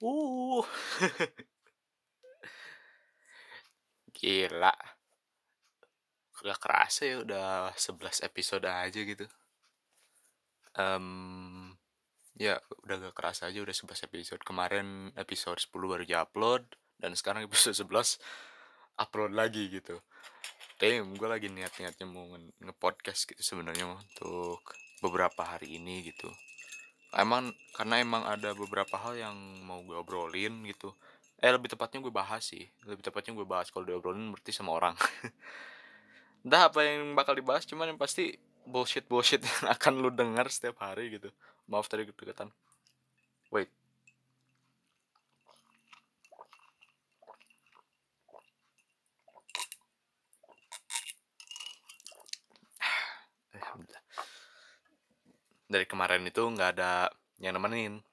Uh. 0.00 0.64
Gila. 4.16 4.72
Gak 6.42 6.58
kerasa 6.58 7.04
ya 7.04 7.20
udah 7.20 7.76
11 7.76 8.24
episode 8.24 8.64
aja 8.64 9.00
gitu. 9.04 9.28
Um, 10.72 11.76
ya 12.40 12.56
udah 12.88 12.96
gak 13.08 13.14
kerasa 13.14 13.52
aja 13.52 13.60
udah 13.60 13.76
11 13.76 14.08
episode. 14.08 14.40
Kemarin 14.40 15.12
episode 15.14 15.60
10 15.60 15.68
baru 15.68 16.04
upload 16.24 16.64
dan 16.96 17.12
sekarang 17.12 17.44
episode 17.44 17.76
11 17.76 18.16
upload 18.96 19.36
lagi 19.36 19.68
gitu. 19.68 20.00
Damn, 20.80 21.14
gue 21.14 21.28
lagi 21.28 21.46
niat-niatnya 21.46 22.08
mau 22.08 22.26
nge-podcast 22.58 23.28
gitu 23.28 23.44
sebenarnya 23.44 23.86
untuk 23.86 24.58
beberapa 24.98 25.46
hari 25.46 25.78
ini 25.78 26.10
gitu 26.10 26.32
emang 27.16 27.52
karena 27.76 28.00
emang 28.00 28.22
ada 28.24 28.56
beberapa 28.56 28.96
hal 28.96 29.18
yang 29.18 29.36
mau 29.64 29.80
gue 29.84 29.96
obrolin 29.96 30.64
gitu. 30.68 30.94
Eh 31.42 31.50
lebih 31.50 31.72
tepatnya 31.72 32.00
gue 32.00 32.14
bahas 32.14 32.42
sih. 32.44 32.64
Lebih 32.86 33.02
tepatnya 33.02 33.36
gue 33.36 33.46
bahas. 33.46 33.68
Kalau 33.68 33.84
diobrolin 33.84 34.30
berarti 34.32 34.54
sama 34.54 34.72
orang. 34.72 34.94
Entah 36.46 36.70
apa 36.70 36.80
yang 36.82 37.12
bakal 37.18 37.34
dibahas 37.34 37.66
cuman 37.66 37.94
yang 37.94 38.00
pasti 38.00 38.38
bullshit 38.62 39.06
bullshit 39.10 39.42
yang 39.48 39.74
akan 39.74 39.92
lu 39.98 40.10
dengar 40.14 40.46
setiap 40.48 40.80
hari 40.80 41.18
gitu. 41.18 41.28
Maaf 41.66 41.90
tadi 41.90 42.06
kedekatan. 42.06 42.48
Wait 43.52 43.81
dari 55.72 55.88
kemarin 55.88 56.28
itu 56.28 56.44
nggak 56.44 56.70
ada 56.76 57.08
yang 57.40 57.56
nemenin. 57.56 58.04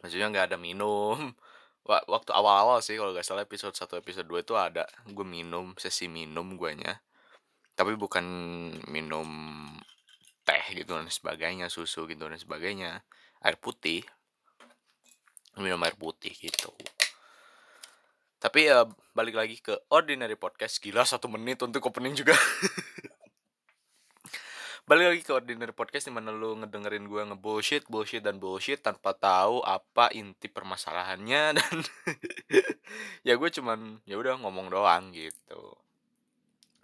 Maksudnya 0.00 0.32
nggak 0.32 0.46
ada 0.52 0.56
minum. 0.56 1.36
Waktu 2.12 2.30
awal-awal 2.34 2.82
sih 2.82 2.98
kalau 2.98 3.14
nggak 3.14 3.22
salah 3.22 3.44
episode 3.44 3.76
1 3.76 4.00
episode 4.02 4.26
2 4.26 4.42
itu 4.42 4.54
ada. 4.56 4.88
Gue 5.06 5.22
minum 5.28 5.76
sesi 5.76 6.08
minum 6.08 6.56
guanya. 6.56 6.98
Tapi 7.76 7.92
bukan 7.94 8.24
minum 8.88 9.28
teh 10.46 10.64
gitu 10.72 10.96
dan 10.96 11.12
sebagainya 11.12 11.68
susu 11.68 12.08
gitu 12.08 12.26
dan 12.26 12.40
sebagainya. 12.40 13.04
Air 13.44 13.60
putih. 13.60 14.02
Minum 15.60 15.78
air 15.84 15.94
putih 15.94 16.32
gitu. 16.32 16.72
Tapi 18.36 18.68
ya 18.68 18.84
balik 19.16 19.36
lagi 19.36 19.56
ke 19.60 19.74
ordinary 19.92 20.34
podcast. 20.34 20.80
Gila 20.80 21.04
satu 21.06 21.28
menit 21.28 21.60
untuk 21.62 21.82
opening 21.86 22.16
juga 22.16 22.34
balik 24.86 25.06
lagi 25.10 25.22
ke 25.26 25.34
ordinary 25.34 25.74
podcast 25.74 26.06
di 26.06 26.14
mana 26.14 26.30
lu 26.30 26.62
ngedengerin 26.62 27.10
gue 27.10 27.22
ngebullshit 27.34 27.90
bullshit 27.90 28.22
dan 28.22 28.38
bullshit 28.38 28.78
tanpa 28.78 29.18
tahu 29.18 29.58
apa 29.66 30.14
inti 30.14 30.46
permasalahannya. 30.46 31.42
Dan 31.58 31.76
ya 33.26 33.34
gue 33.34 33.50
cuman 33.50 33.98
ya 34.06 34.14
udah 34.14 34.38
ngomong 34.38 34.70
doang 34.70 35.10
gitu. 35.10 35.74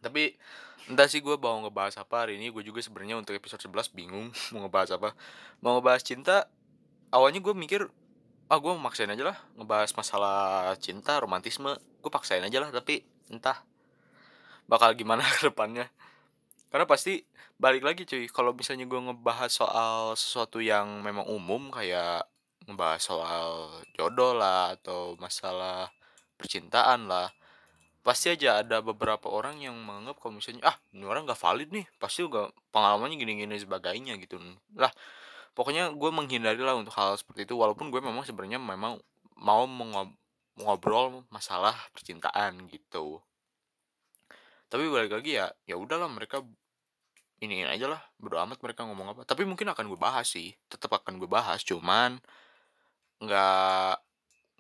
Tapi 0.03 0.35
entah 0.91 1.07
sih 1.07 1.23
gue 1.23 1.39
mau 1.39 1.63
ngebahas 1.63 2.03
apa 2.03 2.27
hari 2.27 2.43
ini. 2.43 2.51
Gue 2.51 2.67
juga 2.67 2.83
sebenarnya 2.83 3.23
untuk 3.23 3.39
episode 3.39 3.63
11 3.63 3.95
bingung 3.95 4.35
mau 4.51 4.67
ngebahas 4.67 4.99
apa. 4.99 5.15
Mau 5.63 5.79
ngebahas 5.79 6.03
cinta 6.03 6.51
awalnya 7.15 7.39
gue 7.39 7.55
mikir 7.55 7.87
ah 8.51 8.59
gue 8.59 8.73
maksain 8.83 9.15
aja 9.15 9.31
lah 9.31 9.39
ngebahas 9.55 9.95
masalah 9.95 10.75
cinta 10.83 11.23
romantisme. 11.23 11.79
Gue 12.03 12.11
paksain 12.11 12.43
aja 12.43 12.59
lah 12.59 12.75
tapi 12.75 13.07
entah 13.31 13.63
bakal 14.67 14.91
gimana 14.99 15.23
ke 15.39 15.55
depannya 15.55 15.87
karena 16.73 16.89
pasti 16.89 17.21
balik 17.61 17.85
lagi 17.85 18.09
cuy 18.09 18.25
kalau 18.33 18.57
misalnya 18.57 18.89
gue 18.89 18.97
ngebahas 18.97 19.53
soal 19.53 20.17
sesuatu 20.17 20.59
yang 20.59 21.05
memang 21.05 21.29
umum 21.29 21.69
kayak 21.69 22.25
ngebahas 22.65 23.03
soal 23.03 23.69
jodoh 23.93 24.33
lah 24.33 24.75
atau 24.75 25.15
masalah 25.21 25.93
percintaan 26.41 27.07
lah 27.07 27.29
pasti 28.03 28.35
aja 28.35 28.67
ada 28.67 28.83
beberapa 28.83 29.31
orang 29.31 29.63
yang 29.63 29.79
menganggap 29.79 30.19
kalau 30.19 30.35
misalnya 30.43 30.75
ah 30.75 30.77
ini 30.91 31.07
orang 31.07 31.23
gak 31.23 31.39
valid 31.39 31.71
nih 31.71 31.87
pasti 32.03 32.27
juga 32.27 32.51
pengalamannya 32.75 33.15
gini-gini 33.15 33.55
sebagainya 33.63 34.19
gitu. 34.19 34.43
Lah 34.75 34.91
pokoknya 35.55 35.95
gue 35.95 36.11
menghindari 36.11 36.59
lah 36.59 36.75
untuk 36.75 36.91
hal 36.99 37.15
seperti 37.15 37.47
itu 37.47 37.55
walaupun 37.55 37.95
gue 37.95 38.03
memang 38.03 38.27
sebenarnya 38.27 38.59
memang 38.59 38.99
mau 39.39 39.71
mengobrol 39.71 41.23
masalah 41.31 41.79
percintaan 41.95 42.67
gitu. 42.75 43.23
Tapi 44.67 44.85
balik 44.91 45.23
lagi 45.23 45.39
ya 45.39 45.47
ya 45.63 45.79
udahlah 45.79 46.11
mereka 46.11 46.43
ini 47.43 47.67
aja 47.67 47.91
lah 47.91 48.01
bodo 48.23 48.39
amat 48.39 48.63
mereka 48.63 48.87
ngomong 48.87 49.19
apa. 49.19 49.21
Tapi 49.27 49.43
mungkin 49.43 49.67
akan 49.75 49.91
gue 49.91 49.99
bahas 49.99 50.31
sih 50.31 50.55
tetap 50.71 50.95
akan 50.95 51.19
gue 51.19 51.27
bahas 51.27 51.61
cuman 51.67 52.23
nggak 53.19 53.95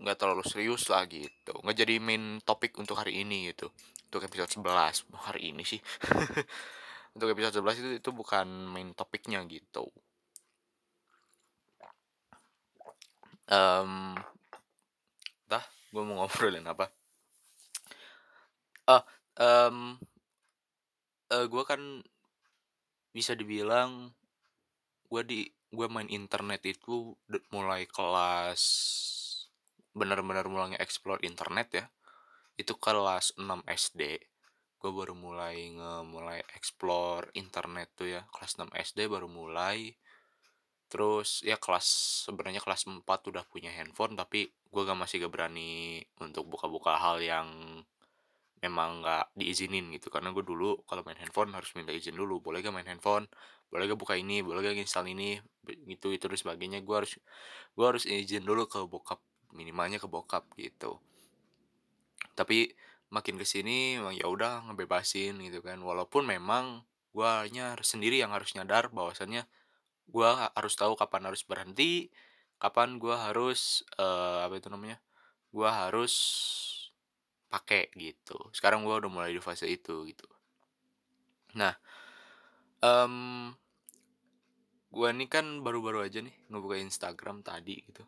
nggak 0.03 0.17
terlalu 0.19 0.43
serius 0.43 0.91
lah 0.91 1.07
gitu. 1.07 1.55
Nggak 1.63 1.77
jadi 1.79 1.95
main 2.03 2.43
topik 2.43 2.75
untuk 2.83 2.99
hari 2.99 3.23
ini 3.23 3.55
gitu. 3.55 3.71
Untuk 4.11 4.27
episode 4.27 4.51
11 4.51 5.07
hari 5.15 5.55
ini 5.55 5.63
sih. 5.63 5.81
Untuk 7.15 7.29
episode 7.33 7.61
11 7.61 7.81
itu 7.81 7.91
itu 8.01 8.11
bukan 8.11 8.49
main 8.73 8.91
topiknya 8.97 9.45
gitu. 9.47 9.85
Um, 13.53 14.17
dah 15.45 15.65
gue 15.93 16.03
mau 16.03 16.25
ngobrolin 16.25 16.65
apa? 16.65 16.89
Ah 18.89 19.05
um, 19.39 20.01
uh, 21.33 21.47
gue 21.49 21.63
kan 21.65 21.81
bisa 23.13 23.37
dibilang 23.37 24.11
gue 25.13 25.23
di 25.29 25.41
gue 25.73 25.87
main 25.89 26.09
internet 26.09 26.65
itu 26.69 27.17
mulai 27.53 27.85
kelas 27.89 28.63
benar-benar 29.93 30.49
mulai 30.49 30.77
explore 30.81 31.21
internet 31.25 31.69
ya. 31.73 31.85
Itu 32.57 32.77
kelas 32.77 33.37
6 33.37 33.65
SD 33.69 34.33
gue 34.83 34.91
baru 34.91 35.15
mulai 35.15 35.71
nge 35.71 35.93
mulai 36.11 36.43
explore 36.59 37.31
internet 37.39 37.95
tuh 37.95 38.19
ya 38.19 38.27
kelas 38.35 38.59
6 38.59 38.67
SD 38.75 39.07
baru 39.07 39.31
mulai. 39.31 39.95
Terus 40.91 41.41
ya 41.47 41.57
kelas 41.57 41.87
sebenarnya 42.29 42.61
kelas 42.61 42.85
4 42.91 43.07
udah 43.07 43.45
punya 43.49 43.71
handphone 43.73 44.19
tapi 44.19 44.51
gue 44.73 44.83
gak 44.83 44.99
masih 44.99 45.25
gak 45.25 45.33
berani 45.33 46.03
untuk 46.21 46.49
buka-buka 46.49 46.97
hal 46.99 47.21
yang 47.21 47.49
memang 48.63 49.03
nggak 49.03 49.35
diizinin 49.35 49.91
gitu. 49.93 50.09
Karena 50.09 50.31
gue 50.31 50.47
dulu 50.47 50.87
kalau 50.87 51.03
main 51.03 51.19
handphone 51.19 51.51
harus 51.53 51.75
minta 51.75 51.91
izin 51.91 52.15
dulu. 52.15 52.39
Boleh 52.39 52.63
gak 52.63 52.73
main 52.73 52.87
handphone? 52.87 53.27
Boleh 53.69 53.91
gak 53.91 53.99
buka 53.99 54.15
ini? 54.15 54.41
Boleh 54.41 54.63
gak 54.63 54.79
install 54.79 55.11
ini? 55.11 55.43
Gitu 55.67 56.15
itu 56.15 56.25
dan 56.31 56.39
sebagainya. 56.39 56.79
Gue 56.87 57.03
harus 57.03 57.19
gue 57.75 57.87
harus 57.87 58.07
izin 58.07 58.47
dulu 58.47 58.71
ke 58.71 58.79
bokap 58.87 59.19
minimalnya 59.53 59.99
ke 59.99 60.07
bokap 60.07 60.47
gitu. 60.57 61.03
Tapi 62.39 62.73
makin 63.13 63.37
ke 63.37 63.45
sini 63.45 64.01
ya 64.17 64.27
udah 64.31 64.71
ngebebasin 64.71 65.43
gitu 65.43 65.61
kan. 65.61 65.83
Walaupun 65.83 66.25
memang 66.25 66.87
gue 67.13 67.29
hanya 67.29 67.77
sendiri 67.85 68.17
yang 68.23 68.33
harus 68.33 68.57
nyadar 68.57 68.89
bahwasannya 68.89 69.45
gue 70.09 70.29
harus 70.57 70.75
tahu 70.75 70.97
kapan 70.97 71.29
harus 71.29 71.45
berhenti 71.45 72.09
kapan 72.59 72.97
gue 72.97 73.13
harus 73.13 73.83
uh, 73.99 74.47
apa 74.47 74.59
itu 74.59 74.69
namanya 74.73 74.99
gue 75.53 75.69
harus 75.69 76.15
pakai 77.53 77.93
gitu. 77.93 78.41
Sekarang 78.57 78.89
gue 78.89 78.97
udah 78.97 79.13
mulai 79.13 79.37
di 79.37 79.43
fase 79.45 79.69
itu 79.69 80.09
gitu. 80.09 80.25
Nah 81.61 81.77
um, 82.81 83.53
gue 84.89 85.09
ini 85.13 85.29
kan 85.29 85.61
baru-baru 85.61 86.09
aja 86.09 86.25
nih 86.25 86.33
ngebuka 86.49 86.81
Instagram 86.81 87.45
tadi 87.45 87.85
gitu. 87.85 88.01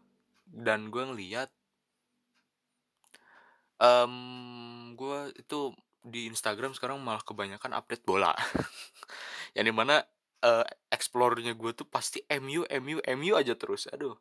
Dan 0.49 0.88
gue 0.88 1.04
ngeliat 1.04 1.53
um, 3.84 4.97
gue 4.97 5.37
itu 5.37 5.77
di 6.04 6.28
Instagram 6.28 6.77
sekarang 6.77 7.01
malah 7.01 7.21
kebanyakan 7.21 7.77
update 7.77 8.04
bola. 8.04 8.33
Yang 9.57 9.66
di 9.68 9.74
mana 9.74 10.04
uh, 10.45 10.65
explore-nya 10.92 11.57
gue 11.57 11.72
tuh 11.72 11.89
pasti 11.89 12.21
MU 12.41 12.68
MU 12.68 12.98
MU 13.01 13.33
aja 13.36 13.57
terus 13.57 13.89
aduh. 13.89 14.16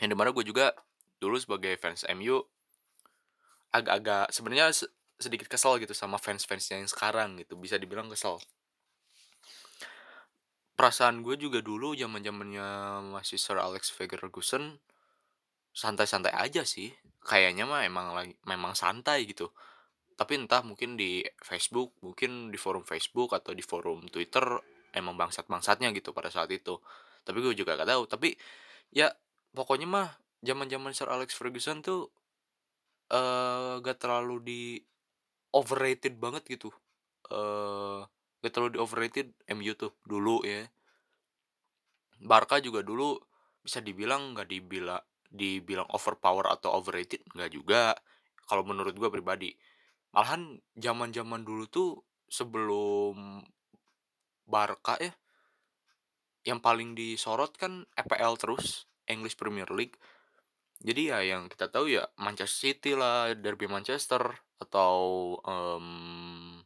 Yang 0.00 0.08
di 0.12 0.16
mana 0.16 0.32
gue 0.32 0.44
juga 0.44 0.72
dulu 1.16 1.36
sebagai 1.40 1.76
fans 1.80 2.04
MU 2.12 2.44
agak-agak 3.72 4.32
sebenarnya 4.32 4.72
sedikit 5.16 5.48
kesel 5.48 5.80
gitu 5.80 5.96
sama 5.96 6.20
fans-fansnya 6.20 6.80
yang 6.80 6.90
sekarang 6.90 7.40
gitu. 7.40 7.56
Bisa 7.56 7.80
dibilang 7.80 8.08
kesel. 8.12 8.40
Perasaan 10.76 11.24
gue 11.24 11.40
juga 11.40 11.64
dulu 11.64 11.96
zaman 11.96 12.20
zamannya 12.20 12.68
masih 13.16 13.40
Sir 13.40 13.56
Alex 13.56 13.88
Ferguson 13.88 14.76
santai-santai 15.72 16.36
aja 16.36 16.68
sih. 16.68 16.92
Kayaknya 17.24 17.64
mah 17.64 17.84
emang 17.84 18.12
lagi 18.12 18.36
memang 18.44 18.76
santai 18.76 19.24
gitu. 19.24 19.48
Tapi 20.16 20.36
entah 20.36 20.60
mungkin 20.64 20.96
di 20.96 21.24
Facebook 21.40 21.96
mungkin 22.04 22.52
di 22.52 22.60
forum 22.60 22.84
Facebook 22.84 23.32
atau 23.32 23.56
di 23.56 23.64
forum 23.64 24.04
Twitter 24.08 24.44
emang 24.92 25.16
bangsat-bangsatnya 25.16 25.92
gitu 25.96 26.12
pada 26.12 26.28
saat 26.28 26.52
itu. 26.52 26.76
Tapi 27.24 27.40
gue 27.40 27.56
juga 27.56 27.76
gak 27.76 27.88
tahu. 27.88 28.02
Tapi 28.08 28.28
ya 28.92 29.08
pokoknya 29.56 29.88
mah 29.88 30.08
zaman-zaman 30.46 30.94
Sir 30.94 31.10
Alex 31.10 31.34
Ferguson 31.34 31.82
tuh 31.82 32.06
uh, 33.10 33.82
gak 33.82 33.98
terlalu 33.98 34.36
di 34.40 34.62
overrated 35.50 36.22
banget 36.22 36.46
gitu 36.46 36.70
uh, 37.34 38.06
gak 38.40 38.52
terlalu 38.54 38.78
di 38.78 38.80
overrated 38.80 39.28
MU 39.50 39.74
tuh 39.74 39.90
dulu 40.06 40.46
ya 40.46 40.70
Barca 42.22 42.62
juga 42.62 42.80
dulu 42.80 43.18
bisa 43.60 43.82
dibilang 43.82 44.32
nggak 44.32 44.48
dibila 44.48 44.96
dibilang 45.30 45.86
overpower 45.92 46.48
atau 46.50 46.74
overrated, 46.78 47.22
nggak 47.34 47.50
juga, 47.52 47.92
kalau 48.46 48.62
menurut 48.64 48.94
gue 48.96 49.10
pribadi. 49.10 49.50
Malahan 50.14 50.56
zaman-zaman 50.78 51.44
dulu 51.44 51.64
tuh 51.68 51.90
sebelum 52.26 53.44
Barca 54.46 54.96
ya 55.02 55.12
yang 56.46 56.62
paling 56.62 56.94
disorot 56.94 57.58
kan 57.58 57.84
EPL 57.98 58.38
terus, 58.38 58.86
English 59.10 59.34
Premier 59.34 59.66
League. 59.74 59.98
Jadi 60.84 61.08
ya 61.08 61.18
yang 61.24 61.48
kita 61.48 61.72
tahu 61.72 61.88
ya 61.88 62.04
Manchester 62.20 62.72
City 62.72 62.92
lah, 62.92 63.32
derby 63.32 63.64
Manchester 63.68 64.22
atau 64.60 64.96
um, 65.44 66.60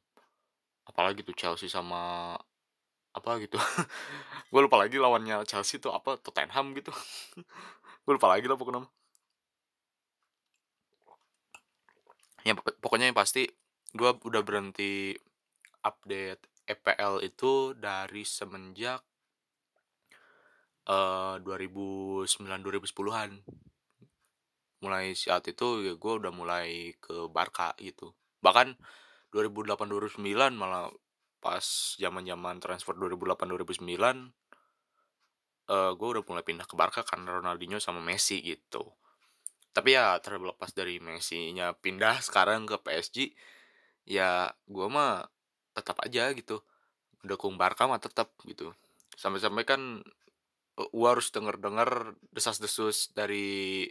apalagi 0.86 1.22
tuh 1.22 1.34
Chelsea 1.38 1.70
sama 1.70 2.34
apa 3.10 3.30
gitu. 3.42 3.58
gue 4.52 4.60
lupa 4.62 4.76
lagi 4.78 4.98
lawannya 4.98 5.42
Chelsea 5.46 5.78
tuh 5.82 5.94
apa 5.94 6.18
Tottenham 6.18 6.74
gitu. 6.78 6.90
gue 8.04 8.12
lupa 8.12 8.28
lagi 8.30 8.46
lah 8.50 8.58
pokoknya. 8.58 8.86
Ya 12.46 12.56
pokoknya 12.56 13.10
yang 13.12 13.18
pasti 13.18 13.46
gue 13.94 14.10
udah 14.26 14.42
berhenti 14.42 15.14
update 15.82 16.46
EPL 16.70 17.24
itu 17.26 17.74
dari 17.74 18.22
semenjak 18.22 19.02
uh, 20.86 21.36
2009-2010-an. 21.42 23.30
Mulai 24.80 25.12
saat 25.16 25.44
itu 25.48 25.84
ya 25.84 25.94
gue 25.96 26.12
udah 26.20 26.32
mulai 26.32 26.96
ke 27.00 27.28
Barca 27.28 27.76
gitu. 27.80 28.16
Bahkan 28.40 28.76
2008-2009 29.32 30.56
malah 30.56 30.88
pas 31.40 31.96
zaman-zaman 31.96 32.60
transfer 32.60 32.92
2008-2009 32.96 33.80
uh, 35.70 35.92
gue 35.96 36.08
udah 36.12 36.24
mulai 36.28 36.44
pindah 36.44 36.66
ke 36.68 36.74
Barca 36.76 37.00
karena 37.04 37.40
Ronaldinho 37.40 37.78
sama 37.80 38.00
Messi 38.04 38.40
gitu. 38.44 38.84
Tapi 39.70 39.94
ya 39.94 40.18
terlepas 40.18 40.74
dari 40.74 40.98
Messi-nya 40.98 41.72
pindah 41.78 42.18
sekarang 42.26 42.66
ke 42.66 42.74
PSG, 42.82 43.30
ya 44.10 44.50
gue 44.66 44.86
mah 44.90 45.30
tetap 45.70 46.02
aja 46.02 46.34
gitu 46.34 46.66
dukung 47.22 47.54
Barca 47.60 47.86
mah 47.86 48.00
tetap 48.00 48.32
gitu 48.48 48.72
sampai-sampai 49.14 49.64
kan 49.68 50.00
gue 50.80 51.08
harus 51.08 51.28
denger-denger 51.28 52.16
desas-desus 52.32 53.12
dari 53.12 53.84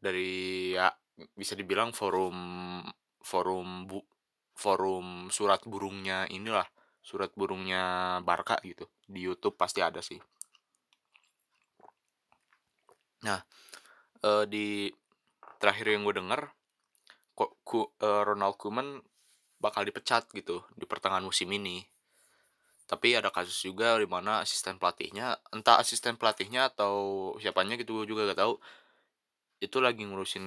dari 0.00 0.72
ya 0.74 0.88
bisa 1.36 1.52
dibilang 1.52 1.92
forum 1.92 2.36
forum 3.20 3.84
bu 3.84 4.00
forum 4.56 5.28
surat 5.28 5.60
burungnya 5.68 6.24
inilah 6.32 6.64
surat 7.00 7.32
burungnya 7.36 8.18
Barca 8.24 8.56
gitu. 8.64 8.88
Di 9.04 9.20
YouTube 9.24 9.56
pasti 9.60 9.84
ada 9.84 10.00
sih. 10.00 10.20
Nah 13.24 13.40
uh, 14.24 14.44
di 14.48 14.88
terakhir 15.60 15.92
yang 15.92 16.08
gue 16.08 16.16
denger 16.16 16.40
kok 17.36 17.50
ku, 17.64 17.88
uh, 18.00 18.22
Ronald 18.24 18.56
Koeman 18.56 19.00
bakal 19.60 19.84
dipecat 19.84 20.28
gitu 20.32 20.64
di 20.76 20.88
pertengahan 20.88 21.24
musim 21.24 21.48
ini. 21.52 21.84
Tapi 22.88 23.14
ada 23.14 23.30
kasus 23.30 23.60
juga 23.60 24.00
di 24.00 24.08
mana 24.08 24.42
asisten 24.42 24.80
pelatihnya 24.80 25.38
entah 25.54 25.78
asisten 25.78 26.18
pelatihnya 26.18 26.74
atau 26.74 27.32
siapanya 27.38 27.78
gitu 27.78 28.02
juga 28.02 28.26
gak 28.32 28.40
tahu 28.42 28.54
itu 29.60 29.76
lagi 29.78 30.02
ngurusin 30.08 30.46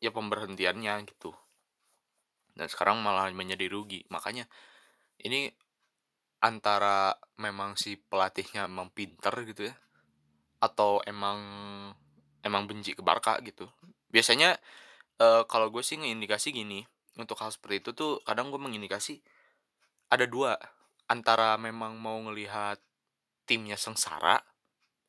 ya 0.00 0.10
pemberhentiannya 0.14 0.94
gitu. 1.10 1.34
Dan 2.54 2.66
sekarang 2.70 3.02
malah 3.02 3.30
menjadi 3.34 3.66
rugi. 3.70 4.06
Makanya 4.08 4.46
ini 5.20 5.50
antara 6.40 7.12
memang 7.36 7.76
si 7.76 8.00
pelatihnya 8.00 8.64
emang 8.64 8.88
pinter 8.88 9.34
gitu 9.44 9.68
ya 9.68 9.74
atau 10.60 11.04
emang 11.04 11.40
emang 12.40 12.64
benci 12.64 12.96
ke 12.96 13.04
Barca 13.04 13.36
gitu. 13.44 13.68
Biasanya 14.08 14.56
uh, 15.20 15.44
kalau 15.44 15.68
gue 15.68 15.84
sih 15.84 16.00
ngeindikasi 16.00 16.52
gini 16.52 16.84
untuk 17.16 17.36
hal 17.40 17.52
seperti 17.52 17.84
itu 17.84 17.90
tuh 17.92 18.12
kadang 18.24 18.48
gue 18.48 18.60
mengindikasi 18.60 19.20
ada 20.12 20.24
dua. 20.24 20.56
Antara 21.10 21.58
memang 21.58 21.98
mau 21.98 22.16
ngelihat 22.22 22.78
timnya 23.44 23.74
sengsara 23.74 24.38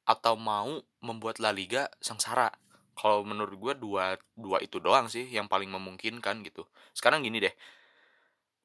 atau 0.02 0.34
mau 0.34 0.82
membuat 1.06 1.38
La 1.38 1.54
Liga 1.54 1.88
sengsara. 2.02 2.50
Kalau 2.98 3.24
menurut 3.24 3.56
gue 3.58 3.74
dua 3.80 4.20
dua 4.36 4.58
itu 4.62 4.78
doang 4.78 5.08
sih 5.08 5.26
yang 5.30 5.48
paling 5.48 5.72
memungkinkan 5.72 6.44
gitu. 6.46 6.68
Sekarang 6.92 7.24
gini 7.24 7.40
deh, 7.40 7.56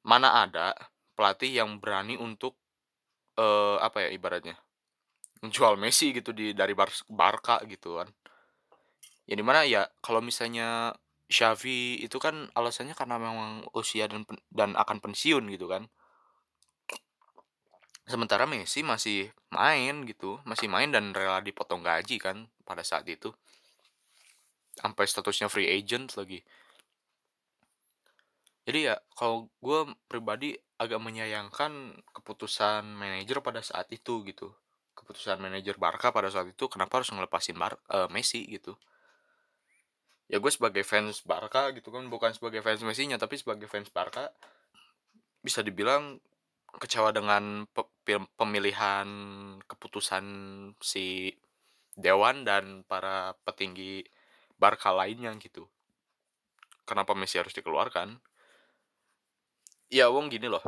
mana 0.05 0.43
ada 0.45 0.75
pelatih 1.17 1.63
yang 1.63 1.79
berani 1.81 2.19
untuk 2.19 2.59
uh, 3.39 3.79
apa 3.81 4.07
ya 4.07 4.09
ibaratnya 4.13 4.55
menjual 5.41 5.77
Messi 5.77 6.11
gitu 6.13 6.33
di 6.33 6.51
dari 6.53 6.73
Bar 6.73 6.89
Barca 7.09 7.61
gitu 7.65 8.01
kan. 8.01 8.09
Ya 9.27 9.35
di 9.35 9.43
mana 9.43 9.67
ya 9.67 9.87
kalau 9.99 10.23
misalnya 10.23 10.95
Xavi 11.27 11.99
itu 11.99 12.17
kan 12.23 12.47
alasannya 12.55 12.95
karena 12.95 13.19
memang 13.19 13.67
usia 13.75 14.07
dan 14.07 14.23
dan 14.47 14.79
akan 14.79 15.03
pensiun 15.03 15.43
gitu 15.51 15.67
kan 15.67 15.91
sementara 18.07 18.47
Messi 18.47 18.81
masih 18.87 19.27
main 19.51 20.07
gitu 20.07 20.39
masih 20.47 20.71
main 20.71 20.87
dan 20.87 21.11
rela 21.11 21.43
dipotong 21.43 21.83
gaji 21.83 22.15
kan 22.23 22.47
pada 22.63 22.81
saat 22.81 23.03
itu 23.11 23.35
sampai 24.77 25.05
statusnya 25.09 25.49
free 25.49 25.67
agent 25.67 26.13
lagi. 26.15 26.45
Jadi 28.67 28.79
ya 28.91 28.95
kalau 29.15 29.47
gue 29.63 29.95
pribadi 30.11 30.53
agak 30.77 30.99
menyayangkan 31.01 31.97
keputusan 32.13 32.85
manajer 32.85 33.41
pada 33.41 33.63
saat 33.63 33.89
itu 33.89 34.21
gitu. 34.27 34.53
Keputusan 34.93 35.39
manajer 35.39 35.79
Barca 35.79 36.13
pada 36.13 36.27
saat 36.29 36.51
itu 36.51 36.67
kenapa 36.69 37.01
harus 37.01 37.09
ngelepasin 37.09 37.57
Bar 37.57 37.79
uh, 37.89 38.11
Messi 38.11 38.43
gitu. 38.45 38.75
Ya 40.27 40.43
gue 40.43 40.51
sebagai 40.51 40.83
fans 40.83 41.23
Barca 41.23 41.71
gitu 41.71 41.89
kan 41.89 42.05
bukan 42.11 42.35
sebagai 42.35 42.59
fans 42.59 42.83
Messi-nya 42.83 43.15
tapi 43.15 43.39
sebagai 43.39 43.71
fans 43.71 43.87
Barca 43.87 44.29
bisa 45.39 45.63
dibilang 45.63 46.19
kecewa 46.75 47.15
dengan 47.15 47.63
pemilihan 48.35 49.07
keputusan 49.63 50.25
si 50.83 51.31
dewan 51.95 52.43
dan 52.43 52.83
para 52.83 53.33
petinggi 53.47 54.03
Barca 54.57 54.93
lainnya 54.93 55.31
gitu. 55.37 55.69
Kenapa 56.83 57.13
Messi 57.13 57.37
harus 57.37 57.53
dikeluarkan? 57.53 58.17
Ya 59.87 60.11
wong 60.11 60.27
gini 60.27 60.51
loh. 60.51 60.63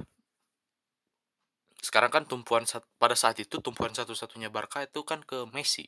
Sekarang 1.79 2.11
kan 2.11 2.23
tumpuan 2.27 2.63
pada 2.99 3.15
saat 3.15 3.39
itu 3.39 3.59
tumpuan 3.59 3.91
satu-satunya 3.91 4.47
Barca 4.51 4.83
itu 4.83 5.01
kan 5.03 5.23
ke 5.23 5.47
Messi. 5.51 5.87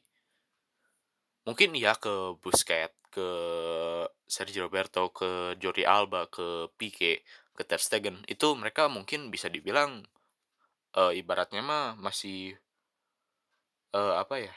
Mungkin 1.46 1.74
ya 1.74 1.98
ke 1.98 2.38
Busquets, 2.40 2.96
ke 3.12 3.28
Sergio 4.26 4.66
Roberto, 4.66 5.12
ke 5.12 5.60
Jordi 5.60 5.84
Alba, 5.84 6.32
ke 6.32 6.72
Pique, 6.80 7.28
ke 7.52 7.64
Ter 7.68 7.82
Stegen 7.84 8.24
itu 8.26 8.56
mereka 8.56 8.88
mungkin 8.88 9.30
bisa 9.30 9.52
dibilang 9.52 10.08
uh, 10.96 11.12
ibaratnya 11.12 11.60
mah 11.60 12.00
masih 12.00 12.56
uh, 13.92 14.18
apa 14.18 14.48
ya 14.48 14.54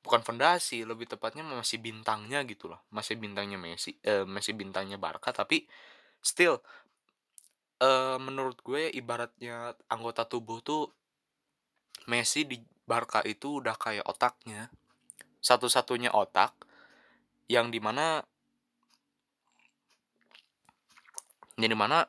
bukan 0.00 0.22
fondasi 0.22 0.86
lebih 0.86 1.10
tepatnya 1.10 1.42
masih 1.42 1.82
bintangnya 1.82 2.46
gitu 2.46 2.70
loh 2.70 2.86
masih 2.94 3.18
bintangnya 3.18 3.58
Messi 3.60 3.98
uh, 4.06 4.24
masih 4.24 4.54
bintangnya 4.54 4.96
Barca 4.96 5.34
tapi 5.34 5.66
still 6.22 6.62
uh, 7.82 8.16
menurut 8.22 8.62
gue 8.62 8.88
ibaratnya 8.94 9.74
anggota 9.90 10.24
tubuh 10.24 10.62
tuh 10.62 10.88
Messi 12.08 12.48
di 12.48 12.56
Barca 12.88 13.20
itu 13.26 13.60
udah 13.60 13.76
kayak 13.76 14.06
otaknya 14.08 14.72
satu-satunya 15.44 16.14
otak 16.14 16.56
yang 17.48 17.68
di 17.68 17.80
mana 17.82 18.22
Jadi 21.58 21.74
mana 21.74 22.06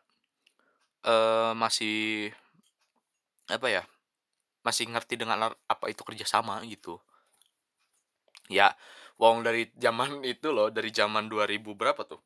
uh, 1.10 1.58
masih 1.58 2.30
apa 3.50 3.66
ya? 3.66 3.84
Masih 4.62 4.86
ngerti 4.86 5.18
dengan 5.18 5.50
apa 5.50 5.86
itu 5.90 6.06
kerjasama 6.06 6.62
gitu. 6.70 7.02
Ya, 8.50 8.74
wong 9.22 9.46
dari 9.46 9.70
zaman 9.78 10.26
itu 10.34 10.50
loh, 10.50 10.74
dari 10.74 10.90
zaman 10.90 11.30
2000 11.30 11.78
berapa 11.78 12.02
tuh? 12.04 12.20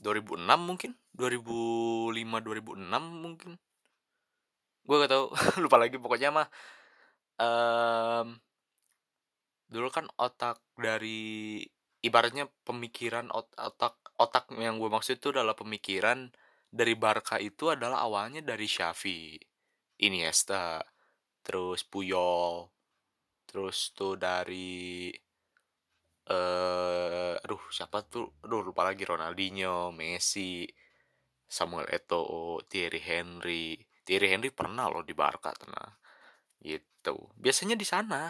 2006 0.00 0.60
mungkin? 0.64 0.90
2005 1.12 2.40
2006 2.40 3.04
mungkin. 3.24 3.52
Gue 4.88 4.96
gak 5.04 5.12
tau, 5.12 5.28
lupa 5.62 5.76
lagi 5.76 6.00
pokoknya 6.00 6.32
mah 6.32 6.48
um, 7.38 8.26
dulu 9.70 9.88
kan 9.92 10.08
otak 10.18 10.58
dari 10.74 11.62
ibaratnya 12.02 12.48
pemikiran 12.66 13.28
otak 13.30 13.94
otak 14.18 14.50
yang 14.56 14.80
gue 14.80 14.90
maksud 14.90 15.20
itu 15.20 15.30
adalah 15.30 15.54
pemikiran 15.54 16.32
dari 16.70 16.94
Barca 16.94 17.36
itu 17.38 17.70
adalah 17.70 18.06
awalnya 18.06 18.40
dari 18.42 18.66
Xavi, 18.66 19.36
Iniesta, 20.06 20.80
terus 21.42 21.82
Puyol, 21.82 22.70
terus 23.46 23.90
tuh 23.90 24.14
dari 24.14 25.10
eh 26.30 26.34
uh, 26.34 27.34
aduh 27.42 27.62
siapa 27.74 28.06
tuh 28.06 28.38
aduh 28.46 28.62
lupa 28.62 28.86
lagi 28.86 29.02
Ronaldinho, 29.02 29.90
Messi, 29.90 30.62
Samuel 31.50 31.90
Eto'o, 31.90 32.62
Thierry 32.70 33.02
Henry. 33.02 33.74
Thierry 34.06 34.28
Henry 34.30 34.50
pernah 34.54 34.86
loh 34.86 35.02
di 35.02 35.14
Barca 35.14 35.50
tenang. 35.54 36.00
Gitu. 36.60 37.16
biasanya 37.40 37.72
di 37.80 37.88
sana 37.88 38.28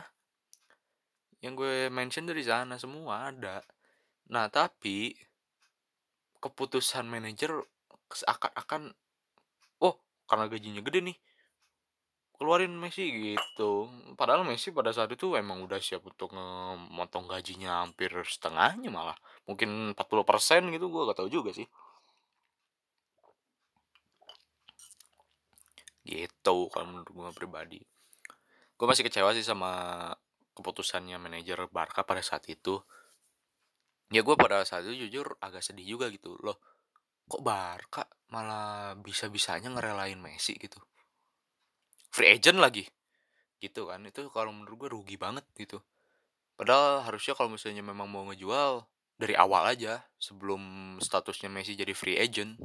yang 1.43 1.59
gue 1.59 1.91
mention 1.91 2.29
dari 2.29 2.47
sana 2.47 2.79
semua 2.79 3.33
ada 3.33 3.59
nah 4.31 4.47
tapi 4.47 5.11
keputusan 6.39 7.11
manajer 7.11 7.51
seakan-akan 8.15 8.95
oh 9.83 9.99
karena 10.31 10.47
gajinya 10.47 10.83
gede 10.87 11.01
nih 11.11 11.19
keluarin 12.41 12.73
Messi 12.73 13.05
gitu. 13.13 13.93
Padahal 14.17 14.49
Messi 14.49 14.73
pada 14.73 14.97
saat 14.97 15.13
itu 15.13 15.37
emang 15.37 15.61
udah 15.61 15.77
siap 15.77 16.09
untuk 16.09 16.33
memotong 16.33 17.29
gajinya 17.29 17.85
hampir 17.85 18.09
setengahnya 18.25 18.89
malah. 18.89 19.13
Mungkin 19.45 19.93
40% 19.93 20.73
gitu 20.73 20.89
gue 20.89 21.03
gak 21.05 21.21
tahu 21.21 21.29
juga 21.29 21.53
sih. 21.53 21.69
Gitu 26.09 26.57
kalau 26.73 26.87
menurut 26.89 27.13
gue 27.13 27.29
pribadi. 27.37 27.81
Gue 28.81 28.87
masih 28.89 29.05
kecewa 29.05 29.37
sih 29.37 29.45
sama 29.45 30.09
keputusannya 30.57 31.21
manajer 31.21 31.69
Barca 31.69 32.09
pada 32.09 32.25
saat 32.25 32.49
itu. 32.49 32.81
Ya 34.09 34.25
gue 34.25 34.35
pada 34.41 34.65
saat 34.65 34.89
itu 34.89 35.05
jujur 35.05 35.37
agak 35.45 35.61
sedih 35.61 35.85
juga 35.85 36.09
gitu. 36.09 36.41
Loh 36.41 36.57
kok 37.29 37.45
Barca 37.45 38.09
malah 38.33 38.97
bisa-bisanya 38.97 39.69
ngerelain 39.77 40.17
Messi 40.17 40.57
gitu 40.57 40.81
free 42.11 42.37
agent 42.37 42.59
lagi. 42.59 42.85
Gitu 43.63 43.87
kan 43.87 44.03
itu 44.05 44.27
kalau 44.35 44.51
menurut 44.51 44.77
gue 44.87 44.91
rugi 44.95 45.17
banget 45.17 45.47
gitu. 45.57 45.79
Padahal 46.59 47.07
harusnya 47.09 47.33
kalau 47.33 47.57
misalnya 47.57 47.81
memang 47.81 48.11
mau 48.11 48.27
ngejual 48.29 48.85
dari 49.17 49.37
awal 49.37 49.69
aja 49.69 50.01
sebelum 50.17 50.97
statusnya 51.01 51.49
Messi 51.53 51.77
jadi 51.77 51.93
free 51.93 52.17
agent 52.21 52.57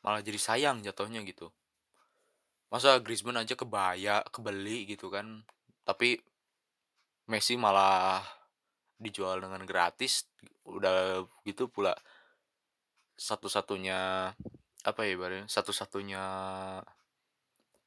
malah 0.00 0.22
jadi 0.22 0.38
sayang 0.38 0.80
jatuhnya 0.80 1.20
gitu. 1.24 1.50
Masa 2.72 2.98
Griezmann 3.00 3.40
aja 3.40 3.56
kebaya 3.56 4.22
kebeli 4.32 4.88
gitu 4.88 5.08
kan 5.12 5.44
tapi 5.84 6.20
Messi 7.26 7.58
malah 7.58 8.22
dijual 8.96 9.42
dengan 9.42 9.66
gratis 9.68 10.28
udah 10.64 11.24
gitu 11.44 11.68
pula. 11.68 11.92
Satu-satunya 13.16 14.30
apa 14.86 15.00
ya 15.02 15.18
ibaratnya 15.18 15.50
satu-satunya 15.50 16.22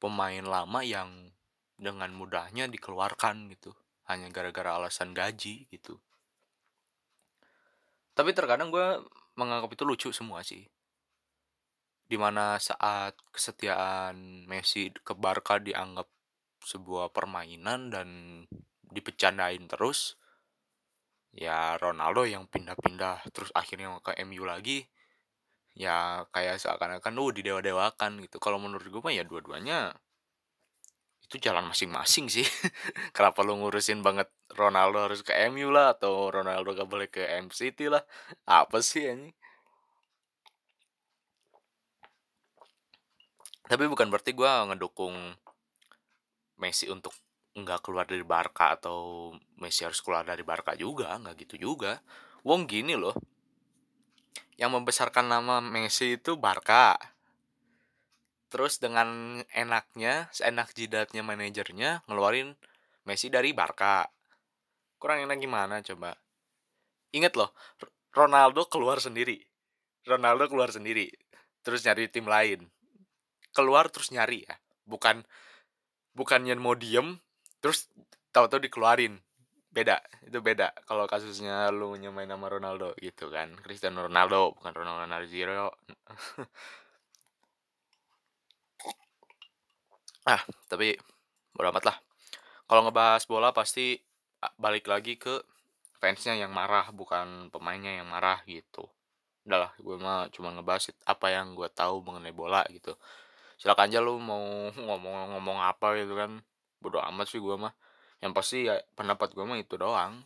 pemain 0.00 0.42
lama 0.42 0.80
yang 0.80 1.30
dengan 1.76 2.12
mudahnya 2.16 2.68
dikeluarkan 2.68 3.52
gitu 3.52 3.76
hanya 4.08 4.26
gara-gara 4.32 4.80
alasan 4.80 5.14
gaji 5.14 5.70
gitu. 5.70 6.00
Tapi 8.16 8.34
terkadang 8.34 8.74
gue 8.74 9.00
menganggap 9.38 9.70
itu 9.70 9.84
lucu 9.86 10.08
semua 10.10 10.42
sih. 10.42 10.66
Di 12.10 12.18
mana 12.18 12.58
saat 12.58 13.14
kesetiaan 13.30 14.44
Messi 14.50 14.90
ke 14.90 15.14
Barca 15.14 15.62
dianggap 15.62 16.10
sebuah 16.66 17.14
permainan 17.14 17.88
dan 17.88 18.08
dipecandain 18.90 19.64
terus 19.70 20.18
ya 21.30 21.78
Ronaldo 21.78 22.26
yang 22.26 22.50
pindah-pindah 22.50 23.30
terus 23.30 23.54
akhirnya 23.54 24.02
ke 24.02 24.18
MU 24.26 24.42
lagi 24.42 24.90
ya 25.74 26.26
kayak 26.34 26.60
seakan-akan 26.62 27.12
lu 27.16 27.30
didewa-dewakan 27.34 28.20
gitu. 28.24 28.36
Kalau 28.42 28.58
menurut 28.62 28.86
gue 28.86 29.00
mah 29.02 29.14
ya 29.14 29.24
dua-duanya 29.26 29.94
itu 31.24 31.36
jalan 31.46 31.64
masing-masing 31.70 32.26
sih. 32.26 32.46
Kenapa 33.16 33.46
lu 33.46 33.54
ngurusin 33.58 34.02
banget 34.02 34.28
Ronaldo 34.50 34.98
harus 35.06 35.22
ke 35.22 35.32
MU 35.50 35.70
lah 35.70 35.94
atau 35.94 36.28
Ronaldo 36.34 36.74
gak 36.74 36.90
boleh 36.90 37.08
ke 37.10 37.22
MCT 37.22 37.86
lah? 37.86 38.02
Apa 38.46 38.82
sih 38.82 39.06
ini 39.06 39.30
tapi 43.70 43.86
bukan 43.86 44.10
berarti 44.10 44.34
gue 44.34 44.50
ngedukung 44.50 45.14
Messi 46.58 46.90
untuk 46.90 47.14
nggak 47.54 47.86
keluar 47.86 48.02
dari 48.02 48.26
Barca 48.26 48.74
atau 48.74 49.30
Messi 49.62 49.86
harus 49.86 50.02
keluar 50.02 50.26
dari 50.26 50.42
Barca 50.42 50.74
juga 50.74 51.14
nggak 51.14 51.34
gitu 51.46 51.70
juga. 51.70 52.02
Wong 52.42 52.66
gini 52.66 52.98
loh 52.98 53.14
yang 54.60 54.76
membesarkan 54.76 55.24
nama 55.24 55.64
Messi 55.64 56.20
itu 56.20 56.36
Barca. 56.36 57.00
Terus 58.52 58.76
dengan 58.76 59.40
enaknya, 59.56 60.28
seenak 60.36 60.76
jidatnya 60.76 61.24
manajernya 61.24 62.04
ngeluarin 62.04 62.52
Messi 63.08 63.32
dari 63.32 63.56
Barca. 63.56 64.04
Kurang 65.00 65.24
enak 65.24 65.40
gimana 65.40 65.80
coba? 65.80 66.12
Ingat 67.16 67.40
loh, 67.40 67.56
Ronaldo 68.12 68.68
keluar 68.68 69.00
sendiri. 69.00 69.40
Ronaldo 70.04 70.52
keluar 70.52 70.68
sendiri. 70.68 71.08
Terus 71.64 71.80
nyari 71.88 72.12
tim 72.12 72.28
lain. 72.28 72.68
Keluar 73.56 73.88
terus 73.88 74.12
nyari 74.12 74.44
ya. 74.44 74.60
Bukan 74.84 75.24
bukannya 76.12 76.52
mau 76.60 76.76
diem 76.76 77.16
terus 77.64 77.88
tahu-tahu 78.34 78.66
dikeluarin 78.66 79.22
beda 79.70 80.02
itu 80.26 80.38
beda. 80.42 80.74
Kalau 80.88 81.06
kasusnya 81.06 81.70
lu 81.70 81.94
nyamain 81.94 82.26
nama 82.26 82.46
Ronaldo 82.50 82.94
gitu 82.98 83.30
kan. 83.30 83.54
Cristiano 83.62 84.06
Ronaldo 84.06 84.54
bukan 84.58 84.72
Ronaldo 84.74 85.06
Nazario 85.06 85.70
ah 90.28 90.42
tapi 90.68 90.94
bodo 91.54 91.70
lah. 91.72 91.96
Kalau 92.68 92.80
ngebahas 92.86 93.22
bola 93.26 93.50
pasti 93.50 93.98
balik 94.56 94.86
lagi 94.86 95.18
ke 95.18 95.42
fansnya 96.00 96.38
yang 96.38 96.52
marah 96.54 96.88
bukan 96.94 97.50
pemainnya 97.52 98.00
yang 98.02 98.08
marah 98.08 98.40
gitu. 98.46 98.86
Udahlah 99.46 99.72
gue 99.80 99.96
mah 100.00 100.28
cuma 100.34 100.54
ngebahas 100.54 100.92
apa 101.04 101.26
yang 101.34 101.52
gue 101.58 101.68
tahu 101.72 102.02
mengenai 102.06 102.34
bola 102.34 102.62
gitu. 102.70 102.94
Silakan 103.60 103.90
aja 103.90 103.98
lu 104.00 104.16
mau 104.22 104.40
ngomong-ngomong 104.86 105.58
apa 105.62 105.98
gitu 106.00 106.14
kan. 106.16 106.40
Bodo 106.80 106.98
amat 107.02 107.26
sih 107.28 107.40
gue 107.42 107.56
mah 107.58 107.74
yang 108.20 108.36
pasti 108.36 108.68
ya 108.68 108.76
pendapat 108.94 109.32
gue 109.32 109.44
mah 109.44 109.56
itu 109.56 109.80
doang. 109.80 110.20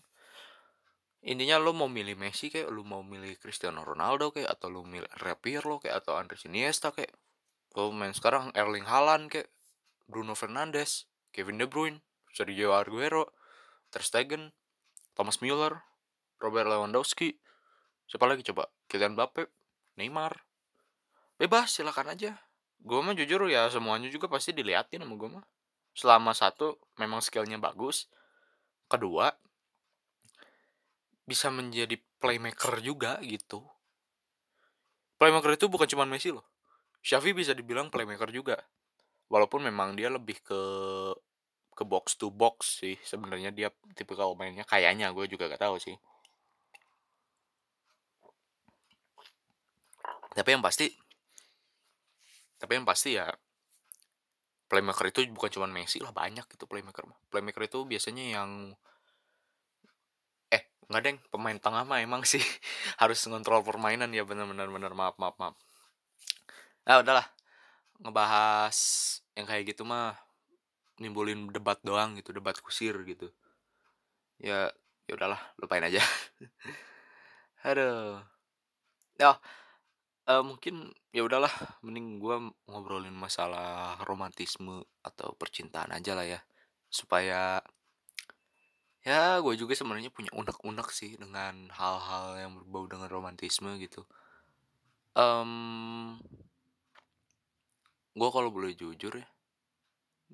Intinya 1.25 1.57
lo 1.57 1.73
mau 1.73 1.89
milih 1.89 2.19
Messi 2.21 2.53
kayak 2.53 2.69
lo 2.69 2.85
mau 2.85 3.01
milih 3.01 3.41
Cristiano 3.41 3.81
Ronaldo 3.81 4.29
kayak 4.35 4.51
atau 4.61 4.69
lo 4.69 4.85
milih 4.85 5.09
lo 5.65 5.81
kayak 5.81 6.05
atau 6.05 6.21
Andres 6.21 6.45
Iniesta 6.45 6.93
kayak 6.93 7.15
lo 7.79 7.95
main 7.95 8.13
sekarang 8.13 8.53
Erling 8.53 8.85
Haaland 8.85 9.33
kayak 9.33 9.49
Bruno 10.05 10.37
Fernandes 10.37 11.09
Kevin 11.33 11.57
De 11.57 11.65
Bruyne 11.65 12.05
Sergio 12.35 12.77
Aguero 12.77 13.33
Ter 13.89 14.05
Stegen 14.05 14.53
Thomas 15.17 15.41
Müller 15.41 15.81
Robert 16.43 16.69
Lewandowski. 16.69 17.41
Siapa 18.05 18.29
lagi 18.29 18.45
coba? 18.45 18.69
Kylian 18.91 19.17
Mbappe 19.17 19.49
Neymar. 19.97 20.45
Bebas 21.41 21.73
silakan 21.73 22.13
aja. 22.13 22.37
Gue 22.85 23.01
mah 23.01 23.17
jujur 23.17 23.49
ya 23.49 23.71
semuanya 23.73 24.13
juga 24.13 24.29
pasti 24.29 24.53
diliatin 24.53 25.01
sama 25.01 25.17
gue 25.17 25.31
mah 25.41 25.45
selama 25.95 26.35
satu 26.35 26.77
memang 26.99 27.23
skillnya 27.23 27.57
bagus 27.57 28.11
kedua 28.91 29.33
bisa 31.25 31.49
menjadi 31.49 31.97
playmaker 32.21 32.85
juga 32.85 33.17
gitu. 33.25 33.65
Playmaker 35.17 35.57
itu 35.57 35.73
bukan 35.73 35.89
cuma 35.89 36.05
Messi 36.05 36.35
loh. 36.35 36.45
Xavi 37.01 37.33
bisa 37.33 37.57
dibilang 37.57 37.89
playmaker 37.89 38.29
juga. 38.29 38.61
Walaupun 39.33 39.65
memang 39.65 39.97
dia 39.97 40.13
lebih 40.13 40.37
ke 40.45 40.61
ke 41.75 41.83
box 41.83 42.15
to 42.15 42.31
box 42.31 42.85
sih 42.85 42.95
sebenarnya 43.03 43.51
dia 43.51 43.69
tipe 43.97 44.13
kalau 44.13 44.37
mainnya. 44.37 44.69
Kayaknya 44.69 45.11
gue 45.17 45.25
juga 45.27 45.49
gak 45.49 45.65
tahu 45.65 45.81
sih. 45.81 45.97
Tapi 50.35 50.49
yang 50.51 50.61
pasti 50.61 50.93
tapi 52.59 52.81
yang 52.81 52.87
pasti 52.89 53.17
ya 53.21 53.29
playmaker 54.71 55.07
itu 55.13 55.21
bukan 55.37 55.51
cuma 55.53 55.67
Messi 55.71 55.99
lah 56.01 56.13
banyak 56.15 56.45
gitu 56.53 56.65
playmaker. 56.71 57.05
Playmaker 57.33 57.63
itu 57.69 57.79
biasanya 57.85 58.25
yang 58.41 58.51
eh 60.53 60.63
nggak 60.89 61.03
deng 61.05 61.19
pemain 61.33 61.59
tengah 61.65 61.83
mah 61.89 62.01
emang 62.01 62.23
sih 62.25 62.41
harus 63.01 63.19
ngontrol 63.29 63.63
permainan. 63.65 64.11
Ya 64.17 64.25
benar-benar 64.29 64.69
benar 64.73 64.93
maaf 64.97 65.17
maaf 65.21 65.37
maaf. 65.41 65.55
Nah 66.89 67.01
udahlah. 67.03 67.27
Ngebahas 68.03 68.79
yang 69.39 69.47
kayak 69.49 69.65
gitu 69.75 69.83
mah 69.87 70.19
nimbulin 71.03 71.51
debat 71.51 71.79
doang 71.83 72.19
gitu 72.19 72.31
debat 72.35 72.57
kusir 72.61 72.95
gitu. 73.07 73.31
Ya 74.39 74.71
ya 75.09 75.13
udahlah 75.19 75.41
lupain 75.61 75.85
aja. 75.85 76.01
Aduh. 77.69 78.21
Ya 79.21 79.39
uh, 80.29 80.45
mungkin 80.45 80.93
ya 81.15 81.23
udahlah 81.25 81.51
mending 81.85 82.21
gue 82.21 82.37
ngobrolin 82.69 83.15
masalah 83.15 83.99
romantisme 84.05 84.85
atau 85.05 85.33
percintaan 85.37 85.95
aja 85.95 86.13
lah 86.17 86.27
ya. 86.27 86.41
Supaya 86.89 87.61
ya 89.05 89.39
gue 89.45 89.55
juga 89.61 89.77
sebenarnya 89.77 90.09
punya 90.09 90.33
unek-unek 90.33 90.89
sih 90.89 91.17
dengan 91.21 91.69
hal-hal 91.73 92.41
yang 92.41 92.51
berbau 92.57 92.89
dengan 92.89 93.09
romantisme 93.13 93.77
gitu. 93.81 94.05
Um, 95.15 96.19
gue 98.15 98.29
kalau 98.31 98.51
boleh 98.51 98.75
jujur 98.75 99.15
ya 99.19 99.27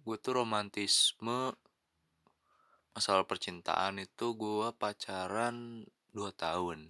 gue 0.01 0.17
tuh 0.17 0.33
romantisme 0.41 1.53
masalah 2.97 3.25
percintaan 3.29 4.01
itu 4.01 4.33
gue 4.33 4.69
pacaran 4.81 5.85
2 6.17 6.33
tahun 6.35 6.89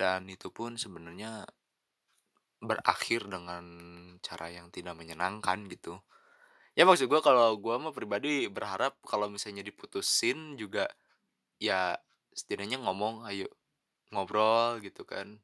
dan 0.00 0.30
itu 0.30 0.48
pun 0.54 0.78
sebenarnya 0.78 1.44
berakhir 2.58 3.26
dengan 3.30 3.64
cara 4.22 4.50
yang 4.50 4.70
tidak 4.74 4.94
menyenangkan 4.98 5.66
gitu 5.70 5.98
Ya 6.78 6.86
maksud 6.86 7.10
gue 7.10 7.18
kalau 7.18 7.58
gue 7.58 7.74
mah 7.74 7.90
pribadi 7.90 8.46
berharap 8.46 9.02
kalau 9.02 9.26
misalnya 9.26 9.66
diputusin 9.66 10.54
juga, 10.54 10.86
ya 11.58 11.98
setidaknya 12.30 12.78
ngomong, 12.78 13.26
ayo 13.26 13.50
ngobrol 14.14 14.78
gitu 14.78 15.02
kan. 15.02 15.42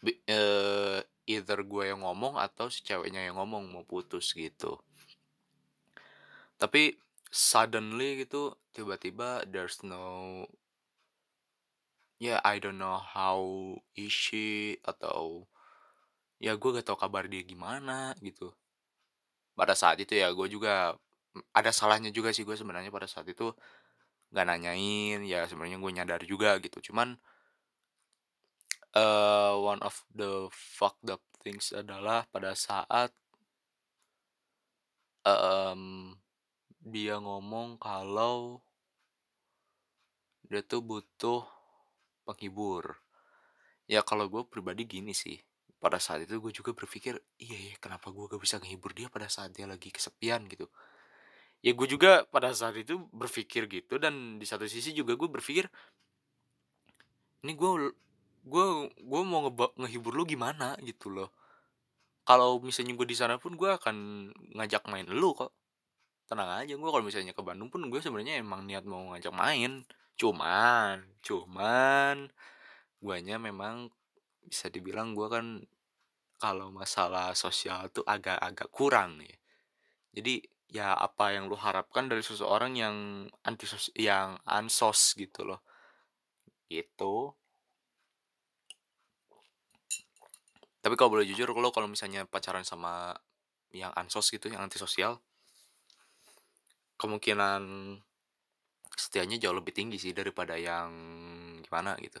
Bi 0.00 0.16
eee, 0.24 1.04
either 1.28 1.60
gue 1.68 1.84
yang 1.92 2.00
ngomong 2.00 2.40
atau 2.40 2.72
si 2.72 2.80
ceweknya 2.80 3.28
yang 3.28 3.36
ngomong 3.36 3.68
mau 3.68 3.84
putus 3.84 4.32
gitu. 4.32 4.80
Tapi 6.56 6.96
suddenly 7.28 8.24
gitu 8.24 8.56
tiba-tiba 8.72 9.44
there's 9.52 9.84
no 9.84 10.48
ya 12.18 12.42
I 12.42 12.58
don't 12.62 12.78
know 12.82 12.98
how 12.98 13.40
is 13.94 14.10
she 14.10 14.78
atau 14.82 15.46
ya 16.38 16.54
gue 16.54 16.70
gak 16.78 16.86
tau 16.86 16.98
kabar 16.98 17.26
dia 17.30 17.42
gimana 17.42 18.14
gitu. 18.22 18.54
Pada 19.58 19.74
saat 19.74 19.98
itu 20.02 20.14
ya 20.14 20.30
gue 20.30 20.46
juga 20.50 20.94
ada 21.54 21.70
salahnya 21.74 22.10
juga 22.14 22.30
sih 22.34 22.42
gue 22.46 22.54
sebenarnya 22.58 22.90
pada 22.90 23.06
saat 23.10 23.26
itu 23.30 23.54
nggak 24.32 24.46
nanyain 24.48 25.20
ya 25.24 25.48
sebenarnya 25.48 25.78
gue 25.80 25.92
nyadar 25.94 26.20
juga 26.28 26.60
gitu 26.60 26.92
cuman 26.92 27.16
eh 28.96 29.54
one 29.56 29.80
of 29.84 30.04
the 30.12 30.48
fucked 30.52 31.08
up 31.08 31.22
things 31.44 31.72
adalah 31.72 32.24
pada 32.32 32.52
saat 32.52 33.10
em, 35.24 36.16
dia 36.80 37.16
ngomong 37.20 37.76
kalau 37.80 38.60
dia 40.48 40.64
tuh 40.64 40.80
butuh 40.80 41.44
penghibur. 42.28 43.00
Ya 43.88 44.04
kalau 44.04 44.28
gue 44.28 44.42
pribadi 44.52 44.84
gini 44.84 45.16
sih, 45.16 45.40
pada 45.80 45.96
saat 45.96 46.28
itu 46.28 46.36
gue 46.44 46.52
juga 46.52 46.76
berpikir, 46.76 47.16
iya 47.40 47.58
ya 47.72 47.74
kenapa 47.80 48.12
gue 48.12 48.24
gak 48.28 48.42
bisa 48.44 48.60
menghibur 48.60 48.92
dia 48.92 49.08
pada 49.08 49.32
saat 49.32 49.56
dia 49.56 49.64
lagi 49.64 49.88
kesepian 49.88 50.44
gitu. 50.52 50.68
Ya 51.64 51.72
gue 51.74 51.88
juga 51.88 52.22
pada 52.28 52.52
saat 52.54 52.76
itu 52.78 52.94
berpikir 53.10 53.66
gitu 53.66 53.98
dan 53.98 54.38
di 54.40 54.46
satu 54.46 54.68
sisi 54.68 54.92
juga 54.92 55.16
gue 55.18 55.28
berpikir, 55.30 55.66
ini 57.42 57.52
gue 57.56 57.70
gue 58.52 58.66
gue 59.10 59.22
mau 59.26 59.40
ngeba- 59.46 59.74
ngehibur 59.80 60.12
lu 60.18 60.24
gimana 60.28 60.76
gitu 60.84 61.08
loh. 61.10 61.30
Kalau 62.28 62.60
misalnya 62.60 62.92
gue 62.98 63.08
di 63.08 63.16
sana 63.16 63.40
pun 63.42 63.56
gue 63.56 63.70
akan 63.78 63.96
ngajak 64.56 64.84
main 64.92 65.08
lu 65.08 65.32
kok. 65.34 65.50
Tenang 66.28 66.50
aja 66.60 66.74
gue 66.76 66.90
kalau 66.92 67.04
misalnya 67.08 67.32
ke 67.32 67.42
Bandung 67.48 67.72
pun 67.72 67.80
gue 67.88 68.00
sebenarnya 68.04 68.34
emang 68.44 68.68
niat 68.68 68.84
mau 68.84 69.02
ngajak 69.16 69.32
main. 69.32 69.82
Cuman, 70.18 71.22
cuman 71.22 72.26
guanya 72.98 73.38
memang 73.38 73.86
bisa 74.42 74.66
dibilang 74.66 75.14
gue 75.14 75.28
kan 75.30 75.46
kalau 76.42 76.74
masalah 76.74 77.34
sosial 77.38 77.86
tuh 77.94 78.02
agak-agak 78.02 78.68
kurang 78.74 79.22
ya. 79.22 79.36
Jadi 80.18 80.42
ya 80.68 80.92
apa 80.98 81.32
yang 81.32 81.48
lu 81.48 81.54
harapkan 81.54 82.10
dari 82.10 82.20
seseorang 82.20 82.74
yang 82.74 82.96
anti 83.46 83.66
yang 83.94 84.36
ansos 84.42 85.14
gitu 85.14 85.46
loh. 85.46 85.62
Gitu. 86.66 87.14
Tapi 90.78 90.94
kalau 90.94 91.14
boleh 91.14 91.26
jujur 91.26 91.50
lo 91.54 91.70
kalau 91.70 91.90
misalnya 91.90 92.26
pacaran 92.26 92.66
sama 92.66 93.14
yang 93.74 93.92
ansos 93.94 94.32
gitu, 94.32 94.48
yang 94.48 94.64
antisosial, 94.64 95.20
kemungkinan 96.96 97.62
setianya 98.98 99.38
jauh 99.38 99.54
lebih 99.54 99.70
tinggi 99.70 99.96
sih 100.02 100.10
daripada 100.10 100.58
yang 100.58 100.90
gimana 101.62 101.94
gitu. 102.02 102.18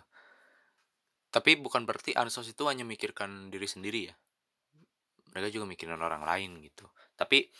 Tapi 1.28 1.60
bukan 1.60 1.84
berarti 1.84 2.16
ansos 2.16 2.48
itu 2.48 2.64
hanya 2.70 2.86
mikirkan 2.86 3.52
diri 3.52 3.68
sendiri 3.68 4.00
ya. 4.08 4.14
Mereka 5.34 5.52
juga 5.52 5.66
mikirin 5.68 6.00
orang 6.00 6.24
lain 6.24 6.62
gitu. 6.64 6.88
Tapi 7.18 7.52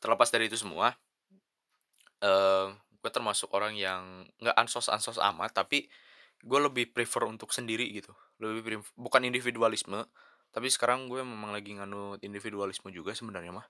terlepas 0.00 0.32
dari 0.32 0.48
itu 0.48 0.56
semua, 0.56 0.88
eh 2.24 2.68
gue 3.00 3.10
termasuk 3.12 3.48
orang 3.56 3.76
yang 3.76 4.28
nggak 4.40 4.56
ansos-ansos 4.56 5.16
amat, 5.20 5.56
tapi 5.56 5.88
gue 6.40 6.60
lebih 6.60 6.92
prefer 6.92 7.24
untuk 7.28 7.52
sendiri 7.52 7.88
gitu. 7.92 8.12
Lebih 8.40 8.62
pref- 8.64 8.94
bukan 8.96 9.24
individualisme, 9.24 10.04
tapi 10.52 10.68
sekarang 10.68 11.08
gue 11.08 11.20
memang 11.24 11.52
lagi 11.52 11.76
nganut 11.76 12.20
individualisme 12.24 12.88
juga 12.92 13.12
sebenarnya 13.16 13.52
mah. 13.56 13.66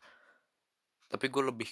Tapi 1.10 1.26
gue 1.26 1.42
lebih 1.42 1.70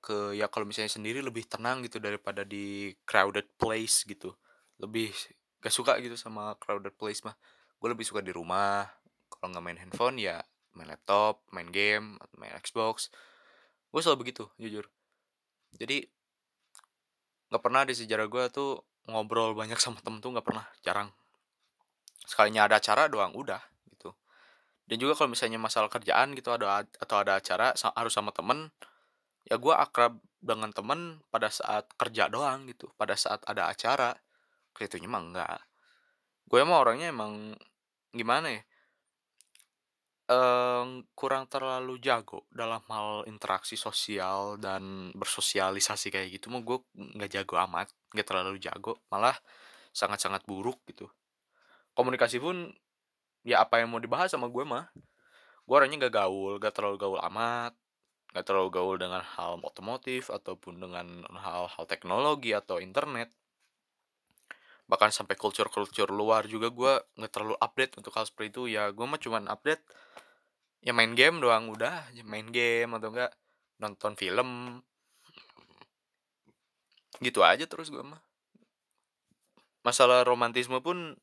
ke 0.00 0.34
ya 0.34 0.48
kalau 0.48 0.64
misalnya 0.64 0.90
sendiri 0.92 1.20
lebih 1.20 1.44
tenang 1.46 1.84
gitu 1.84 2.00
daripada 2.00 2.42
di 2.42 2.96
crowded 3.04 3.46
place 3.60 4.02
gitu. 4.08 4.32
Lebih 4.80 5.12
gak 5.60 5.72
suka 5.72 6.00
gitu 6.00 6.16
sama 6.16 6.56
crowded 6.56 6.96
place 6.96 7.20
mah. 7.22 7.36
Gue 7.76 7.92
lebih 7.92 8.08
suka 8.08 8.24
di 8.24 8.32
rumah. 8.32 8.88
Kalau 9.30 9.52
nggak 9.56 9.64
main 9.64 9.78
handphone 9.78 10.20
ya 10.20 10.40
main 10.74 10.88
laptop, 10.90 11.42
main 11.50 11.68
game, 11.70 12.18
main 12.38 12.54
Xbox. 12.58 13.10
Gue 13.90 14.00
selalu 14.02 14.28
begitu, 14.28 14.46
jujur. 14.60 14.86
Jadi 15.74 16.06
nggak 17.50 17.62
pernah 17.62 17.82
di 17.82 17.94
sejarah 17.94 18.30
gue 18.30 18.44
tuh 18.54 18.78
ngobrol 19.10 19.58
banyak 19.58 19.78
sama 19.82 19.98
temen 19.98 20.22
tuh 20.22 20.30
nggak 20.30 20.46
pernah, 20.46 20.66
jarang. 20.86 21.10
Sekalinya 22.22 22.70
ada 22.70 22.78
acara 22.78 23.10
doang, 23.10 23.34
udah 23.34 23.58
gitu. 23.90 24.14
Dan 24.86 25.02
juga 25.02 25.18
kalau 25.18 25.34
misalnya 25.34 25.58
masalah 25.58 25.90
kerjaan 25.90 26.34
gitu 26.38 26.54
ada 26.54 26.86
atau 26.86 27.16
ada 27.18 27.42
acara 27.42 27.74
harus 27.74 28.12
sama 28.14 28.30
temen, 28.30 28.70
ya 29.48 29.56
gue 29.56 29.74
akrab 29.74 30.20
dengan 30.40 30.72
temen 30.72 31.20
pada 31.28 31.52
saat 31.52 31.88
kerja 31.96 32.28
doang 32.32 32.68
gitu. 32.68 32.88
Pada 32.96 33.14
saat 33.14 33.44
ada 33.44 33.68
acara, 33.68 34.16
kelihatunya 34.72 35.08
mah 35.08 35.22
enggak. 35.22 35.60
Gue 36.48 36.58
emang 36.64 36.80
orangnya 36.82 37.12
emang 37.12 37.54
gimana 38.10 38.48
ya? 38.50 38.62
Em, 40.30 41.02
kurang 41.18 41.50
terlalu 41.50 41.98
jago 41.98 42.46
dalam 42.54 42.78
hal 42.86 43.26
interaksi 43.26 43.74
sosial 43.74 44.62
dan 44.62 45.10
bersosialisasi 45.10 46.06
kayak 46.14 46.38
gitu 46.38 46.54
mah 46.54 46.62
gue 46.62 46.78
nggak 46.94 47.34
jago 47.34 47.58
amat 47.66 47.90
nggak 48.14 48.26
terlalu 48.30 48.62
jago 48.62 49.02
malah 49.10 49.34
sangat-sangat 49.90 50.46
buruk 50.46 50.78
gitu 50.86 51.10
komunikasi 51.98 52.38
pun 52.38 52.70
ya 53.42 53.66
apa 53.66 53.82
yang 53.82 53.90
mau 53.90 53.98
dibahas 53.98 54.30
sama 54.30 54.46
gue 54.46 54.62
mah 54.62 54.86
gue 55.66 55.74
orangnya 55.74 56.06
gak 56.06 56.14
gaul 56.22 56.62
gak 56.62 56.74
terlalu 56.78 56.96
gaul 56.98 57.20
amat 57.30 57.74
gak 58.30 58.46
terlalu 58.46 58.70
gaul 58.70 58.96
dengan 58.98 59.22
hal 59.22 59.58
otomotif 59.58 60.30
ataupun 60.30 60.78
dengan 60.78 61.26
hal-hal 61.34 61.84
teknologi 61.86 62.54
atau 62.54 62.78
internet. 62.78 63.30
Bahkan 64.86 65.10
sampai 65.14 65.34
culture-culture 65.38 66.10
luar 66.10 66.46
juga 66.50 66.70
gue 66.70 66.92
nggak 67.18 67.30
terlalu 67.30 67.56
update 67.62 68.02
untuk 68.02 68.10
hal 68.14 68.26
seperti 68.26 68.50
itu. 68.50 68.62
Ya 68.74 68.90
gue 68.90 69.06
mah 69.06 69.18
cuman 69.22 69.46
update 69.46 69.82
ya 70.82 70.90
main 70.90 71.14
game 71.14 71.38
doang 71.38 71.70
udah 71.70 72.10
ya 72.10 72.26
main 72.26 72.50
game 72.50 72.90
atau 72.98 73.14
enggak 73.14 73.30
nonton 73.78 74.18
film. 74.18 74.82
Gitu 77.22 77.38
aja 77.42 77.66
terus 77.70 77.90
gue 77.90 78.02
mah. 78.02 78.18
Masalah 79.86 80.26
romantisme 80.26 80.82
pun 80.82 81.14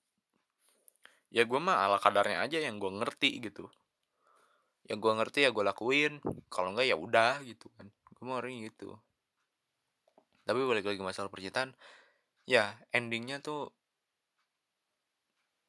ya 1.28 1.43
gue 1.43 1.60
mah 1.60 1.88
ala 1.88 2.00
kadarnya 2.00 2.43
aja 2.43 2.63
yang 2.63 2.80
gue 2.80 2.91
ngerti 3.04 3.43
gitu 3.43 3.67
yang 4.88 5.00
gue 5.04 5.13
ngerti 5.13 5.47
ya 5.47 5.50
gue 5.52 5.63
lakuin. 5.63 6.19
Kalau 6.52 6.71
enggak 6.73 6.88
ya 6.88 6.95
udah 6.95 7.43
gitu 7.43 7.67
kan. 7.76 7.88
Gue 7.88 8.23
mau 8.23 8.39
orangnya 8.39 8.71
gitu. 8.71 8.95
Tapi 10.47 10.60
balik 10.63 10.88
lagi 10.88 11.04
masalah 11.04 11.28
percintaan 11.28 11.76
ya 12.47 12.80
endingnya 12.95 13.43
tuh 13.43 13.76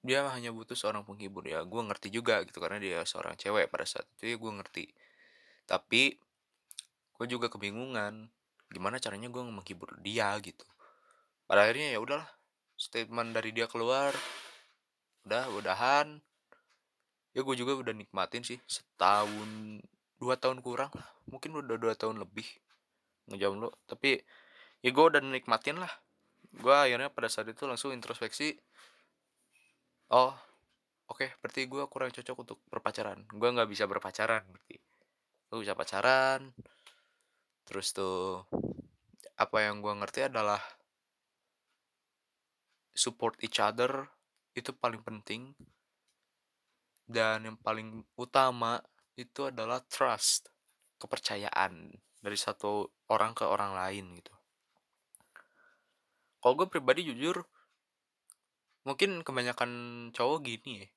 dia 0.06 0.30
hanya 0.30 0.54
butuh 0.54 0.78
seorang 0.78 1.02
penghibur 1.02 1.42
ya 1.42 1.66
gue 1.66 1.82
ngerti 1.82 2.14
juga 2.14 2.38
gitu 2.46 2.62
karena 2.62 2.78
dia 2.78 3.02
seorang 3.02 3.34
cewek 3.34 3.66
pada 3.66 3.82
saat 3.82 4.06
itu 4.18 4.30
ya 4.30 4.36
gue 4.38 4.52
ngerti. 4.62 4.84
Tapi 5.66 6.14
gue 7.18 7.26
juga 7.26 7.50
kebingungan 7.50 8.30
gimana 8.70 9.02
caranya 9.02 9.26
gue 9.26 9.42
menghibur 9.42 9.98
dia 9.98 10.30
gitu. 10.38 10.62
Pada 11.50 11.66
akhirnya 11.66 11.90
ya 11.90 11.98
udahlah 11.98 12.30
statement 12.78 13.34
dari 13.34 13.50
dia 13.50 13.66
keluar 13.66 14.14
udah 15.26 15.50
udahan 15.58 16.22
ya 17.36 17.40
gue 17.44 17.54
juga 17.56 17.76
udah 17.76 17.94
nikmatin 17.94 18.42
sih 18.42 18.58
setahun 18.64 19.82
dua 20.18 20.34
tahun 20.34 20.64
kurang 20.64 20.90
lah 20.92 21.08
mungkin 21.28 21.54
udah 21.60 21.76
dua 21.76 21.94
tahun 21.94 22.18
lebih 22.24 22.48
lo 23.36 23.70
tapi 23.84 24.16
ya 24.80 24.88
gue 24.88 25.04
udah 25.04 25.20
nikmatin 25.20 25.76
lah. 25.76 25.92
Gue 26.48 26.72
akhirnya 26.72 27.12
pada 27.12 27.28
saat 27.28 27.52
itu 27.52 27.68
langsung 27.68 27.92
introspeksi 27.92 28.56
oh 30.08 30.32
oke 31.12 31.28
berarti 31.44 31.68
gue 31.68 31.84
kurang 31.92 32.08
cocok 32.08 32.36
untuk 32.40 32.58
berpacaran. 32.72 33.28
Gue 33.28 33.48
nggak 33.52 33.68
bisa 33.68 33.84
berpacaran 33.84 34.48
berarti. 34.48 34.76
Gue 35.52 35.58
bisa 35.60 35.76
pacaran 35.76 36.56
terus 37.68 37.92
tuh 37.92 38.48
apa 39.36 39.56
yang 39.60 39.84
gue 39.84 39.92
ngerti 39.92 40.32
adalah 40.32 40.60
support 42.96 43.36
each 43.44 43.60
other 43.60 44.08
itu 44.56 44.72
paling 44.72 45.04
penting 45.04 45.52
dan 47.08 47.48
yang 47.48 47.56
paling 47.56 48.04
utama 48.20 48.76
itu 49.16 49.48
adalah 49.48 49.80
trust 49.88 50.52
kepercayaan 51.00 51.88
dari 52.20 52.38
satu 52.38 52.84
orang 53.08 53.32
ke 53.32 53.48
orang 53.48 53.72
lain 53.72 54.12
gitu. 54.20 54.34
Kalau 56.38 56.54
gue 56.54 56.68
pribadi 56.70 57.08
jujur 57.08 57.42
mungkin 58.86 59.24
kebanyakan 59.24 59.70
cowok 60.12 60.38
gini 60.44 60.84
ya. 60.84 60.88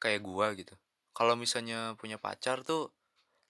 Kayak 0.00 0.24
gue 0.24 0.46
gitu. 0.64 0.74
Kalau 1.12 1.36
misalnya 1.36 1.94
punya 2.00 2.16
pacar 2.16 2.64
tuh 2.64 2.90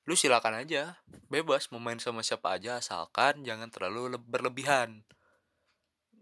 lu 0.06 0.14
silakan 0.14 0.62
aja 0.62 1.02
bebas 1.26 1.66
mau 1.74 1.82
main 1.82 1.98
sama 1.98 2.22
siapa 2.22 2.54
aja 2.54 2.78
asalkan 2.78 3.42
jangan 3.42 3.70
terlalu 3.70 4.14
le- 4.14 4.22
berlebihan. 4.22 5.02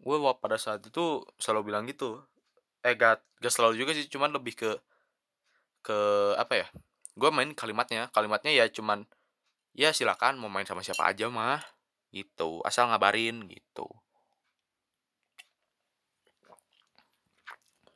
Gue 0.05 0.17
pada 0.41 0.57
saat 0.61 0.85
itu 0.85 1.25
selalu 1.41 1.73
bilang 1.73 1.85
gitu 1.89 2.25
eh 2.85 2.95
gak, 3.01 3.17
gak 3.43 3.53
selalu 3.55 3.75
juga 3.81 3.93
sih 3.97 4.07
cuman 4.13 4.31
lebih 4.37 4.55
ke 4.61 4.71
ke 5.85 5.99
apa 6.41 6.55
ya 6.65 6.67
gue 7.15 7.31
main 7.31 7.51
kalimatnya 7.55 8.03
kalimatnya 8.17 8.51
ya 8.61 8.65
cuman 8.77 9.07
ya 9.77 9.91
silakan 9.99 10.35
mau 10.41 10.51
main 10.53 10.67
sama 10.69 10.83
siapa 10.87 11.05
aja 11.13 11.27
mah 11.39 11.61
gitu 12.15 12.63
asal 12.69 12.85
ngabarin 12.91 13.37
gitu. 13.51 13.87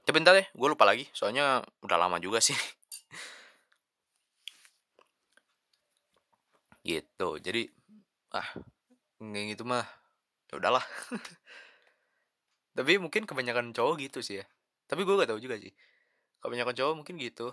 Tapi 0.07 0.14
bentar 0.16 0.33
deh 0.38 0.46
gue 0.61 0.68
lupa 0.72 0.85
lagi 0.90 1.05
soalnya 1.18 1.44
udah 1.85 1.98
lama 2.03 2.16
juga 2.27 2.38
sih. 2.42 2.57
Gitu 6.87 7.29
jadi 7.44 7.62
ah 8.35 8.48
kayak 9.20 9.46
gitu 9.57 9.64
mah 9.68 9.87
ya 10.51 10.55
udahlah. 10.61 10.85
Tapi 12.77 12.92
mungkin 13.03 13.24
kebanyakan 13.29 13.72
cowok 13.77 13.94
gitu 14.09 14.18
sih 14.24 14.37
ya 14.40 14.46
tapi 14.88 15.05
gue 15.05 15.14
gak 15.20 15.31
tahu 15.31 15.40
juga 15.40 15.61
sih. 15.61 15.70
Kebanyakan 16.40 16.74
cowok 16.74 16.94
mungkin 16.96 17.20
gitu. 17.20 17.53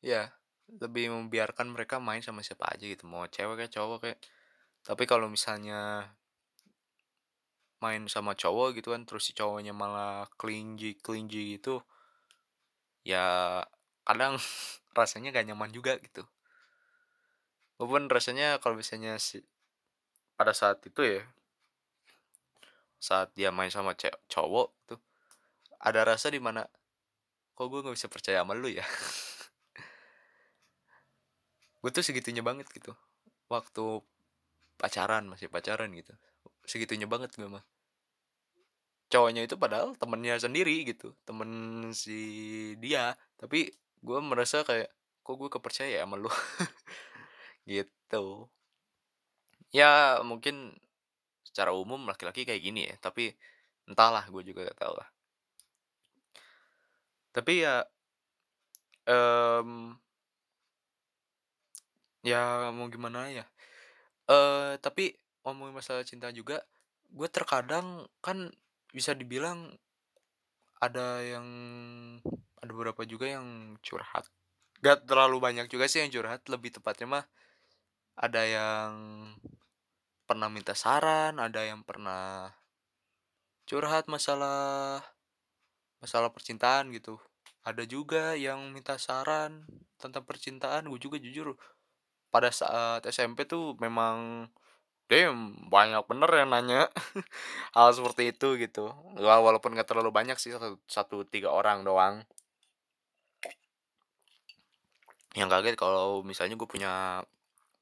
Ya 0.00 0.32
lebih 0.70 1.12
membiarkan 1.12 1.68
mereka 1.68 2.00
main 2.00 2.24
sama 2.24 2.40
siapa 2.40 2.64
aja 2.72 2.88
gitu. 2.88 3.04
Mau 3.04 3.28
cewek 3.28 3.60
kayak 3.60 3.72
cowok 3.76 3.98
kayak. 4.00 4.18
Tapi 4.80 5.04
kalau 5.04 5.28
misalnya 5.28 6.08
main 7.80 8.04
sama 8.08 8.32
cowok 8.36 8.76
gitu 8.80 8.92
kan 8.92 9.08
terus 9.08 9.28
si 9.28 9.32
cowoknya 9.32 9.72
malah 9.72 10.28
clingy 10.36 11.00
clingy 11.00 11.56
gitu 11.56 11.80
ya 13.08 13.64
kadang 14.04 14.36
rasanya 14.98 15.32
gak 15.32 15.48
nyaman 15.48 15.72
juga 15.72 15.96
gitu. 16.00 16.24
Walaupun 17.80 18.12
rasanya 18.12 18.60
kalau 18.60 18.76
misalnya 18.76 19.16
si 19.16 19.40
pada 20.36 20.52
saat 20.52 20.84
itu 20.84 21.00
ya 21.00 21.24
saat 23.00 23.32
dia 23.32 23.48
main 23.48 23.72
sama 23.72 23.96
cowok 24.28 24.68
tuh 24.84 25.00
ada 25.80 26.00
rasa 26.04 26.28
di 26.28 26.40
mana 26.40 26.68
kok 27.56 27.66
gue 27.68 27.80
nggak 27.80 27.96
bisa 27.96 28.08
percaya 28.12 28.44
sama 28.44 28.52
lu 28.56 28.68
ya? 28.68 28.84
Gue 31.80 31.88
tuh 31.88 32.04
segitunya 32.04 32.44
banget 32.44 32.68
gitu. 32.76 32.92
Waktu 33.48 34.04
pacaran 34.76 35.24
masih 35.24 35.48
pacaran 35.48 35.88
gitu. 35.96 36.12
Segitunya 36.68 37.08
banget 37.08 37.32
gue 37.36 37.48
mah 37.48 37.64
cowoknya 39.10 39.42
itu 39.42 39.58
padahal 39.58 39.98
temennya 39.98 40.38
sendiri 40.38 40.84
gitu 40.84 41.16
temen 41.24 41.48
si 41.96 42.20
dia. 42.76 43.16
Tapi 43.40 43.72
gue 44.04 44.18
merasa 44.20 44.60
kayak 44.60 44.92
kok 45.24 45.36
gue 45.40 45.48
kepercaya 45.48 45.88
ya 45.88 46.04
sama 46.04 46.20
lu? 46.20 46.28
Gitu. 47.70 48.24
Ya 49.72 50.20
mungkin 50.20 50.76
secara 51.50 51.74
umum 51.74 52.06
laki-laki 52.06 52.46
kayak 52.46 52.62
gini 52.62 52.86
ya 52.86 52.94
tapi 53.02 53.34
entahlah 53.90 54.22
gue 54.30 54.42
juga 54.46 54.70
gak 54.70 54.78
tahu 54.78 54.94
lah 54.94 55.08
tapi 57.30 57.64
ya 57.64 57.86
em 59.08 59.96
ya 62.20 62.68
mau 62.74 62.86
gimana 62.92 63.32
ya 63.32 63.44
eh 64.28 64.76
tapi 64.78 65.16
ngomongin 65.42 65.74
masalah 65.74 66.04
cinta 66.04 66.28
juga 66.30 66.60
gue 67.10 67.28
terkadang 67.32 68.06
kan 68.22 68.52
bisa 68.92 69.16
dibilang 69.16 69.72
ada 70.80 71.20
yang 71.22 71.46
ada 72.60 72.70
beberapa 72.72 73.04
juga 73.04 73.28
yang 73.28 73.76
curhat. 73.84 74.28
Gak 74.80 75.04
terlalu 75.04 75.36
banyak 75.40 75.66
juga 75.68 75.84
sih 75.88 76.00
yang 76.00 76.12
curhat 76.12 76.40
lebih 76.48 76.72
tepatnya 76.72 77.20
mah 77.20 77.24
ada 78.16 78.42
yang 78.44 78.92
pernah 80.24 80.46
minta 80.46 80.78
saran 80.78 81.42
ada 81.42 81.66
yang 81.66 81.82
pernah 81.82 82.54
curhat 83.66 84.06
masalah 84.06 85.02
masalah 86.02 86.30
percintaan 86.34 86.90
gitu. 86.96 87.20
Ada 87.68 87.84
juga 87.84 88.32
yang 88.36 88.72
minta 88.72 88.96
saran 88.96 89.64
tentang 90.00 90.24
percintaan 90.24 90.88
gue 90.88 91.00
juga 91.00 91.16
jujur 91.20 91.56
pada 92.34 92.50
saat 92.54 93.04
SMP 93.08 93.44
tuh 93.48 93.76
memang 93.84 94.48
damn 95.10 95.58
banyak 95.74 96.02
bener 96.10 96.30
yang 96.40 96.50
nanya 96.54 96.82
hal 97.76 97.90
seperti 97.96 98.32
itu 98.34 98.48
gitu. 98.62 98.92
Wa- 99.20 99.42
walaupun 99.44 99.74
gak 99.78 99.88
terlalu 99.90 100.10
banyak 100.14 100.36
sih 100.40 100.52
satu, 100.54 100.78
satu 100.88 101.16
tiga 101.28 101.50
orang 101.52 101.82
doang. 101.88 102.24
Yang 105.38 105.48
kaget 105.54 105.74
kalau 105.78 106.22
misalnya 106.26 106.54
gue 106.58 106.68
punya 106.70 107.22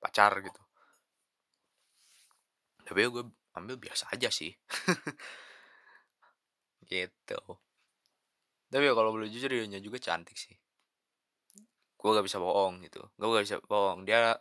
pacar 0.03 0.33
gitu. 0.45 0.61
Tapi 2.87 2.99
ya 3.05 3.09
gue 3.13 3.25
ambil 3.59 3.77
biasa 3.77 4.09
aja 4.15 4.29
sih. 4.33 4.53
Gitu 6.89 7.39
tapi 8.69 8.85
ya 8.85 8.93
kalau 8.93 9.17
boleh 9.17 9.33
jujur 9.33 9.49
dia 9.49 9.81
juga 9.81 9.97
cantik 9.97 10.37
sih. 10.37 10.53
Gue 11.99 12.11
gak 12.15 12.27
bisa 12.29 12.39
bohong 12.39 12.85
gitu. 12.85 13.01
Gue 13.17 13.29
gak 13.33 13.45
bisa 13.49 13.57
bohong. 13.65 14.05
Dia 14.05 14.37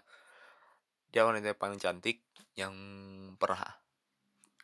dia 1.08 1.24
wanita 1.24 1.56
yang 1.56 1.60
paling 1.60 1.80
cantik 1.80 2.22
yang 2.60 2.76
pernah 3.40 3.80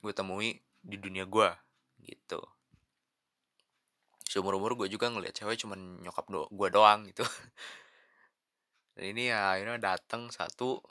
gue 0.03 0.11
temui 0.11 0.59
di 0.83 0.99
dunia 0.99 1.23
gue 1.23 1.49
gitu. 2.03 2.43
Seumur 4.27 4.59
umur 4.59 4.75
gue 4.75 4.91
juga 4.91 5.07
ngeliat 5.07 5.31
cewek 5.31 5.55
cuman 5.63 6.03
nyokap 6.03 6.27
do 6.27 6.45
gue 6.51 6.67
doang 6.67 7.07
gitu. 7.07 7.23
Dan 8.93 9.15
ini 9.15 9.31
ya 9.31 9.55
akhirnya 9.55 9.79
datang 9.79 10.27
satu 10.29 10.83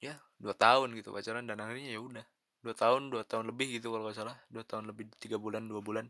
ya 0.00 0.16
dua 0.40 0.56
tahun 0.56 0.96
gitu 0.96 1.12
pacaran 1.12 1.44
dan 1.44 1.60
akhirnya 1.60 1.92
ya 1.92 2.00
udah. 2.00 2.24
Dua 2.64 2.72
tahun 2.72 3.12
dua 3.12 3.20
tahun 3.28 3.52
lebih 3.52 3.76
gitu 3.76 3.92
kalau 3.92 4.08
nggak 4.08 4.16
salah. 4.16 4.36
Dua 4.48 4.64
tahun 4.64 4.88
lebih 4.88 5.12
tiga 5.20 5.36
bulan 5.36 5.68
dua 5.68 5.84
bulan 5.84 6.08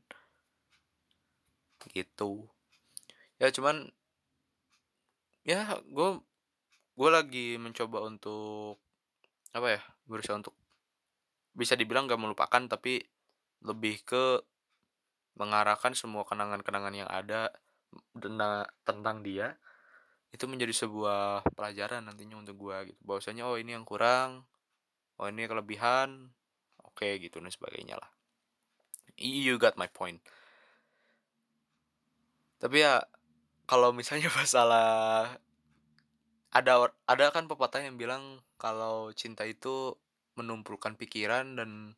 gitu. 1.89 2.45
Ya 3.41 3.49
cuman 3.49 3.89
ya 5.47 5.81
gue 5.89 6.21
gue 7.01 7.11
lagi 7.11 7.57
mencoba 7.57 8.05
untuk 8.05 8.77
apa 9.57 9.79
ya 9.79 9.83
berusaha 10.05 10.37
untuk 10.37 10.53
bisa 11.57 11.75
dibilang 11.75 12.07
gak 12.07 12.21
melupakan 12.21 12.63
tapi 12.69 13.03
lebih 13.65 14.05
ke 14.05 14.45
mengarahkan 15.41 15.97
semua 15.97 16.29
kenangan-kenangan 16.29 16.95
yang 16.95 17.11
ada 17.11 17.49
tentang 18.85 19.25
dia 19.25 19.57
itu 20.31 20.47
menjadi 20.47 20.87
sebuah 20.87 21.43
pelajaran 21.59 22.07
nantinya 22.07 22.39
untuk 22.39 22.55
gua 22.55 22.87
gitu. 22.87 22.99
Bahwasanya 23.03 23.51
oh 23.51 23.59
ini 23.59 23.75
yang 23.75 23.83
kurang 23.83 24.47
oh 25.19 25.27
ini 25.27 25.51
kelebihan 25.51 26.31
oke 26.87 27.09
gitu 27.19 27.43
dan 27.43 27.51
sebagainya 27.51 27.99
lah. 27.99 28.11
You 29.19 29.59
got 29.59 29.75
my 29.75 29.91
point 29.91 30.23
tapi 32.61 32.85
ya 32.85 33.01
kalau 33.65 33.91
misalnya 33.97 34.29
masalah 34.41 35.33
ada 36.53 36.93
ada 37.09 37.27
kan 37.33 37.49
pepatah 37.49 37.81
yang 37.81 37.97
bilang 37.97 38.45
kalau 38.61 39.11
cinta 39.17 39.49
itu 39.49 39.97
menumpulkan 40.37 40.95
pikiran 40.95 41.57
dan 41.57 41.97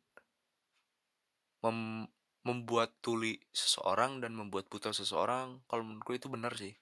mem- 1.59 2.09
membuat 2.43 2.91
tuli 2.99 3.39
seseorang 3.55 4.19
dan 4.19 4.35
membuat 4.35 4.67
buta 4.67 4.91
seseorang. 4.91 5.63
Kalau 5.67 5.83
menurutku 5.87 6.11
itu 6.15 6.27
benar 6.27 6.53
sih. 6.59 6.75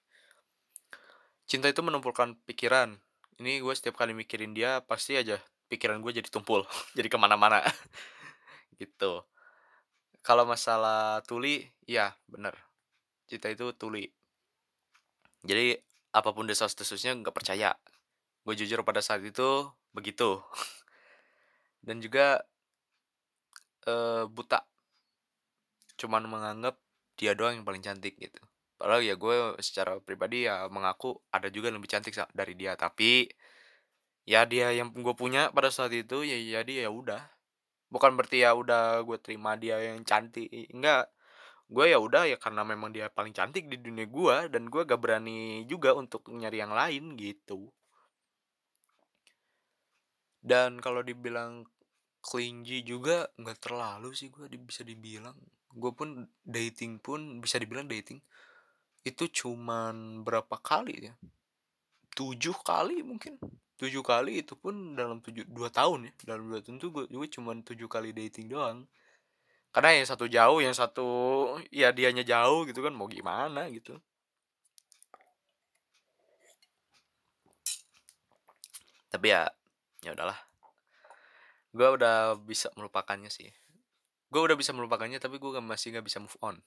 Cinta 1.46 1.70
itu 1.70 1.80
menumpulkan 1.86 2.34
pikiran. 2.44 2.98
Ini 3.38 3.62
gue 3.62 3.74
setiap 3.74 3.94
kali 3.98 4.12
mikirin 4.12 4.52
dia 4.52 4.82
pasti 4.82 5.14
aja 5.14 5.38
pikiran 5.70 6.02
gue 6.04 6.12
jadi 6.12 6.28
tumpul 6.28 6.66
jadi 6.98 7.08
ke 7.08 7.18
mana-mana. 7.18 7.62
Gitu. 8.80 9.22
Kalau 10.22 10.44
masalah 10.46 11.22
tuli 11.26 11.70
ya 11.86 12.14
benar 12.26 12.71
cinta 13.32 13.48
itu 13.48 13.72
tuli. 13.72 14.12
Jadi 15.48 15.80
apa 16.12 16.30
pun 16.36 16.44
desas-desusnya 16.44 17.16
nggak 17.16 17.32
percaya. 17.32 17.72
Gue 18.44 18.52
jujur 18.52 18.84
pada 18.84 19.00
saat 19.00 19.24
itu 19.24 19.72
begitu. 19.96 20.44
Dan 21.86 22.04
juga 22.04 22.44
eh, 23.88 24.24
buta. 24.28 24.68
Cuman 25.96 26.28
menganggap 26.28 26.76
dia 27.16 27.32
doang 27.32 27.56
yang 27.56 27.66
paling 27.66 27.80
cantik 27.80 28.20
gitu. 28.20 28.40
Padahal 28.76 29.00
ya 29.00 29.14
gue 29.16 29.56
secara 29.62 29.96
pribadi 30.02 30.44
ya 30.50 30.66
mengaku 30.68 31.22
ada 31.30 31.46
juga 31.48 31.70
yang 31.72 31.78
lebih 31.80 31.92
cantik 31.96 32.12
dari 32.36 32.52
dia. 32.52 32.76
Tapi 32.76 33.30
ya 34.28 34.44
dia 34.46 34.70
yang 34.76 34.92
gue 34.92 35.14
punya 35.16 35.50
pada 35.50 35.72
saat 35.72 35.94
itu 35.96 36.22
ya 36.28 36.60
jadi 36.60 36.86
ya 36.86 36.90
udah. 36.92 37.22
Bukan 37.88 38.16
berarti 38.16 38.44
ya 38.44 38.52
udah 38.56 39.00
gue 39.06 39.18
terima 39.22 39.56
dia 39.56 39.78
yang 39.80 40.02
cantik 40.04 40.48
enggak 40.72 41.08
gue 41.72 41.86
ya 41.88 41.96
udah 41.96 42.28
ya 42.28 42.36
karena 42.36 42.62
memang 42.68 42.92
dia 42.92 43.08
paling 43.08 43.32
cantik 43.32 43.64
di 43.64 43.80
dunia 43.80 44.04
gue 44.04 44.36
dan 44.52 44.68
gue 44.68 44.82
gak 44.84 45.00
berani 45.00 45.64
juga 45.64 45.96
untuk 45.96 46.28
nyari 46.28 46.60
yang 46.60 46.76
lain 46.76 47.16
gitu. 47.16 47.72
Dan 50.42 50.82
kalau 50.84 51.00
dibilang 51.00 51.64
clingy 52.22 52.84
juga 52.84 53.30
nggak 53.40 53.58
terlalu 53.62 54.12
sih 54.12 54.28
gue 54.28 54.46
bisa 54.60 54.84
dibilang. 54.84 55.34
Gue 55.72 55.96
pun 55.96 56.28
dating 56.44 57.00
pun 57.00 57.40
bisa 57.40 57.56
dibilang 57.56 57.88
dating 57.88 58.20
itu 59.02 59.24
cuman 59.32 60.22
berapa 60.22 60.60
kali 60.60 61.08
ya? 61.08 61.14
Tujuh 62.12 62.54
kali 62.62 63.00
mungkin. 63.00 63.40
Tujuh 63.80 64.04
kali 64.04 64.44
itu 64.44 64.54
pun 64.54 64.94
dalam 64.94 65.24
tujuh 65.24 65.48
dua 65.48 65.72
tahun 65.72 66.10
ya. 66.10 66.12
Dalam 66.34 66.52
dua 66.52 66.60
tahun 66.60 66.76
tuh 66.78 66.90
gue 66.92 67.04
gue 67.08 67.28
cuma 67.32 67.56
tujuh 67.56 67.88
kali 67.88 68.12
dating 68.12 68.52
doang 68.52 68.84
karena 69.72 69.90
yang 69.96 70.04
satu 70.04 70.28
jauh 70.28 70.60
yang 70.60 70.76
satu 70.76 71.08
ya 71.72 71.96
dianya 71.96 72.20
jauh 72.28 72.68
gitu 72.68 72.84
kan 72.84 72.92
mau 72.92 73.08
gimana 73.08 73.72
gitu. 73.72 73.96
Tapi 79.08 79.26
ya 79.32 79.48
ya 80.04 80.12
udahlah. 80.12 80.36
Gue 81.72 81.88
udah 81.88 82.36
bisa 82.36 82.68
melupakannya 82.76 83.32
sih. 83.32 83.48
Gue 84.28 84.40
udah 84.44 84.56
bisa 84.60 84.76
melupakannya 84.76 85.16
tapi 85.16 85.40
gue 85.40 85.50
masih 85.64 85.96
nggak 85.96 86.04
bisa 86.04 86.20
move 86.20 86.36
on. 86.44 86.60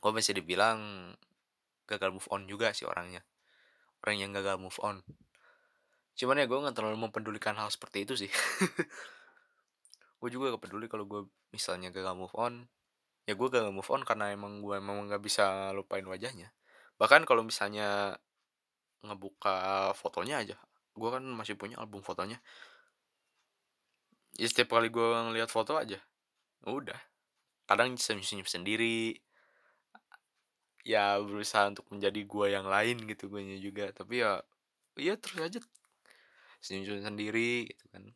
Gue 0.00 0.10
masih 0.16 0.40
dibilang 0.40 1.12
gagal 1.84 2.16
move 2.16 2.28
on 2.32 2.48
juga 2.48 2.72
sih 2.72 2.88
orangnya. 2.88 3.20
Orang 4.00 4.16
yang 4.16 4.32
gagal 4.32 4.56
move 4.56 4.80
on. 4.80 5.04
Cuman 6.16 6.40
ya 6.40 6.48
gue 6.48 6.58
nggak 6.64 6.76
terlalu 6.80 6.96
mempedulikan 6.96 7.60
hal 7.60 7.68
seperti 7.68 8.08
itu 8.08 8.16
sih 8.16 8.32
gue 10.16 10.28
juga 10.32 10.56
gak 10.56 10.62
peduli 10.68 10.86
kalau 10.88 11.04
gue 11.04 11.20
misalnya 11.52 11.92
gagal 11.92 12.16
move 12.16 12.34
on. 12.36 12.64
Ya 13.26 13.34
gue 13.34 13.48
gagal 13.50 13.74
move 13.74 13.90
on 13.90 14.06
karena 14.06 14.30
emang 14.30 14.62
gue 14.62 14.78
emang 14.78 15.10
nggak 15.10 15.22
bisa 15.22 15.74
lupain 15.74 16.06
wajahnya. 16.06 16.54
Bahkan 16.96 17.26
kalau 17.26 17.42
misalnya 17.42 18.16
ngebuka 19.04 19.92
fotonya 19.94 20.42
aja 20.42 20.56
gue 20.96 21.08
kan 21.12 21.22
masih 21.22 21.54
punya 21.60 21.76
album 21.76 22.00
fotonya. 22.00 22.40
Ya 24.36 24.46
setiap 24.48 24.76
kali 24.76 24.88
gue 24.88 25.04
ngeliat 25.04 25.52
foto 25.52 25.76
aja 25.76 26.00
udah. 26.66 26.98
Kadang 27.68 27.94
senyum-senyum 27.94 28.48
sendiri. 28.48 29.20
Ya 30.86 31.18
berusaha 31.18 31.68
untuk 31.68 31.86
menjadi 31.92 32.20
gue 32.24 32.46
yang 32.50 32.66
lain 32.66 33.04
gitu 33.06 33.28
gue 33.28 33.42
juga. 33.60 33.92
Tapi 33.92 34.24
ya 34.24 34.40
ya 34.96 35.14
terus 35.20 35.40
aja. 35.44 35.60
Senyum-senyum 36.64 37.04
sendiri 37.04 37.68
gitu 37.68 37.84
kan 37.92 38.08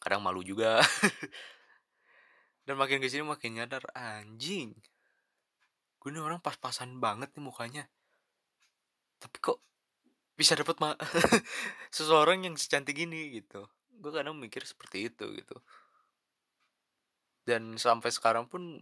kadang 0.00 0.24
malu 0.24 0.40
juga. 0.42 0.80
Dan 2.66 2.76
makin 2.80 2.98
ke 2.98 3.08
sini 3.08 3.24
makin 3.24 3.60
nyadar 3.60 3.84
anjing 3.94 4.74
gue 6.00 6.08
ini 6.08 6.16
orang 6.16 6.40
pas-pasan 6.40 6.96
banget 6.96 7.28
nih 7.36 7.44
mukanya. 7.44 7.84
Tapi 9.20 9.36
kok 9.36 9.60
bisa 10.32 10.56
dapat 10.56 10.80
ma 10.80 10.96
seseorang 11.96 12.48
yang 12.48 12.56
secantik 12.56 12.96
ini 12.96 13.36
gitu. 13.36 13.68
Gue 14.00 14.08
kadang 14.08 14.40
mikir 14.40 14.64
seperti 14.64 15.12
itu 15.12 15.28
gitu. 15.36 15.60
Dan 17.44 17.76
sampai 17.76 18.08
sekarang 18.08 18.48
pun 18.48 18.80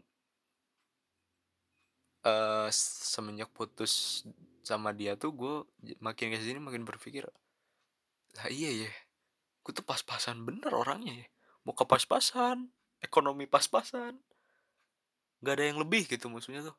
uh, 2.22 2.70
semenjak 2.70 3.50
putus 3.50 4.22
sama 4.62 4.94
dia 4.94 5.18
tuh 5.18 5.34
gue 5.34 5.54
makin 5.98 6.30
ke 6.30 6.38
sini 6.44 6.60
makin 6.60 6.84
berpikir 6.84 7.24
lah 8.36 8.48
iya 8.52 8.84
ya 8.84 8.90
gue 9.68 9.76
tuh 9.76 9.84
pas-pasan 9.84 10.48
bener 10.48 10.72
orangnya 10.72 11.12
ya. 11.12 11.28
Muka 11.68 11.84
pas-pasan 11.84 12.72
ekonomi 13.04 13.44
pas-pasan. 13.44 14.16
Nggak 15.44 15.54
ada 15.60 15.64
yang 15.68 15.78
lebih 15.84 16.08
gitu 16.08 16.32
maksudnya 16.32 16.64
tuh. 16.64 16.76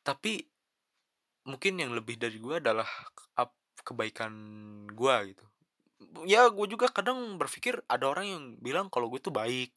Tapi 0.00 0.40
mungkin 1.44 1.84
yang 1.84 1.92
lebih 1.92 2.16
dari 2.16 2.40
gue 2.40 2.56
adalah 2.56 2.88
kebaikan 3.84 4.32
gue 4.88 5.36
gitu. 5.36 5.44
Ya 6.24 6.48
gue 6.48 6.64
juga 6.64 6.88
kadang 6.88 7.36
berpikir 7.36 7.84
ada 7.84 8.08
orang 8.08 8.24
yang 8.24 8.42
bilang 8.64 8.88
kalau 8.88 9.12
gue 9.12 9.20
tuh 9.20 9.36
baik. 9.36 9.68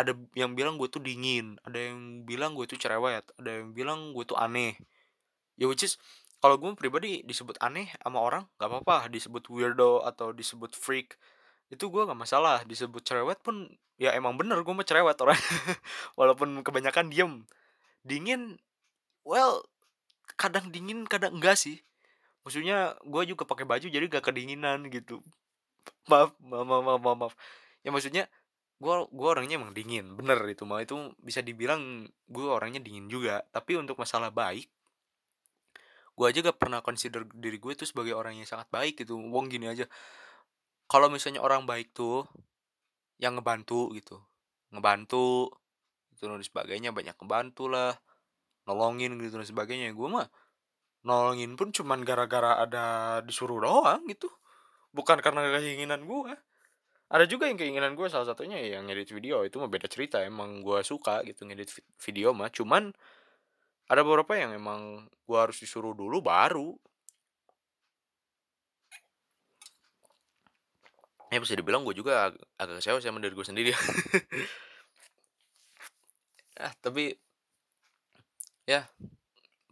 Ada 0.00 0.16
yang 0.32 0.56
bilang 0.56 0.80
gue 0.80 0.88
tuh 0.88 1.04
dingin 1.04 1.60
ada 1.68 1.76
yang 1.76 2.24
bilang 2.24 2.56
gue 2.56 2.64
tuh 2.64 2.80
cerewet 2.80 3.28
ada 3.36 3.60
yang 3.60 3.76
bilang 3.76 4.16
gue 4.16 4.24
tuh 4.24 4.40
aneh. 4.40 4.80
Ya 5.60 5.68
which 5.68 5.84
is 5.84 6.00
kalau 6.42 6.58
gue 6.58 6.74
pribadi 6.74 7.22
disebut 7.22 7.54
aneh 7.62 7.86
sama 8.02 8.18
orang 8.18 8.42
nggak 8.58 8.66
apa-apa. 8.66 9.06
Disebut 9.14 9.46
weirdo 9.46 10.02
atau 10.02 10.34
disebut 10.34 10.74
freak 10.74 11.14
itu 11.70 11.86
gue 11.86 12.02
nggak 12.02 12.18
masalah. 12.18 12.66
Disebut 12.66 12.98
cerewet 13.06 13.38
pun 13.46 13.70
ya 13.94 14.10
emang 14.18 14.34
bener 14.34 14.58
gue 14.66 14.74
mau 14.74 14.82
cerewet 14.82 15.14
orang. 15.22 15.38
Walaupun 16.18 16.66
kebanyakan 16.66 17.14
diem. 17.14 17.46
Dingin 18.02 18.58
well 19.22 19.62
kadang 20.34 20.74
dingin 20.74 21.06
kadang 21.06 21.38
enggak 21.38 21.54
sih. 21.54 21.78
Maksudnya 22.42 22.98
gue 23.06 23.22
juga 23.30 23.46
pakai 23.46 23.62
baju 23.62 23.86
jadi 23.86 24.02
gak 24.10 24.26
kedinginan 24.34 24.90
gitu. 24.90 25.22
Maaf 26.10 26.34
maaf 26.42 26.66
maaf 26.66 26.98
maaf, 26.98 27.18
maaf. 27.22 27.34
ya 27.86 27.94
maksudnya 27.94 28.26
gue 28.82 28.94
gue 29.14 29.28
orangnya 29.30 29.62
emang 29.62 29.70
dingin. 29.70 30.18
Bener 30.18 30.42
itu 30.50 30.66
mah. 30.66 30.82
Itu 30.82 31.14
bisa 31.22 31.38
dibilang 31.38 32.10
gue 32.26 32.46
orangnya 32.50 32.82
dingin 32.82 33.06
juga. 33.06 33.46
Tapi 33.54 33.78
untuk 33.78 33.94
masalah 33.94 34.34
baik 34.34 34.66
gue 36.22 36.30
aja 36.30 36.38
gak 36.38 36.62
pernah 36.62 36.78
consider 36.86 37.26
diri 37.34 37.58
gue 37.58 37.74
itu 37.74 37.82
sebagai 37.82 38.14
orang 38.14 38.38
yang 38.38 38.46
sangat 38.46 38.70
baik 38.70 39.02
gitu. 39.02 39.18
Wong 39.18 39.50
gini 39.50 39.66
aja. 39.66 39.90
Kalau 40.86 41.10
misalnya 41.10 41.42
orang 41.42 41.66
baik 41.66 41.90
tuh 41.90 42.22
yang 43.18 43.34
ngebantu 43.34 43.90
gitu 43.98 44.22
ngebantu 44.72 45.52
itu 46.14 46.24
dan 46.26 46.42
sebagainya 46.42 46.90
banyak 46.90 47.14
ngebantu 47.18 47.68
lah 47.68 47.92
nolongin 48.66 49.18
gitu 49.20 49.36
dan 49.38 49.46
sebagainya 49.46 49.92
gue 49.92 50.08
mah 50.08 50.26
nolongin 51.02 51.58
pun 51.58 51.74
cuman 51.74 52.06
gara-gara 52.06 52.62
ada 52.62 53.18
disuruh 53.26 53.58
doang 53.58 54.06
gitu. 54.06 54.30
Bukan 54.94 55.18
karena 55.18 55.50
keinginan 55.58 56.06
gue 56.06 56.34
ada 57.12 57.24
juga 57.28 57.50
yang 57.50 57.60
keinginan 57.60 57.92
gue 57.92 58.06
salah 58.08 58.24
satunya 58.24 58.56
ya 58.56 58.80
yang 58.80 58.88
ngedit 58.88 59.12
video 59.12 59.44
itu 59.44 59.60
mah 59.60 59.68
beda 59.68 59.84
cerita 59.90 60.22
emang 60.24 60.64
gue 60.64 60.80
suka 60.86 61.20
gitu 61.26 61.44
ngedit 61.44 61.68
video 62.00 62.32
mah. 62.32 62.48
Cuman 62.48 62.94
ada 63.92 64.00
beberapa 64.00 64.32
yang 64.40 64.56
emang 64.56 65.04
gue 65.28 65.38
harus 65.38 65.60
disuruh 65.60 65.92
dulu 65.92 66.24
baru. 66.24 66.72
Ya 71.28 71.40
bisa 71.40 71.52
dibilang 71.56 71.84
gue 71.84 71.96
juga 71.96 72.32
ag 72.32 72.34
agak 72.56 72.80
kecewa 72.80 72.98
sama 73.04 73.20
diri 73.20 73.36
gue 73.36 73.46
sendiri. 73.46 73.72
Ah 76.62 76.70
tapi 76.78 77.10
ya 78.68 78.86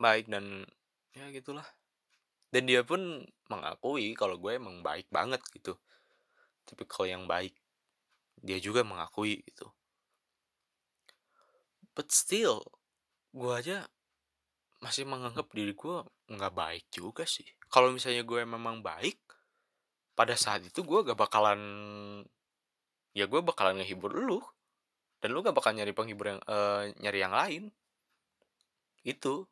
baik 0.01 0.27
dan 0.27 0.67
ya 1.15 1.29
gitulah. 1.31 1.65
Dan 2.51 2.67
dia 2.67 2.83
pun 2.83 3.23
mengakui 3.47 4.11
kalau 4.19 4.41
gue 4.41 4.59
emang 4.59 4.83
baik 4.83 5.07
banget 5.13 5.39
gitu. 5.55 5.79
Tapi 6.67 6.83
kalau 6.89 7.07
yang 7.07 7.25
baik 7.31 7.55
dia 8.41 8.57
juga 8.59 8.81
mengakui 8.81 9.45
itu 9.45 9.69
but 11.95 12.09
still 12.09 12.65
gue 13.37 13.53
aja 13.53 13.85
masih 14.81 15.05
menganggap 15.05 15.53
diri 15.53 15.77
gue 15.77 15.97
nggak 16.33 16.55
baik 16.57 16.85
juga 16.89 17.29
sih. 17.29 17.47
Kalau 17.69 17.93
misalnya 17.93 18.25
gue 18.25 18.41
memang 18.43 18.81
baik 18.81 19.21
pada 20.21 20.37
saat 20.37 20.61
itu 20.67 20.85
gue 20.85 21.01
gak 21.01 21.17
bakalan 21.17 21.61
ya 23.17 23.25
gue 23.25 23.41
bakalan 23.41 23.81
ngehibur 23.81 24.13
lu. 24.13 24.41
Dan 25.21 25.37
lu 25.37 25.45
gak 25.45 25.57
bakal 25.57 25.77
nyari 25.77 25.93
penghibur 25.93 26.33
yang 26.33 26.41
uh, 26.49 26.89
nyari 27.01 27.19
yang 27.21 27.33
lain. 27.33 27.63
Itu. 29.05 29.49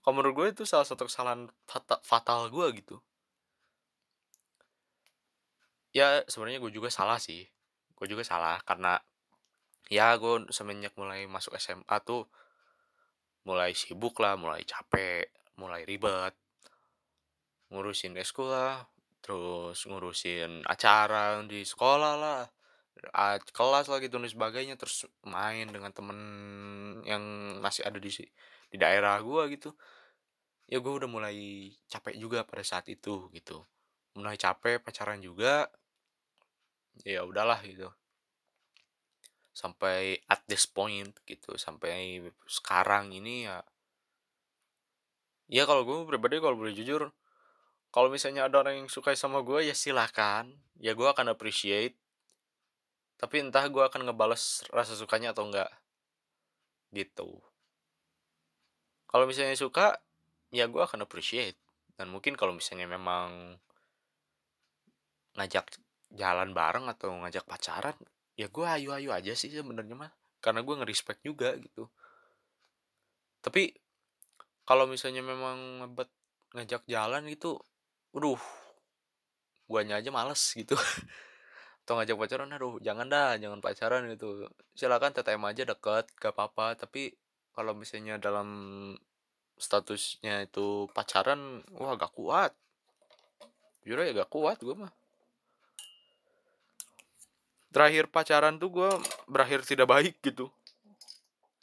Kalau 0.00 0.14
menurut 0.16 0.34
gue 0.34 0.46
itu 0.58 0.62
salah 0.64 0.86
satu 0.86 1.06
kesalahan 1.10 1.50
fatal, 1.66 1.98
fatal 2.02 2.50
gue 2.50 2.66
gitu. 2.82 2.96
Ya 5.90 6.22
sebenarnya 6.30 6.62
gue 6.62 6.72
juga 6.74 6.90
salah 6.90 7.18
sih. 7.18 7.46
Gue 7.98 8.06
juga 8.06 8.22
salah 8.22 8.62
karena 8.62 8.98
ya 9.90 10.14
gue 10.18 10.50
semenjak 10.54 10.94
mulai 10.94 11.26
masuk 11.26 11.54
SMA 11.58 11.98
tuh 12.06 12.30
mulai 13.46 13.72
sibuk 13.72 14.20
lah 14.20 14.36
mulai 14.36 14.62
capek 14.64 15.28
mulai 15.56 15.84
ribet. 15.84 16.34
Ngurusin 17.70 18.18
eskul 18.18 18.50
lah 18.50 18.84
terus 19.20 19.84
ngurusin 19.84 20.64
acara 20.64 21.38
di 21.44 21.60
sekolah 21.62 22.14
lah 22.16 22.42
kelas 23.52 23.88
lagi 23.88 24.12
dan 24.12 24.28
sebagainya 24.28 24.76
terus 24.76 25.08
main 25.24 25.68
dengan 25.68 25.92
temen 25.92 26.18
yang 27.04 27.22
masih 27.60 27.84
ada 27.86 27.96
di 27.96 28.10
di 28.70 28.76
daerah 28.76 29.16
gue 29.22 29.42
gitu. 29.56 29.70
Ya 30.70 30.78
gue 30.78 30.92
udah 30.92 31.08
mulai 31.10 31.70
capek 31.90 32.14
juga 32.16 32.44
pada 32.44 32.62
saat 32.62 32.86
itu 32.92 33.30
gitu. 33.32 33.64
Mulai 34.18 34.36
capek 34.36 34.82
pacaran 34.82 35.20
juga 35.22 35.70
ya 37.06 37.24
udahlah 37.24 37.62
gitu 37.64 37.88
sampai 39.60 40.16
at 40.24 40.40
this 40.48 40.64
point 40.64 41.12
gitu 41.28 41.60
sampai 41.60 42.24
sekarang 42.48 43.12
ini 43.12 43.44
ya 43.44 43.60
ya 45.52 45.68
kalau 45.68 45.84
gue 45.84 46.08
pribadi 46.08 46.40
kalau 46.40 46.56
boleh 46.56 46.72
jujur 46.72 47.12
kalau 47.90 48.06
misalnya 48.06 48.46
ada 48.46 48.62
orang 48.62 48.86
yang 48.86 48.88
suka 48.88 49.10
sama 49.18 49.42
gue 49.42 49.66
ya 49.66 49.74
silahkan 49.74 50.46
ya 50.78 50.94
gue 50.94 51.08
akan 51.10 51.34
appreciate. 51.34 51.98
Tapi 53.20 53.42
entah 53.44 53.66
gue 53.68 53.82
akan 53.82 54.08
ngebales 54.08 54.64
rasa 54.72 54.94
sukanya 54.94 55.34
atau 55.34 55.50
enggak. 55.50 55.68
Gitu. 56.94 57.28
Kalau 59.10 59.26
misalnya 59.26 59.58
suka 59.58 59.98
ya 60.54 60.70
gue 60.70 60.78
akan 60.78 61.02
appreciate. 61.04 61.58
Dan 61.98 62.14
mungkin 62.14 62.38
kalau 62.38 62.54
misalnya 62.54 62.86
memang 62.86 63.58
ngajak 65.34 65.66
jalan 66.14 66.54
bareng 66.54 66.86
atau 66.88 67.10
ngajak 67.26 67.44
pacaran 67.44 67.98
ya 68.40 68.48
gue 68.48 68.64
ayu-ayu 68.64 69.12
aja 69.12 69.36
sih 69.36 69.52
sebenarnya 69.52 69.92
mah 69.92 70.10
karena 70.40 70.64
gue 70.64 70.74
ngerespect 70.80 71.20
juga 71.20 71.52
gitu 71.60 71.92
tapi 73.44 73.76
kalau 74.68 74.84
misalnya 74.86 75.24
memang 75.24 75.82
ngebet 75.82 76.10
ngajak 76.54 76.82
jalan 76.86 77.24
itu, 77.26 77.58
waduh, 78.14 78.38
guanya 79.66 79.98
aja 79.98 80.14
males 80.14 80.38
gitu. 80.54 80.76
Atau 81.82 81.98
ngajak 81.98 82.14
pacaran, 82.14 82.54
aduh 82.54 82.78
jangan 82.78 83.08
dah, 83.10 83.34
jangan 83.40 83.58
pacaran 83.58 84.06
gitu. 84.12 84.46
Silakan 84.76 85.10
TTM 85.10 85.42
aja 85.42 85.62
deket, 85.66 86.06
gak 86.14 86.36
apa-apa. 86.36 86.78
Tapi 86.78 87.10
kalau 87.50 87.74
misalnya 87.74 88.20
dalam 88.20 88.48
statusnya 89.58 90.46
itu 90.46 90.86
pacaran, 90.94 91.66
wah 91.74 91.96
gak 91.98 92.14
kuat. 92.14 92.52
Jujur 93.82 94.06
aja 94.06 94.22
gak 94.22 94.30
kuat 94.30 94.62
gue 94.62 94.76
mah. 94.76 94.92
Terakhir 97.70 98.10
pacaran 98.10 98.58
tuh 98.58 98.70
gue 98.74 98.90
berakhir 99.30 99.62
tidak 99.62 99.86
baik 99.86 100.18
gitu. 100.22 100.50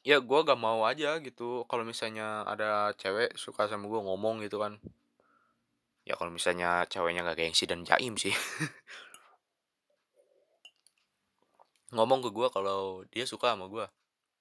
Ya 0.08 0.24
gue 0.24 0.40
gak 0.40 0.60
mau 0.60 0.88
aja 0.88 1.20
gitu. 1.20 1.68
Kalau 1.68 1.84
misalnya 1.84 2.48
ada 2.48 2.96
cewek 2.96 3.36
suka 3.36 3.68
sama 3.68 3.92
gue 3.92 4.00
ngomong 4.00 4.40
gitu 4.44 4.64
kan. 4.64 4.80
Ya 6.08 6.16
kalau 6.16 6.32
misalnya 6.32 6.88
ceweknya 6.88 7.28
gak 7.28 7.44
gengsi 7.44 7.68
dan 7.68 7.84
jaim 7.84 8.16
sih. 8.16 8.32
ngomong 11.96 12.20
ke 12.20 12.30
gue 12.36 12.48
kalau 12.52 13.04
dia 13.12 13.24
suka 13.24 13.56
sama 13.56 13.72
gue. 13.72 13.86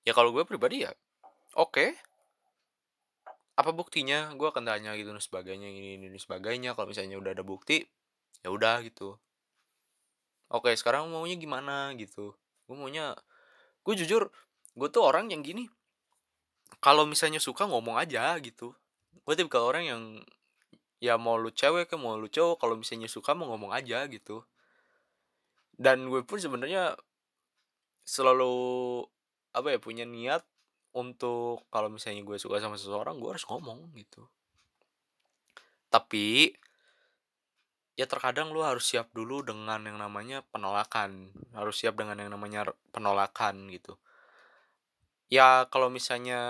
Ya 0.06 0.14
kalau 0.14 0.30
gue 0.30 0.42
pribadi 0.46 0.86
ya, 0.86 0.94
oke. 1.58 1.74
Okay. 1.74 1.90
Apa 3.56 3.72
buktinya? 3.72 4.34
Gue 4.34 4.50
akan 4.50 4.66
tanya 4.68 4.94
gitu 4.94 5.10
dan 5.10 5.22
sebagainya 5.22 5.66
ini 5.66 5.98
ini 5.98 6.18
sebagainya. 6.18 6.76
Kalau 6.78 6.90
misalnya 6.90 7.18
udah 7.18 7.32
ada 7.34 7.42
bukti, 7.46 7.82
ya 8.44 8.52
udah 8.52 8.82
gitu. 8.86 9.18
Oke, 10.52 10.74
sekarang 10.78 11.10
maunya 11.10 11.34
gimana 11.34 11.90
gitu. 11.98 12.34
Gue 12.70 12.76
maunya, 12.78 13.14
gue 13.82 13.94
jujur, 13.98 14.30
gue 14.78 14.88
tuh 14.90 15.02
orang 15.02 15.30
yang 15.30 15.42
gini. 15.42 15.66
Kalau 16.82 17.06
misalnya 17.06 17.42
suka 17.42 17.66
ngomong 17.66 17.98
aja 17.98 18.38
gitu. 18.38 18.74
Gue 19.26 19.34
tipe 19.34 19.58
orang 19.58 19.84
yang 19.86 20.02
ya 21.02 21.20
mau 21.20 21.36
lu 21.36 21.52
cewek 21.52 21.92
ke 21.92 21.96
mau 22.00 22.16
lu 22.16 22.28
cowok 22.28 22.56
kalau 22.56 22.74
misalnya 22.80 23.08
suka 23.08 23.36
mau 23.36 23.52
ngomong 23.52 23.72
aja 23.76 24.08
gitu 24.08 24.44
dan 25.76 26.08
gue 26.08 26.24
pun 26.24 26.40
sebenarnya 26.40 26.96
selalu 28.08 29.04
apa 29.52 29.76
ya 29.76 29.78
punya 29.80 30.08
niat 30.08 30.40
untuk 30.96 31.68
kalau 31.68 31.92
misalnya 31.92 32.24
gue 32.24 32.40
suka 32.40 32.64
sama 32.64 32.80
seseorang 32.80 33.20
gue 33.20 33.28
harus 33.28 33.44
ngomong 33.44 33.92
gitu 33.92 34.24
tapi 35.92 36.56
ya 37.96 38.04
terkadang 38.04 38.52
lu 38.52 38.60
harus 38.60 38.84
siap 38.84 39.08
dulu 39.16 39.40
dengan 39.40 39.80
yang 39.88 39.96
namanya 39.96 40.44
penolakan 40.52 41.32
harus 41.56 41.80
siap 41.80 41.96
dengan 41.96 42.20
yang 42.20 42.28
namanya 42.28 42.68
penolakan 42.92 43.72
gitu. 43.72 43.96
Ya 45.32 45.64
kalau 45.72 45.88
misalnya 45.88 46.40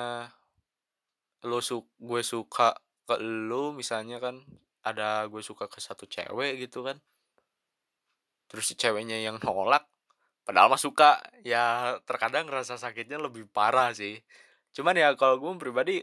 lu 1.46 1.62
su 1.62 1.86
gue 2.02 2.22
suka 2.26 2.74
ke 3.06 3.16
lu 3.22 3.70
misalnya 3.70 4.18
kan 4.18 4.42
ada 4.82 5.30
gue 5.30 5.38
suka 5.40 5.70
ke 5.70 5.78
satu 5.78 6.10
cewek 6.10 6.66
gitu 6.66 6.82
kan. 6.82 6.98
Terus 8.50 8.66
si 8.66 8.74
ceweknya 8.74 9.22
yang 9.22 9.38
nolak 9.38 9.86
padahal 10.46 10.70
mah 10.70 10.78
suka 10.78 11.22
ya 11.42 11.98
terkadang 12.06 12.46
rasa 12.50 12.74
sakitnya 12.74 13.22
lebih 13.22 13.46
parah 13.46 13.94
sih. 13.94 14.18
Cuman 14.74 14.98
ya 14.98 15.14
kalau 15.14 15.38
gue 15.38 15.50
pribadi 15.62 16.02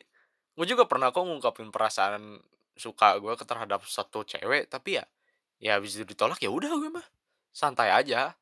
gue 0.56 0.65
juga 0.67 0.88
pernah 0.88 1.12
kok 1.12 1.27
ngungkapin 1.27 1.67
perasaan 1.67 2.39
suka 2.79 3.19
gue 3.19 3.34
terhadap 3.43 3.86
satu 3.86 4.25
cewek 4.25 4.71
tapi 4.71 4.97
ya 4.97 5.06
ya 5.63 5.80
habis 5.80 5.95
itu 5.95 6.04
ditolak 6.04 6.43
ya 6.43 6.52
udah 6.52 6.76
gue 6.76 6.91
mah. 6.91 7.08
Santai 7.56 7.88
aja. 7.95 8.36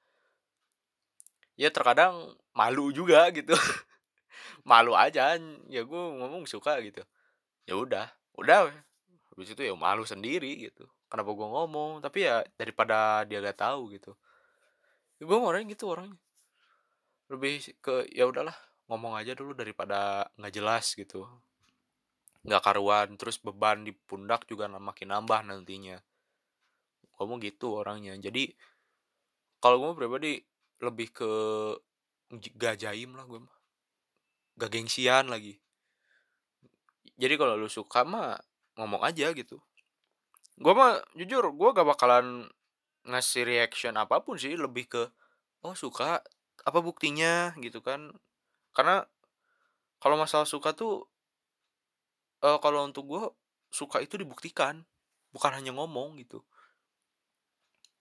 Ya 1.53 1.69
terkadang 1.69 2.33
malu 2.57 2.89
juga 2.89 3.29
gitu. 3.37 3.53
Malu 4.65 4.97
aja 4.97 5.37
ya 5.69 5.81
gue 5.85 6.03
ngomong 6.17 6.49
suka 6.49 6.81
gitu. 6.81 7.05
Ya 7.69 7.77
udah 7.77 8.09
udah. 8.41 8.73
Habis 9.37 9.53
itu 9.53 9.61
ya 9.61 9.77
malu 9.77 10.01
sendiri 10.01 10.65
gitu. 10.65 10.89
Kenapa 11.05 11.29
gue 11.29 11.45
ngomong? 11.45 12.01
Tapi 12.01 12.25
ya 12.25 12.41
daripada 12.57 13.21
dia 13.29 13.37
gak 13.37 13.61
tahu 13.61 13.93
gitu. 13.93 14.17
Ya, 15.21 15.29
gue 15.29 15.37
orangnya 15.37 15.77
gitu 15.77 15.93
orangnya. 15.93 16.17
Lebih 17.29 17.77
ke 17.85 18.09
ya 18.09 18.25
udahlah 18.25 18.57
ngomong 18.89 19.13
aja 19.13 19.37
dulu 19.37 19.53
daripada 19.53 20.25
nggak 20.41 20.53
jelas 20.57 20.97
gitu. 20.97 21.29
Nggak 22.41 22.61
karuan 22.65 23.13
terus 23.15 23.37
beban 23.37 23.85
di 23.85 23.93
pundak 23.93 24.49
juga 24.49 24.65
makin 24.67 25.13
nambah 25.13 25.45
nantinya 25.45 26.01
ngomong 27.21 27.37
gitu 27.37 27.77
orangnya. 27.77 28.17
Jadi 28.17 28.49
kalau 29.61 29.77
gue 29.77 29.91
pribadi 29.93 30.41
lebih 30.81 31.13
ke 31.13 31.31
gak 32.57 32.81
jaim 32.81 33.13
lah 33.13 33.29
gue 33.29 33.45
mah. 33.45 33.57
Gak 34.57 34.73
gengsian 34.73 35.29
lagi. 35.29 35.61
Jadi 37.21 37.37
kalau 37.37 37.53
lu 37.53 37.69
suka 37.69 38.01
mah 38.01 38.41
ngomong 38.73 39.05
aja 39.05 39.29
gitu. 39.37 39.61
Gue 40.57 40.73
mah 40.73 40.97
jujur 41.13 41.53
gue 41.53 41.69
gak 41.77 41.85
bakalan 41.85 42.49
ngasih 43.05 43.45
reaction 43.45 43.93
apa 44.01 44.25
pun 44.25 44.41
sih. 44.41 44.57
Lebih 44.57 44.89
ke 44.89 45.03
oh 45.61 45.77
suka? 45.77 46.25
Apa 46.65 46.81
buktinya? 46.81 47.53
gitu 47.61 47.85
kan. 47.85 48.09
Karena 48.73 49.05
kalau 50.01 50.17
masalah 50.17 50.49
suka 50.49 50.73
tuh 50.73 51.05
uh, 52.41 52.57
kalau 52.57 52.81
untuk 52.89 53.05
gue 53.05 53.23
suka 53.69 54.01
itu 54.01 54.17
dibuktikan. 54.17 54.81
Bukan 55.31 55.53
hanya 55.53 55.71
ngomong 55.71 56.17
gitu 56.19 56.43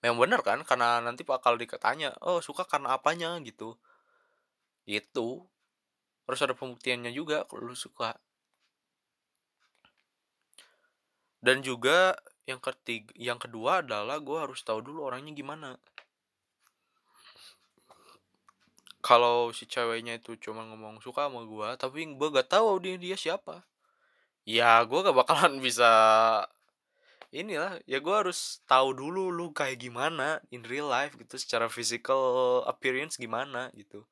yang 0.00 0.16
benar 0.16 0.40
kan? 0.40 0.64
Karena 0.64 1.00
nanti 1.04 1.22
bakal 1.24 1.60
dikatanya 1.60 2.16
oh 2.24 2.40
suka 2.40 2.64
karena 2.64 2.96
apanya? 2.96 3.36
gitu. 3.44 3.76
Itu 4.88 5.44
harus 6.24 6.40
ada 6.40 6.54
pembuktiannya 6.56 7.12
juga 7.12 7.44
kalau 7.48 7.72
lu 7.72 7.76
suka. 7.76 8.16
Dan 11.40 11.64
juga 11.64 12.16
yang 12.44 12.60
ketiga 12.60 13.12
yang 13.16 13.38
kedua 13.40 13.80
adalah 13.84 14.20
gue 14.20 14.38
harus 14.40 14.60
tahu 14.64 14.80
dulu 14.84 15.08
orangnya 15.08 15.32
gimana. 15.36 15.70
Kalau 19.00 19.48
si 19.56 19.64
ceweknya 19.64 20.20
itu 20.20 20.36
cuma 20.36 20.60
ngomong 20.68 21.00
suka 21.00 21.28
sama 21.28 21.48
gue 21.48 21.68
tapi 21.80 22.04
gue 22.04 22.28
gak 22.36 22.52
tahu 22.52 22.84
dia 22.84 23.00
dia 23.00 23.16
siapa 23.16 23.64
ya 24.48 24.82
gue 24.84 24.98
gak 25.06 25.16
bakalan 25.16 25.60
bisa 25.66 25.90
inilah 27.30 27.78
ya 27.86 27.98
gue 28.02 28.14
harus 28.14 28.62
tahu 28.66 28.94
dulu 28.94 29.30
lu 29.30 29.54
kayak 29.54 29.78
gimana 29.78 30.42
in 30.50 30.66
real 30.66 30.90
life 30.90 31.14
gitu 31.14 31.38
secara 31.38 31.66
physical 31.70 32.62
appearance 32.66 33.14
gimana 33.16 33.70
gitu. 33.78 34.02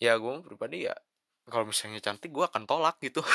Ya 0.00 0.16
gue 0.16 0.34
pribadi 0.44 0.88
ya 0.88 0.96
kalau 1.48 1.68
misalnya 1.68 2.00
cantik 2.00 2.30
gue 2.32 2.44
akan 2.46 2.64
tolak 2.68 2.96
gitu. 3.02 3.20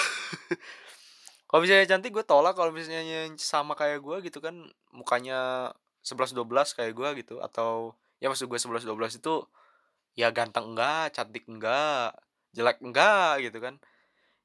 Kalau 1.45 1.61
misalnya 1.61 1.85
cantik 1.85 2.11
gue 2.11 2.25
tolak 2.25 2.57
kalau 2.57 2.73
misalnya 2.73 3.29
sama 3.37 3.77
kayak 3.77 4.01
gue 4.01 4.17
gitu 4.27 4.41
kan 4.41 4.65
mukanya 4.89 5.71
sebelas 6.01 6.33
dua 6.33 6.43
belas 6.43 6.73
kayak 6.73 6.97
gue 6.97 7.09
gitu 7.21 7.37
atau 7.37 7.93
ya 8.17 8.27
maksud 8.33 8.49
gue 8.49 8.57
sebelas 8.57 8.81
dua 8.81 8.97
belas 8.97 9.13
itu 9.13 9.45
ya 10.17 10.33
ganteng 10.33 10.73
enggak 10.73 11.13
cantik 11.15 11.45
enggak 11.45 12.17
jelek 12.51 12.81
enggak 12.81 13.45
gitu 13.45 13.57
kan. 13.61 13.77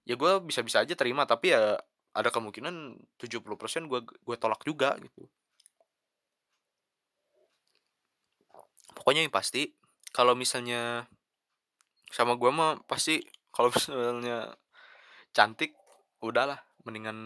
Ya 0.04 0.14
gue 0.20 0.32
bisa-bisa 0.44 0.84
aja 0.84 0.94
terima 0.94 1.24
tapi 1.24 1.56
ya 1.56 1.80
ada 2.10 2.28
kemungkinan 2.34 2.98
70% 3.18 3.86
gue 3.86 4.00
gue 4.02 4.36
tolak 4.36 4.62
juga 4.66 4.98
gitu. 4.98 5.26
Pokoknya 8.94 9.22
yang 9.24 9.34
pasti 9.34 9.70
kalau 10.10 10.34
misalnya 10.34 11.06
sama 12.10 12.34
gue 12.34 12.50
mah 12.50 12.82
pasti 12.84 13.22
kalau 13.54 13.70
misalnya 13.74 14.50
cantik 15.30 15.78
udahlah 16.20 16.58
mendingan 16.82 17.16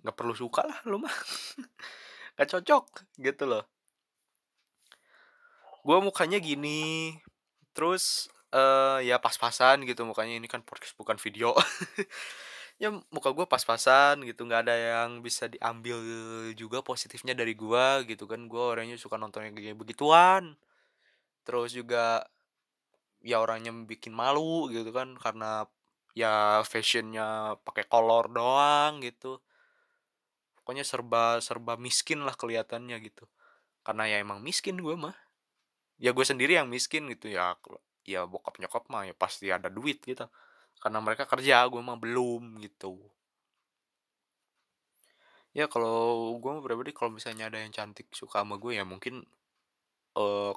nggak 0.00 0.16
perlu 0.16 0.32
suka 0.32 0.64
lah 0.64 0.78
lu 0.88 1.02
mah. 1.02 1.12
Nggak 2.36 2.52
cocok 2.52 2.84
gitu 3.16 3.48
loh. 3.48 3.64
Gue 5.80 5.98
mukanya 6.04 6.36
gini 6.36 7.16
terus 7.72 8.28
uh, 8.52 8.98
ya 9.00 9.20
pas-pasan 9.20 9.84
gitu 9.88 10.04
mukanya 10.04 10.36
ini 10.36 10.48
kan 10.48 10.64
podcast 10.64 10.96
bukan 10.96 11.16
video 11.20 11.56
ya 12.76 12.92
muka 13.08 13.32
gue 13.32 13.48
pas-pasan 13.48 14.20
gitu 14.28 14.44
nggak 14.44 14.68
ada 14.68 14.76
yang 14.76 15.24
bisa 15.24 15.48
diambil 15.48 15.96
juga 16.52 16.84
positifnya 16.84 17.32
dari 17.32 17.56
gue 17.56 17.86
gitu 18.08 18.24
kan. 18.28 18.44
Gue 18.48 18.60
orangnya 18.60 18.96
suka 19.00 19.16
nonton 19.16 19.48
yang 19.48 19.54
kayak 19.56 19.78
begituan. 19.80 20.56
Terus 21.46 21.72
juga 21.72 22.26
ya 23.24 23.40
orangnya 23.42 23.72
bikin 23.72 24.12
malu 24.12 24.68
gitu 24.70 24.92
kan 24.92 25.16
karena 25.16 25.66
ya 26.16 26.62
fashionnya 26.64 27.56
pakai 27.64 27.88
kolor 27.88 28.28
doang 28.32 29.00
gitu. 29.00 29.40
Pokoknya 30.60 30.84
serba 30.84 31.40
serba 31.40 31.80
miskin 31.80 32.24
lah 32.26 32.36
kelihatannya 32.36 32.96
gitu. 33.00 33.24
Karena 33.86 34.04
ya 34.10 34.16
emang 34.20 34.42
miskin 34.44 34.76
gue 34.82 34.96
mah. 34.98 35.16
Ya 35.96 36.12
gue 36.12 36.24
sendiri 36.28 36.60
yang 36.60 36.68
miskin 36.68 37.08
gitu 37.08 37.32
ya 37.32 37.56
ya 38.06 38.22
bokap 38.28 38.60
nyokap 38.62 38.86
mah 38.92 39.02
ya 39.08 39.14
pasti 39.18 39.50
ada 39.50 39.66
duit 39.66 39.98
gitu 40.06 40.28
karena 40.86 41.02
mereka 41.02 41.26
kerja 41.26 41.66
gue 41.66 41.82
mah 41.82 41.98
belum 41.98 42.62
gitu. 42.62 42.94
Ya 45.50 45.66
kalau 45.66 46.38
gue 46.38 46.52
pribadi 46.62 46.94
kalau 46.94 47.10
misalnya 47.18 47.50
ada 47.50 47.58
yang 47.58 47.74
cantik 47.74 48.06
suka 48.14 48.46
sama 48.46 48.54
gue 48.54 48.78
ya 48.78 48.86
mungkin 48.86 49.26
uh, 50.14 50.54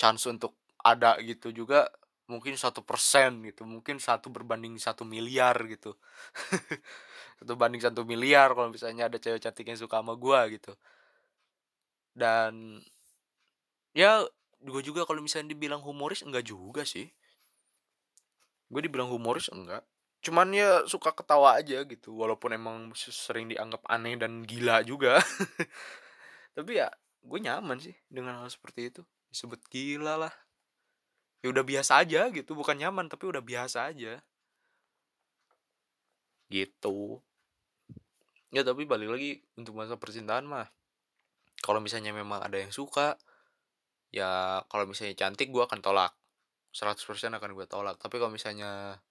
chance 0.00 0.24
untuk 0.32 0.56
ada 0.80 1.20
gitu 1.20 1.52
juga 1.52 1.84
mungkin 2.32 2.56
satu 2.56 2.80
persen 2.80 3.44
gitu 3.44 3.68
mungkin 3.68 4.00
satu 4.00 4.32
berbanding 4.32 4.80
satu 4.80 5.04
miliar 5.04 5.56
gitu. 5.68 5.92
Satu 7.38 7.54
banding 7.54 7.78
satu 7.78 8.02
miliar 8.02 8.50
kalau 8.56 8.66
misalnya 8.74 9.06
ada 9.06 9.14
cewek 9.20 9.38
cantik 9.38 9.68
yang 9.70 9.78
suka 9.78 10.02
sama 10.02 10.18
gua 10.18 10.48
gitu. 10.50 10.74
Dan 12.16 12.80
ya 13.92 14.24
gue 14.64 14.82
juga 14.82 15.06
kalau 15.06 15.20
misalnya 15.22 15.54
dibilang 15.54 15.82
humoris 15.84 16.24
enggak 16.26 16.48
juga 16.50 16.82
sih 16.88 17.06
gue 18.68 18.80
dibilang 18.84 19.08
humoris 19.08 19.48
enggak. 19.48 19.82
Cuman 20.20 20.52
ya 20.52 20.84
suka 20.84 21.14
ketawa 21.14 21.56
aja 21.56 21.82
gitu 21.86 22.12
walaupun 22.12 22.52
emang 22.52 22.76
sering 22.96 23.48
dianggap 23.48 23.80
aneh 23.88 24.18
dan 24.20 24.44
gila 24.44 24.84
juga. 24.84 25.18
Tapi 26.56 26.80
ya 26.80 26.88
gue 27.24 27.38
nyaman 27.38 27.78
sih 27.80 27.96
dengan 28.10 28.44
hal 28.44 28.48
seperti 28.52 28.92
itu. 28.92 29.02
Disebut 29.32 29.60
gila 29.70 30.28
lah. 30.28 30.34
Ya 31.40 31.54
udah 31.54 31.62
biasa 31.62 32.02
aja 32.02 32.26
gitu 32.34 32.58
bukan 32.58 32.74
nyaman 32.74 33.06
tapi 33.06 33.30
udah 33.30 33.40
biasa 33.40 33.94
aja. 33.94 34.18
Gitu. 36.50 37.22
Ya 38.50 38.66
tapi 38.66 38.88
balik 38.88 39.12
lagi 39.12 39.30
untuk 39.54 39.76
masa 39.78 39.94
percintaan 39.94 40.48
mah 40.48 40.66
kalau 41.62 41.78
misalnya 41.78 42.10
memang 42.14 42.42
ada 42.42 42.58
yang 42.58 42.72
suka 42.74 43.18
ya 44.08 44.62
kalau 44.72 44.88
misalnya 44.88 45.14
cantik 45.14 45.52
gue 45.52 45.60
akan 45.60 45.84
tolak 45.84 46.17
100% 46.78 47.34
akan 47.34 47.50
gue 47.58 47.66
tolak. 47.66 47.98
Tapi 47.98 48.22
kalau 48.22 48.30
misalnya 48.30 49.02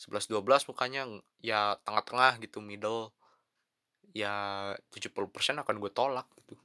11-12 0.00 0.72
mukanya 0.72 1.04
ya 1.44 1.76
tengah-tengah 1.84 2.40
gitu 2.40 2.64
middle 2.64 3.12
ya 4.16 4.72
70% 4.96 5.60
akan 5.60 5.76
gue 5.76 5.92
tolak 5.92 6.24
gitu. 6.40 6.56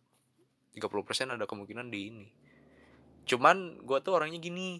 30% 0.80 1.36
ada 1.36 1.44
kemungkinan 1.44 1.92
di 1.92 2.00
ini. 2.08 2.28
Cuman 3.28 3.84
gue 3.84 4.00
tuh 4.00 4.16
orangnya 4.16 4.40
gini 4.40 4.80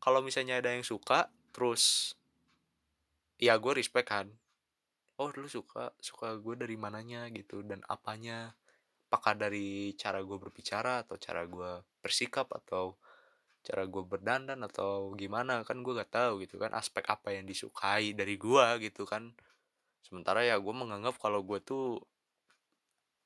kalau 0.00 0.24
misalnya 0.24 0.56
ada 0.56 0.72
yang 0.72 0.80
suka 0.80 1.28
terus 1.52 2.16
ya 3.36 3.60
gue 3.60 3.76
respect 3.76 4.08
kan. 4.08 4.32
Oh 5.20 5.28
lu 5.36 5.50
suka 5.50 5.92
suka 6.00 6.32
gue 6.40 6.54
dari 6.56 6.80
mananya? 6.80 7.28
gitu. 7.28 7.60
Dan 7.60 7.84
apanya? 7.92 8.56
Apakah 9.08 9.34
dari 9.36 9.96
cara 9.96 10.20
gue 10.20 10.36
berbicara 10.36 11.00
atau 11.04 11.16
cara 11.16 11.44
gue 11.48 11.80
bersikap 12.04 12.48
atau 12.52 12.96
cara 13.66 13.84
gue 13.84 14.02
berdandan 14.06 14.60
atau 14.64 15.12
gimana 15.18 15.60
kan 15.66 15.82
gue 15.84 15.92
gak 15.92 16.12
tahu 16.14 16.32
gitu 16.44 16.56
kan 16.62 16.72
aspek 16.72 17.04
apa 17.10 17.34
yang 17.36 17.44
disukai 17.44 18.14
dari 18.16 18.38
gue 18.38 18.66
gitu 18.84 19.04
kan. 19.04 19.34
Sementara 20.04 20.40
ya 20.46 20.56
gue 20.56 20.74
menganggap 20.74 21.18
kalau 21.20 21.42
gue 21.44 21.58
tuh 21.60 22.00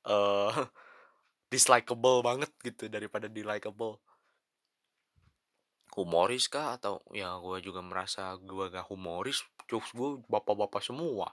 uh, 0.09 0.51
dislikable 1.53 2.25
banget 2.25 2.51
gitu 2.65 2.89
daripada 2.89 3.29
dilikeable 3.31 4.01
humoris 5.95 6.49
kah? 6.49 6.75
Atau 6.75 6.99
ya 7.13 7.37
gue 7.39 7.57
juga 7.63 7.79
merasa 7.85 8.35
gue 8.35 8.65
gak 8.73 8.89
humoris 8.91 9.45
jokes 9.69 9.93
gue 9.95 10.19
bapak-bapak 10.27 10.83
semua. 10.83 11.31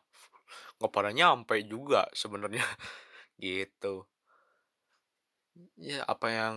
Nggak 0.79 0.93
pada 0.93 1.11
nyampe 1.15 1.57
juga 1.67 2.07
sebenarnya 2.15 2.63
gitu. 3.43 4.07
Ya 5.77 6.07
apa 6.07 6.31
yang 6.31 6.57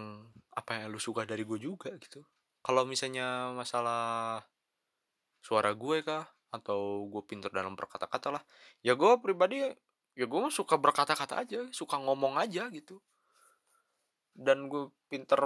apa 0.54 0.78
yang 0.78 0.94
lu 0.94 1.02
suka 1.02 1.26
dari 1.26 1.44
gue 1.44 1.58
juga 1.58 1.90
gitu 1.98 2.22
kalau 2.64 2.88
misalnya 2.88 3.52
masalah 3.52 4.42
suara 5.44 5.76
gue 5.76 6.00
kah 6.02 6.24
atau 6.56 7.04
gue 7.12 7.24
pinter 7.28 7.52
dalam 7.52 7.76
berkata-kata 7.76 8.40
lah 8.40 8.44
ya 8.80 8.96
gue 8.96 9.12
pribadi 9.20 9.60
ya 10.16 10.26
gue 10.26 10.40
suka 10.54 10.80
berkata-kata 10.80 11.44
aja 11.44 11.62
suka 11.76 12.00
ngomong 12.00 12.40
aja 12.40 12.70
gitu. 12.72 13.02
Dan 14.34 14.66
gue 14.72 14.90
pinter 15.12 15.38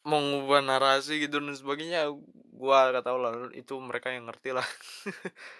mengubah 0.00 0.64
narasi 0.64 1.20
gitu 1.20 1.44
dan 1.44 1.52
sebagainya 1.52 2.08
gue 2.32 2.72
gak 2.72 3.04
tau 3.04 3.20
lah 3.20 3.52
itu 3.52 3.76
mereka 3.80 4.14
yang 4.14 4.30
ngerti 4.30 4.54
lah. 4.54 4.64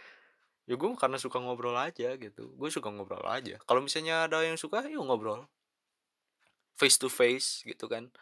Ya 0.68 0.78
gue 0.78 0.86
karena 0.94 1.18
suka 1.18 1.42
ngobrol 1.42 1.74
aja 1.74 2.14
gitu 2.14 2.54
gue 2.54 2.68
suka 2.70 2.94
ngobrol 2.94 3.26
aja. 3.26 3.58
Kalau 3.66 3.82
misalnya 3.82 4.30
ada 4.30 4.38
yang 4.46 4.54
suka 4.54 4.86
yuk 4.86 5.02
ngobrol. 5.02 5.50
Face 6.78 6.94
to 6.94 7.10
face 7.10 7.66
gitu 7.66 7.90
kan 7.90 8.14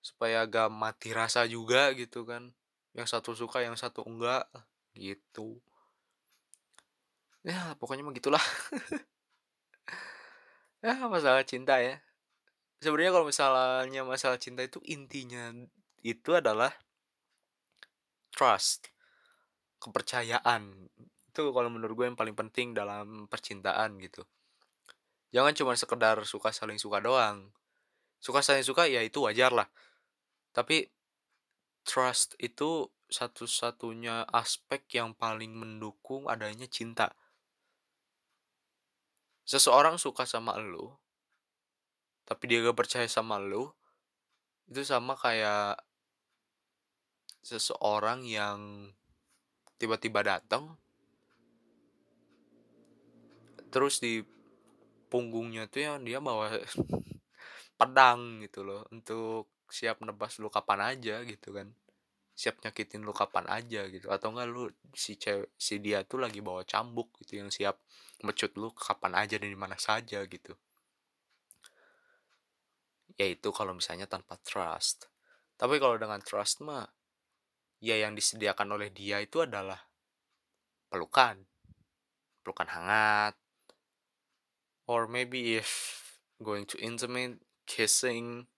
supaya 0.00 0.48
gak 0.48 0.72
mati 0.72 1.12
rasa 1.12 1.44
juga 1.44 1.92
gitu 1.92 2.24
kan. 2.24 2.52
Yang 2.96 3.08
satu 3.16 3.36
suka 3.36 3.62
yang 3.62 3.76
satu 3.76 4.02
enggak 4.02 4.48
gitu. 4.96 5.60
Ya 7.44 7.76
pokoknya 7.78 8.04
mah 8.04 8.16
gitulah. 8.16 8.42
Ya 10.80 10.96
masalah 11.12 11.44
cinta 11.44 11.76
ya. 11.76 12.00
Sebenarnya 12.80 13.12
kalau 13.12 13.28
misalnya 13.28 14.00
masalah 14.00 14.40
cinta 14.40 14.64
itu 14.64 14.80
intinya 14.88 15.52
itu 16.00 16.32
adalah 16.32 16.72
trust 18.32 18.88
kepercayaan. 19.76 20.88
Itu 21.28 21.52
kalau 21.52 21.68
menurut 21.68 21.92
gue 21.92 22.06
yang 22.08 22.16
paling 22.16 22.32
penting 22.32 22.72
dalam 22.72 23.28
percintaan 23.28 24.00
gitu. 24.00 24.24
Jangan 25.36 25.52
cuma 25.52 25.76
sekedar 25.76 26.16
suka 26.24 26.48
saling 26.48 26.80
suka 26.80 27.04
doang. 27.04 27.52
Suka 28.16 28.40
saling 28.40 28.64
suka 28.64 28.88
ya 28.88 29.04
itu 29.04 29.20
wajar 29.20 29.52
lah 29.52 29.68
tapi 30.50 30.90
trust 31.86 32.36
itu 32.38 32.88
satu-satunya 33.10 34.30
aspek 34.30 34.86
yang 34.94 35.14
paling 35.14 35.50
mendukung 35.54 36.30
adanya 36.30 36.70
cinta. 36.70 37.10
Seseorang 39.42 39.98
suka 39.98 40.22
sama 40.26 40.54
lo 40.62 41.02
tapi 42.30 42.46
dia 42.46 42.62
gak 42.62 42.78
percaya 42.78 43.10
sama 43.10 43.42
lo 43.42 43.74
itu 44.70 44.86
sama 44.86 45.18
kayak 45.18 45.82
seseorang 47.42 48.22
yang 48.22 48.86
tiba-tiba 49.82 50.22
datang 50.22 50.78
terus 53.74 53.98
di 53.98 54.22
punggungnya 55.10 55.66
tuh 55.66 55.82
yang 55.82 56.06
dia 56.06 56.22
bawa 56.22 56.54
pedang 57.82 58.38
gitu 58.46 58.62
loh 58.62 58.86
untuk 58.94 59.50
siap 59.70 60.02
nebas 60.02 60.38
lu 60.42 60.50
kapan 60.50 60.94
aja 60.94 61.22
gitu 61.24 61.54
kan. 61.54 61.70
Siap 62.34 62.62
nyakitin 62.62 63.02
lu 63.06 63.14
kapan 63.14 63.46
aja 63.48 63.86
gitu. 63.88 64.10
Atau 64.10 64.34
enggak 64.34 64.48
lu 64.50 64.70
si 64.94 65.16
cewek 65.16 65.50
si 65.54 65.78
dia 65.78 66.02
tuh 66.04 66.20
lagi 66.22 66.42
bawa 66.42 66.66
cambuk 66.66 67.14
gitu 67.24 67.40
yang 67.40 67.48
siap 67.48 67.78
mecut 68.26 68.52
lu 68.58 68.74
kapan 68.74 69.16
aja 69.16 69.38
dan 69.40 69.48
di 69.48 69.58
mana 69.58 69.78
saja 69.78 70.20
gitu. 70.26 70.52
Yaitu 73.16 73.48
kalau 73.54 73.76
misalnya 73.76 74.10
tanpa 74.10 74.36
trust. 74.42 75.08
Tapi 75.54 75.76
kalau 75.76 75.96
dengan 76.00 76.20
trust 76.24 76.64
mah 76.64 76.88
ya 77.80 77.96
yang 77.96 78.12
disediakan 78.16 78.76
oleh 78.76 78.88
dia 78.92 79.20
itu 79.20 79.44
adalah 79.44 79.80
pelukan. 80.88 81.40
Pelukan 82.40 82.68
hangat. 82.68 83.36
Or 84.90 85.06
maybe 85.06 85.54
if 85.60 86.00
going 86.42 86.64
to 86.66 86.80
intimate 86.80 87.38
kissing 87.68 88.48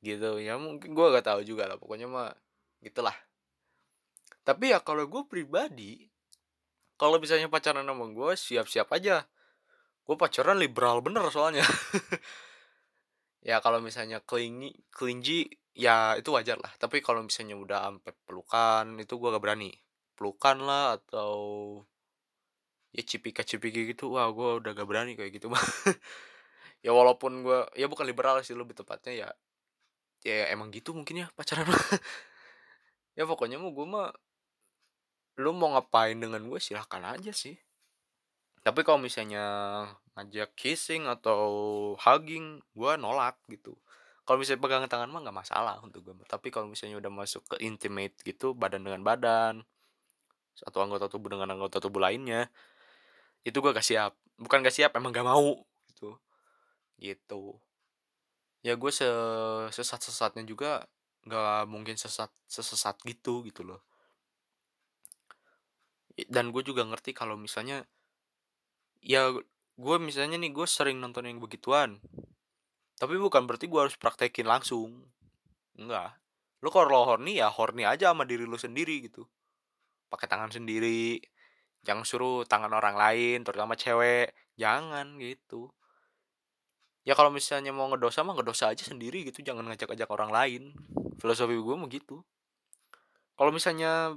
gitu. 0.00 0.40
Ya 0.40 0.56
mungkin 0.56 0.92
gue 0.92 1.06
gak 1.14 1.26
tahu 1.28 1.40
juga 1.46 1.68
lah 1.70 1.76
pokoknya 1.76 2.08
mah 2.08 2.32
gitulah. 2.84 3.14
Tapi 4.44 4.72
ya 4.72 4.80
kalau 4.80 5.04
gue 5.06 5.22
pribadi 5.28 6.08
kalau 7.00 7.16
misalnya 7.16 7.48
pacaran 7.48 7.84
sama 7.88 8.06
gue 8.12 8.30
siap-siap 8.36 8.88
aja. 8.92 9.24
Gue 10.04 10.16
pacaran 10.20 10.58
liberal 10.60 11.00
bener 11.00 11.24
soalnya. 11.32 11.64
Ya 13.40 13.56
kalau 13.64 13.80
misalnya 13.80 14.20
clingy 14.20 14.76
clingy 14.92 15.48
ya 15.72 16.12
itu 16.20 16.28
wajar 16.28 16.60
lah. 16.60 16.68
Tapi 16.76 17.00
kalau 17.00 17.24
misalnya 17.24 17.56
udah 17.56 17.88
sampai 17.88 18.12
pelukan 18.28 18.84
itu 19.00 19.16
gue 19.16 19.28
gak 19.32 19.40
berani. 19.40 19.72
Pelukan 20.12 20.60
lah 20.60 21.00
atau 21.00 21.32
ya 22.92 23.00
cipika 23.00 23.40
cipiki 23.40 23.96
gitu 23.96 24.12
wah 24.12 24.28
gue 24.28 24.60
udah 24.60 24.76
gak 24.76 24.84
berani 24.84 25.16
kayak 25.16 25.40
gitu. 25.40 25.48
Mah 25.48 25.56
ya 26.84 26.92
walaupun 26.92 27.40
gue 27.40 27.58
ya 27.80 27.88
bukan 27.88 28.04
liberal 28.04 28.44
sih 28.44 28.52
lebih 28.52 28.76
tepatnya 28.76 29.12
ya 29.24 29.28
ya 30.20 30.52
emang 30.52 30.68
gitu 30.68 30.92
mungkin 30.92 31.24
ya 31.24 31.26
pacaran 31.32 31.64
ya 33.18 33.24
pokoknya 33.24 33.56
mau 33.56 33.72
gue 33.72 33.86
mah 33.88 34.12
lu 35.40 35.56
mau 35.56 35.72
ngapain 35.72 36.16
dengan 36.16 36.44
gue 36.44 36.60
silahkan 36.60 37.00
aja 37.16 37.32
sih. 37.32 37.56
Tapi 38.60 38.84
kalau 38.84 39.00
misalnya 39.00 39.40
ngajak 40.12 40.52
kissing 40.52 41.08
atau 41.08 41.40
hugging 41.96 42.60
gue 42.76 42.92
nolak 43.00 43.40
gitu. 43.48 43.72
Kalau 44.28 44.36
misalnya 44.36 44.60
pegang 44.60 44.84
tangan 44.84 45.08
mah 45.08 45.24
nggak 45.24 45.38
masalah 45.40 45.80
untuk 45.80 46.04
gue 46.04 46.14
tapi 46.28 46.52
kalau 46.52 46.68
misalnya 46.68 47.00
udah 47.00 47.08
masuk 47.08 47.42
ke 47.48 47.56
intimate 47.64 48.14
gitu 48.20 48.52
badan 48.52 48.84
dengan 48.84 49.00
badan 49.00 49.64
satu 50.52 50.84
anggota 50.84 51.08
tubuh 51.08 51.32
dengan 51.32 51.56
anggota 51.56 51.80
tubuh 51.80 52.04
lainnya 52.04 52.52
itu 53.48 53.56
gue 53.64 53.72
gak 53.72 53.86
siap. 53.86 54.12
Bukan 54.36 54.60
gak 54.60 54.76
siap 54.76 54.92
emang 54.92 55.16
gak 55.16 55.24
mau 55.24 55.64
gitu. 55.88 56.20
Gitu 57.00 57.56
ya 58.60 58.76
gue 58.76 58.92
sesat 58.92 60.00
sesatnya 60.00 60.44
juga 60.44 60.84
nggak 61.24 61.68
mungkin 61.68 61.96
sesat 61.96 62.28
sesesat 62.48 62.96
gitu 63.04 63.44
gitu 63.44 63.64
loh. 63.64 63.80
Dan 66.28 66.52
gue 66.52 66.60
juga 66.60 66.84
ngerti 66.84 67.16
kalau 67.16 67.36
misalnya 67.40 67.88
ya 69.00 69.32
gue 69.80 69.96
misalnya 69.96 70.36
nih 70.36 70.52
gue 70.52 70.66
sering 70.68 71.00
nonton 71.00 71.24
yang 71.24 71.40
begituan 71.40 72.04
tapi 73.00 73.16
bukan 73.16 73.48
berarti 73.48 73.64
gue 73.64 73.80
harus 73.80 73.96
praktekin 73.96 74.44
langsung 74.44 75.08
enggak. 75.80 76.20
Lu 76.60 76.68
kalau 76.68 77.08
horny 77.08 77.40
ya 77.40 77.48
horny 77.48 77.88
aja 77.88 78.12
sama 78.12 78.28
diri 78.28 78.44
lu 78.44 78.60
sendiri 78.60 79.00
gitu. 79.08 79.24
Pakai 80.12 80.28
tangan 80.28 80.52
sendiri 80.52 81.16
jangan 81.80 82.04
suruh 82.04 82.44
tangan 82.44 82.76
orang 82.76 82.96
lain 82.96 83.40
terutama 83.40 83.72
cewek 83.72 84.36
jangan 84.60 85.16
gitu 85.16 85.72
ya 87.10 87.18
kalau 87.18 87.34
misalnya 87.34 87.74
mau 87.74 87.90
ngedosa 87.90 88.22
mah 88.22 88.38
ngedosa 88.38 88.70
aja 88.70 88.86
sendiri 88.86 89.26
gitu 89.26 89.42
jangan 89.42 89.66
ngajak-ngajak 89.66 90.06
orang 90.14 90.30
lain. 90.30 90.62
Filosofi 91.18 91.58
gue 91.58 91.74
mau 91.74 91.90
gitu. 91.90 92.22
Kalau 93.34 93.50
misalnya 93.50 94.14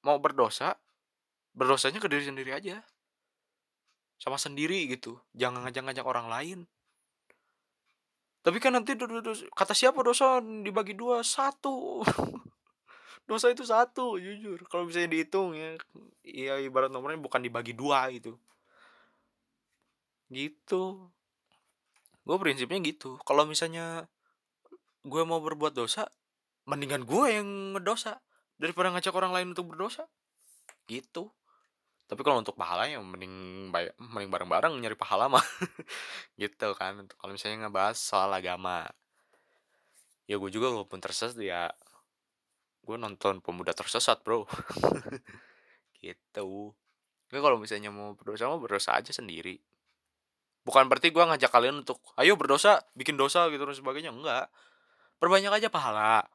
mau 0.00 0.16
berdosa 0.16 0.80
berdosanya 1.52 2.00
ke 2.00 2.08
diri 2.08 2.24
sendiri 2.24 2.56
aja. 2.56 2.80
Sama 4.16 4.40
sendiri 4.40 4.88
gitu 4.88 5.20
jangan 5.36 5.68
ngajak-ngajak 5.68 6.06
orang 6.08 6.32
lain. 6.32 6.58
Tapi 8.40 8.64
kan 8.64 8.72
nanti 8.72 8.96
kata 9.52 9.76
siapa 9.76 10.00
dosa 10.00 10.40
dibagi 10.40 10.96
dua? 10.96 11.20
Satu. 11.20 12.00
Dosa 13.28 13.50
itu 13.50 13.66
satu 13.66 14.22
jujur. 14.22 14.62
Kalau 14.70 14.86
misalnya 14.86 15.10
dihitung 15.10 15.50
ya 15.52 15.74
ya 16.22 16.62
ibarat 16.62 16.94
nomornya 16.94 17.18
bukan 17.18 17.42
dibagi 17.42 17.74
dua 17.74 18.06
gitu. 18.14 18.38
Gitu 20.30 21.10
gue 22.26 22.36
prinsipnya 22.42 22.82
gitu. 22.82 23.22
Kalau 23.22 23.46
misalnya 23.46 24.10
gue 25.06 25.22
mau 25.22 25.38
berbuat 25.38 25.78
dosa 25.78 26.10
mendingan 26.66 27.06
gue 27.06 27.26
yang 27.30 27.48
ngedosa 27.78 28.18
daripada 28.58 28.90
ngajak 28.90 29.14
orang 29.14 29.30
lain 29.30 29.48
untuk 29.54 29.70
berdosa. 29.70 30.10
Gitu. 30.90 31.30
Tapi 32.06 32.20
kalau 32.26 32.42
untuk 32.42 32.58
pahala 32.58 32.90
ya 32.90 32.98
mending 32.98 33.70
mending 33.98 34.30
bareng-bareng 34.30 34.74
nyari 34.82 34.98
pahala 34.98 35.30
mah. 35.30 35.46
Gitu 36.40 36.68
kan. 36.74 37.06
Kalau 37.06 37.30
misalnya 37.30 37.70
ngebahas 37.70 37.94
soal 37.94 38.34
agama. 38.34 38.90
Ya 40.26 40.42
gue 40.42 40.50
juga 40.50 40.74
walaupun 40.74 40.98
tersesat 40.98 41.38
ya 41.38 41.70
gue 42.82 42.96
nonton 42.98 43.38
pemuda 43.38 43.70
tersesat 43.70 44.26
bro. 44.26 44.42
Gitu. 46.02 46.74
Gue 47.30 47.40
kalau 47.42 47.58
misalnya 47.62 47.94
mau 47.94 48.18
berdosa 48.18 48.50
mau 48.50 48.58
berdosa 48.58 48.98
aja 48.98 49.14
sendiri 49.14 49.62
bukan 50.66 50.90
berarti 50.90 51.14
gue 51.14 51.22
ngajak 51.22 51.50
kalian 51.54 51.86
untuk 51.86 52.02
ayo 52.18 52.34
berdosa 52.34 52.82
bikin 52.98 53.14
dosa 53.14 53.46
gitu 53.54 53.62
dan 53.62 53.78
sebagainya. 53.78 54.10
Enggak. 54.10 54.50
Perbanyak 55.22 55.62
aja 55.62 55.68
pahala. 55.70 56.26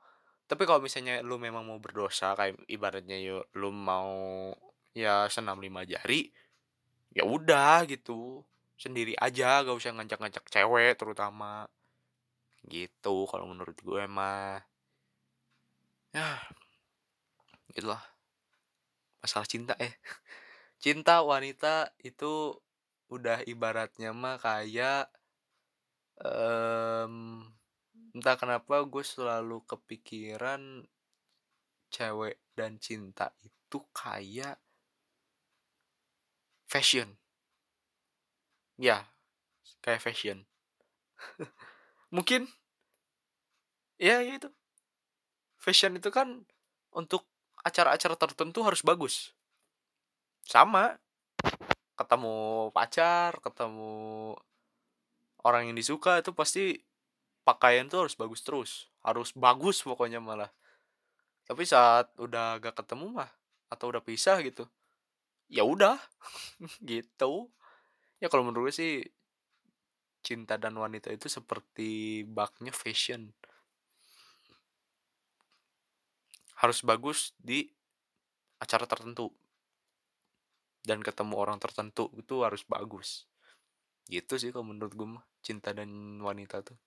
Tapi 0.47 0.63
kalau 0.63 0.79
misalnya 0.79 1.19
lu 1.19 1.36
memang 1.36 1.67
mau 1.67 1.79
berdosa 1.84 2.32
kayak 2.39 2.63
ibaratnya 2.71 3.19
yuk 3.19 3.51
lu 3.59 3.75
mau 3.75 4.51
ya 4.95 5.27
senam 5.32 5.59
lima 5.59 5.84
jari 5.84 6.32
ya 7.11 7.27
udah 7.27 7.84
gitu. 7.91 8.47
Sendiri 8.79 9.13
aja 9.19 9.61
gak 9.61 9.77
usah 9.77 9.93
ngajak-ngajak 9.99 10.47
cewek 10.47 10.95
terutama. 10.95 11.67
Gitu 12.65 13.27
kalau 13.27 13.45
menurut 13.51 13.75
gue 13.84 14.03
mah. 14.07 14.63
Ya 16.15 16.39
itulah. 17.75 18.01
Masalah 19.19 19.47
cinta 19.47 19.75
eh. 19.77 19.99
Cinta 20.84 21.21
wanita 21.21 21.93
itu 22.01 22.57
udah 23.12 23.43
ibaratnya 23.43 24.09
mah 24.16 24.39
kayak 24.39 25.12
um, 26.24 27.43
entah 28.16 28.36
kenapa 28.39 28.84
gue 28.88 29.03
selalu 29.03 29.64
kepikiran 29.68 30.88
cewek 31.91 32.39
dan 32.55 32.80
cinta 32.80 33.36
itu 33.43 33.78
kayak 33.91 34.57
fashion. 36.72 37.20
Ya 38.80 39.12
kayak 39.84 40.01
fashion. 40.01 40.47
Mungkin 42.16 42.47
ya, 43.99 44.22
ya 44.22 44.34
itu. 44.38 44.49
Fashion 45.62 45.93
itu 45.99 46.09
kan 46.09 46.43
untuk 46.91 47.30
acara-acara 47.62 48.16
tertentu 48.18 48.66
harus 48.66 48.82
bagus. 48.82 49.32
Sama 50.45 51.01
ketemu 52.02 52.36
pacar 52.74 53.38
ketemu 53.45 54.34
orang 55.45 55.70
yang 55.70 55.76
disuka 55.78 56.22
itu 56.22 56.32
pasti 56.34 56.82
pakaian 57.45 57.89
tuh 57.89 58.06
harus 58.08 58.16
bagus 58.18 58.41
terus. 58.45 58.72
Harus 59.06 59.34
bagus 59.34 59.82
pokoknya 59.82 60.22
malah. 60.22 60.49
Tapi 61.45 61.64
saat 61.66 62.14
udah 62.22 62.62
gak 62.62 62.82
ketemu 62.86 63.22
mah 63.22 63.32
atau 63.72 63.89
udah 63.93 64.04
pisah 64.04 64.41
gitu 64.45 64.66
ya 65.52 65.68
udah. 65.68 65.99
Gitu. 66.89 67.34
Ya 68.24 68.32
kalau 68.32 68.47
menurut 68.47 68.72
gue 68.72 68.74
sih 68.74 68.93
cinta 70.24 70.56
dan 70.56 70.80
wanita 70.80 71.12
itu 71.12 71.28
seperti 71.28 72.24
baknya 72.24 72.72
fashion. 72.72 73.36
Harus 76.56 76.80
bagus 76.86 77.36
di 77.41 77.68
acara 78.62 78.86
tertentu 78.88 79.34
dan 80.82 81.01
ketemu 81.05 81.38
orang 81.38 81.57
tertentu 81.61 82.09
itu 82.17 82.41
harus 82.41 82.65
bagus. 82.65 83.29
Gitu 84.09 84.38
sih 84.41 84.49
kalau 84.49 84.73
menurut 84.73 84.93
gue 84.93 85.07
mah 85.07 85.25
cinta 85.45 85.71
dan 85.71 85.89
wanita 86.21 86.65
tuh. 86.65 86.77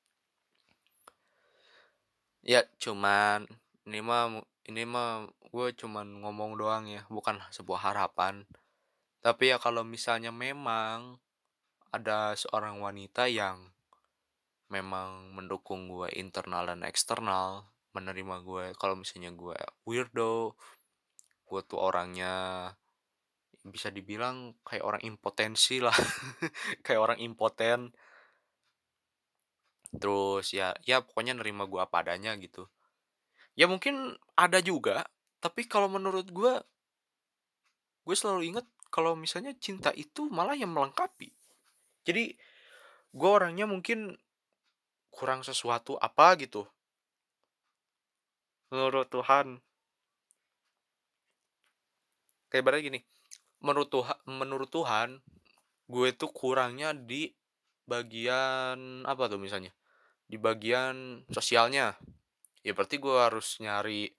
Ya 2.45 2.67
cuman 2.77 3.49
ini 3.89 4.05
mah 4.05 4.45
ini 4.69 4.83
mah 4.85 5.29
gue 5.49 5.67
cuman 5.77 6.25
ngomong 6.25 6.59
doang 6.61 6.85
ya 6.91 7.07
bukan 7.09 7.41
sebuah 7.55 7.93
harapan. 7.93 8.45
Tapi 9.25 9.55
ya 9.55 9.57
kalau 9.57 9.87
misalnya 9.87 10.29
memang 10.29 11.17
ada 11.95 12.35
seorang 12.35 12.83
wanita 12.83 13.31
yang 13.31 13.73
memang 14.69 15.31
mendukung 15.33 15.87
gue 15.87 16.11
internal 16.19 16.67
dan 16.67 16.83
eksternal 16.83 17.71
menerima 17.95 18.43
gue 18.43 18.65
kalau 18.75 18.99
misalnya 18.99 19.31
gue 19.31 19.55
weirdo 19.87 20.59
gue 21.47 21.61
tuh 21.63 21.79
orangnya 21.79 22.35
bisa 23.65 23.89
dibilang 23.89 24.53
kayak 24.61 24.85
orang 24.85 25.03
impotensi 25.03 25.81
lah. 25.81 25.97
Kayak 26.85 27.01
orang 27.01 27.19
impoten. 27.25 27.97
Terus 29.95 30.53
ya 30.53 30.77
ya 30.85 31.01
pokoknya 31.01 31.41
nerima 31.41 31.65
gue 31.65 31.81
apa 31.81 32.05
adanya 32.05 32.37
gitu. 32.37 32.69
Ya 33.57 33.65
mungkin 33.65 34.21
ada 34.37 34.61
juga 34.61 35.09
tapi 35.41 35.65
kalau 35.65 35.89
menurut 35.89 36.29
gue 36.29 36.53
gue 38.05 38.17
selalu 38.17 38.53
inget 38.53 38.67
kalau 38.93 39.17
misalnya 39.17 39.57
cinta 39.57 39.91
itu 39.97 40.29
malah 40.29 40.53
yang 40.53 40.71
melengkapi. 40.75 41.33
Jadi 42.05 42.37
gue 43.17 43.31
orangnya 43.31 43.65
mungkin 43.65 44.13
kurang 45.09 45.41
sesuatu 45.41 45.97
apa 45.97 46.37
gitu. 46.37 46.69
Menurut 48.69 49.09
Tuhan. 49.09 49.63
Kayak 52.51 52.65
berarti 52.67 52.83
gini 52.93 53.01
menurut 53.65 53.89
Tuhan 53.89 54.19
menurut 54.29 54.69
Tuhan 54.69 55.25
gue 55.89 56.09
tuh 56.13 56.31
kurangnya 56.31 56.93
di 56.93 57.33
bagian 57.89 59.05
apa 59.09 59.29
tuh 59.33 59.41
misalnya? 59.41 59.73
Di 60.29 60.37
bagian 60.37 61.25
sosialnya. 61.33 61.97
Ya 62.65 62.73
berarti 62.77 62.97
gue 63.01 63.17
harus 63.17 63.61
nyari 63.61 64.13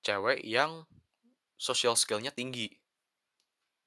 cewek 0.00 0.44
yang 0.44 0.84
social 1.60 1.96
skillnya 1.96 2.32
tinggi. 2.32 2.72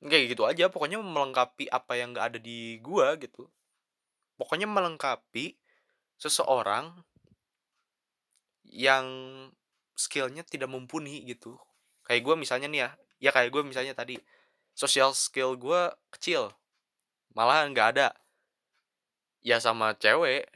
Kayak 0.04 0.36
gitu 0.36 0.44
aja 0.46 0.70
pokoknya 0.70 1.02
melengkapi 1.02 1.72
apa 1.72 1.98
yang 1.98 2.14
gak 2.14 2.36
ada 2.36 2.40
di 2.42 2.78
gue 2.82 3.08
gitu. 3.24 3.50
Pokoknya 4.38 4.70
melengkapi 4.70 5.58
seseorang 6.22 7.02
yang 8.70 9.08
skillnya 9.98 10.46
tidak 10.46 10.70
mumpuni 10.70 11.26
gitu. 11.26 11.58
Kayak 12.06 12.22
gue 12.30 12.36
misalnya 12.46 12.68
nih 12.70 12.82
ya 12.86 12.90
ya 13.24 13.30
kayak 13.32 13.50
gue 13.56 13.64
misalnya 13.64 13.96
tadi 13.96 14.20
social 14.74 15.14
skill 15.14 15.56
gue 15.58 15.90
kecil. 16.14 16.54
Malah 17.38 17.70
nggak 17.70 17.88
ada. 17.98 18.08
Ya 19.46 19.62
sama 19.62 19.94
cewek 19.98 20.50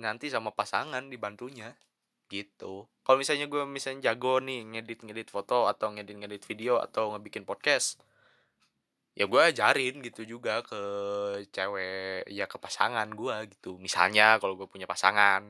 nanti 0.00 0.32
sama 0.32 0.52
pasangan 0.52 1.08
dibantunya. 1.12 1.76
Gitu. 2.30 2.86
Kalau 3.04 3.16
misalnya 3.18 3.46
gue 3.50 3.62
misalnya 3.66 4.12
jago 4.12 4.38
nih 4.40 4.62
ngedit 4.76 5.02
ngedit 5.04 5.28
foto 5.28 5.66
atau 5.66 5.92
ngedit 5.92 6.16
ngedit 6.20 6.42
video 6.46 6.78
atau 6.78 7.12
ngebikin 7.14 7.42
podcast 7.44 8.00
ya 9.18 9.26
gue 9.26 9.42
ajarin 9.42 10.00
gitu 10.06 10.22
juga 10.24 10.62
ke 10.62 10.80
cewek 11.50 12.24
ya 12.30 12.46
ke 12.46 12.56
pasangan 12.56 13.08
gue 13.10 13.36
gitu. 13.52 13.76
Misalnya 13.76 14.38
kalau 14.40 14.54
gue 14.56 14.68
punya 14.70 14.86
pasangan. 14.86 15.42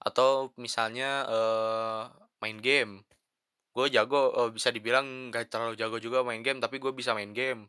Atau 0.00 0.54
misalnya 0.56 1.26
uh, 1.26 2.02
main 2.40 2.58
game 2.62 3.02
gue 3.76 3.86
jago 3.92 4.32
uh, 4.32 4.48
bisa 4.48 4.72
dibilang 4.72 5.28
gak 5.28 5.52
terlalu 5.52 5.76
jago 5.76 6.00
juga 6.00 6.24
main 6.24 6.40
game 6.40 6.64
tapi 6.64 6.80
gue 6.80 6.92
bisa 6.96 7.12
main 7.12 7.36
game. 7.36 7.68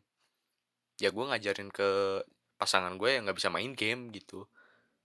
Ya 0.96 1.12
gue 1.12 1.20
ngajarin 1.20 1.68
ke 1.68 2.24
pasangan 2.56 2.96
gue 2.96 3.12
yang 3.12 3.28
nggak 3.28 3.36
bisa 3.36 3.52
main 3.52 3.76
game 3.76 4.08
gitu. 4.16 4.48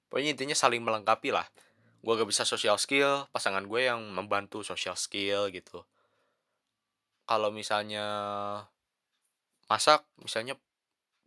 Pokoknya 0.08 0.32
intinya 0.32 0.56
saling 0.56 0.80
melengkapi 0.80 1.36
lah. 1.36 1.44
Gue 2.04 2.14
gak 2.20 2.28
bisa 2.28 2.44
social 2.48 2.80
skill 2.80 3.28
pasangan 3.36 3.64
gue 3.68 3.82
yang 3.84 4.00
membantu 4.16 4.64
social 4.64 4.96
skill 4.96 5.52
gitu. 5.52 5.84
Kalau 7.28 7.52
misalnya 7.52 8.06
masak 9.72 10.04
misalnya 10.20 10.56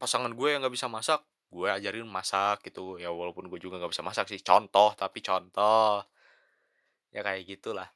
pasangan 0.00 0.32
gue 0.32 0.48
yang 0.52 0.60
gak 0.64 0.72
bisa 0.72 0.88
masak 0.88 1.20
gue 1.52 1.68
ajarin 1.68 2.08
masak 2.08 2.64
gitu. 2.64 2.96
Ya 2.96 3.12
walaupun 3.12 3.48
gue 3.52 3.60
juga 3.60 3.76
gak 3.80 3.92
bisa 3.92 4.04
masak 4.04 4.28
sih 4.32 4.40
contoh 4.40 4.96
tapi 4.96 5.20
contoh. 5.20 6.00
Ya 7.12 7.20
kayak 7.24 7.44
gitulah. 7.48 7.95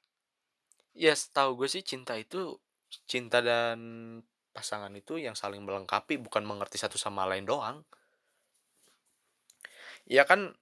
Ya 0.95 1.14
setahu 1.14 1.62
gue 1.62 1.68
sih 1.70 1.82
cinta 1.86 2.18
itu 2.18 2.59
cinta 3.07 3.38
dan 3.38 3.78
pasangan 4.51 4.91
itu 4.99 5.14
yang 5.16 5.38
saling 5.38 5.62
melengkapi 5.62 6.18
bukan 6.18 6.43
mengerti 6.43 6.76
satu 6.82 6.99
sama 6.99 7.22
lain 7.30 7.47
doang. 7.47 7.86
Ya 10.11 10.26
kan 10.26 10.59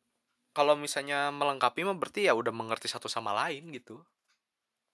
kalau 0.52 0.74
misalnya 0.76 1.32
melengkapi 1.32 1.86
mah 1.86 1.96
berarti 1.96 2.28
ya 2.28 2.36
udah 2.36 2.52
mengerti 2.52 2.90
satu 2.90 3.08
sama 3.08 3.32
lain 3.32 3.72
gitu. 3.72 4.04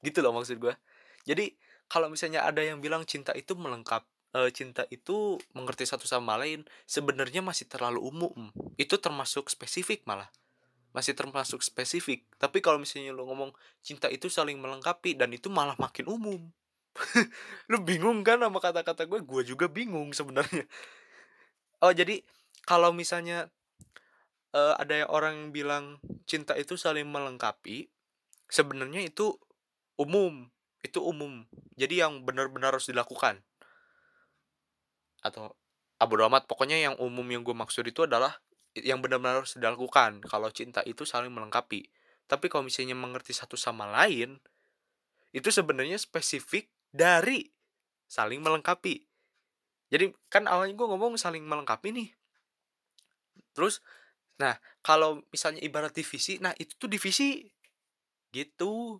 Gitu 0.04 0.18
loh 0.22 0.30
maksud 0.36 0.60
gue. 0.62 0.74
Jadi 1.26 1.56
kalau 1.90 2.06
misalnya 2.12 2.46
ada 2.46 2.62
yang 2.62 2.78
bilang 2.78 3.02
cinta 3.08 3.34
itu 3.34 3.56
melengkap 3.58 4.06
eh, 4.38 4.50
cinta 4.54 4.86
itu 4.94 5.40
mengerti 5.56 5.84
satu 5.88 6.06
sama 6.06 6.38
lain 6.38 6.62
sebenarnya 6.86 7.40
masih 7.42 7.66
terlalu 7.66 8.00
umum. 8.04 8.54
Itu 8.78 9.00
termasuk 9.02 9.50
spesifik 9.50 10.06
malah. 10.06 10.30
Masih 10.94 11.12
termasuk 11.18 11.60
spesifik. 11.60 12.22
Tapi 12.38 12.62
kalau 12.62 12.78
misalnya 12.78 13.10
lo 13.10 13.26
ngomong 13.26 13.50
cinta 13.82 14.06
itu 14.08 14.30
saling 14.30 14.56
melengkapi 14.62 15.18
dan 15.18 15.34
itu 15.34 15.50
malah 15.50 15.74
makin 15.74 16.06
umum. 16.06 16.40
lu 17.70 17.82
bingung 17.82 18.22
kan 18.22 18.38
sama 18.38 18.62
kata-kata 18.62 19.04
gue? 19.10 19.20
Gue 19.26 19.42
juga 19.42 19.66
bingung 19.66 20.14
sebenarnya. 20.14 20.64
Oh, 21.82 21.90
jadi 21.90 22.22
kalau 22.64 22.94
misalnya 22.94 23.50
uh, 24.54 24.78
ada 24.78 25.04
orang 25.10 25.34
yang 25.36 25.50
bilang 25.50 25.84
cinta 26.24 26.54
itu 26.54 26.78
saling 26.78 27.04
melengkapi, 27.10 27.90
sebenarnya 28.46 29.04
itu 29.04 29.34
umum, 29.98 30.48
itu 30.80 31.02
umum. 31.02 31.44
Jadi 31.74 32.00
yang 32.00 32.22
benar-benar 32.22 32.78
harus 32.78 32.86
dilakukan. 32.86 33.42
Atau 35.20 35.58
abu 35.98 36.14
amat, 36.20 36.46
pokoknya 36.46 36.78
yang 36.78 36.94
umum 37.02 37.26
yang 37.26 37.42
gue 37.42 37.56
maksud 37.56 37.82
itu 37.84 38.06
adalah 38.06 38.38
yang 38.74 38.98
benar-benar 38.98 39.42
harus 39.42 39.54
dilakukan 39.54 40.18
kalau 40.26 40.50
cinta 40.50 40.82
itu 40.82 41.06
saling 41.06 41.30
melengkapi. 41.30 41.86
Tapi 42.26 42.46
kalau 42.50 42.66
misalnya 42.66 42.98
mengerti 42.98 43.30
satu 43.30 43.54
sama 43.54 43.86
lain, 43.86 44.42
itu 45.30 45.48
sebenarnya 45.50 45.98
spesifik 46.00 46.70
dari 46.90 47.50
saling 48.10 48.42
melengkapi. 48.42 49.06
Jadi 49.92 50.10
kan 50.26 50.50
awalnya 50.50 50.74
gue 50.74 50.86
ngomong 50.90 51.14
saling 51.14 51.46
melengkapi 51.46 51.94
nih. 51.94 52.10
Terus, 53.54 53.78
nah 54.40 54.58
kalau 54.82 55.22
misalnya 55.30 55.62
ibarat 55.62 55.94
divisi, 55.94 56.42
nah 56.42 56.50
itu 56.58 56.74
tuh 56.74 56.90
divisi 56.90 57.46
gitu. 58.34 58.98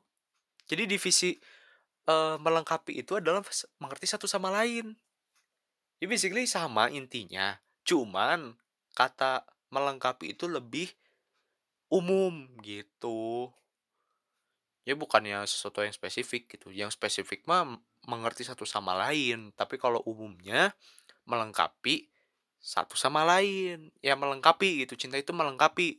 Jadi 0.70 0.86
divisi 0.86 1.34
uh, 2.06 2.38
melengkapi 2.38 3.02
itu 3.02 3.18
adalah 3.18 3.42
mengerti 3.82 4.06
satu 4.06 4.30
sama 4.30 4.54
lain. 4.54 4.94
Ya 5.98 6.06
basically 6.06 6.46
sama 6.46 6.90
intinya. 6.92 7.58
Cuman 7.82 8.54
kata 8.94 9.53
melengkapi 9.74 10.38
itu 10.38 10.46
lebih 10.46 10.94
umum 11.90 12.46
gitu. 12.62 13.50
Ya 14.86 14.94
bukannya 14.94 15.42
sesuatu 15.48 15.82
yang 15.82 15.90
spesifik 15.96 16.54
gitu. 16.54 16.70
Yang 16.70 16.94
spesifik 16.94 17.42
mah 17.50 17.82
mengerti 18.06 18.46
satu 18.46 18.62
sama 18.62 18.94
lain. 18.94 19.50
Tapi 19.58 19.80
kalau 19.80 19.98
umumnya 20.06 20.76
melengkapi 21.26 22.06
satu 22.62 22.94
sama 22.94 23.26
lain. 23.26 23.90
Ya 23.98 24.14
melengkapi 24.14 24.86
gitu. 24.86 24.94
Cinta 24.94 25.18
itu 25.18 25.34
melengkapi. 25.34 25.98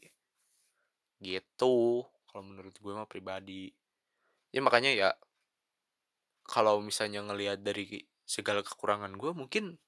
Gitu. 1.19 2.05
Kalau 2.05 2.43
menurut 2.45 2.77
gue 2.77 2.93
mah 2.93 3.09
pribadi. 3.09 3.73
Ya 4.53 4.63
makanya 4.63 4.93
ya 4.93 5.09
kalau 6.45 6.77
misalnya 6.79 7.25
ngelihat 7.25 7.65
dari 7.65 8.05
segala 8.21 8.61
kekurangan 8.61 9.17
gue 9.17 9.33
mungkin 9.33 9.81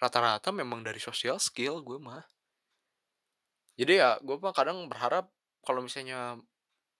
rata-rata 0.00 0.52
memang 0.52 0.80
dari 0.84 1.00
social 1.00 1.36
skill 1.40 1.84
gue 1.84 2.00
mah 2.00 2.24
jadi 3.78 3.92
ya 3.98 4.10
gue 4.22 4.36
mah 4.40 4.54
kadang 4.54 4.86
berharap 4.90 5.30
kalau 5.62 5.84
misalnya 5.84 6.38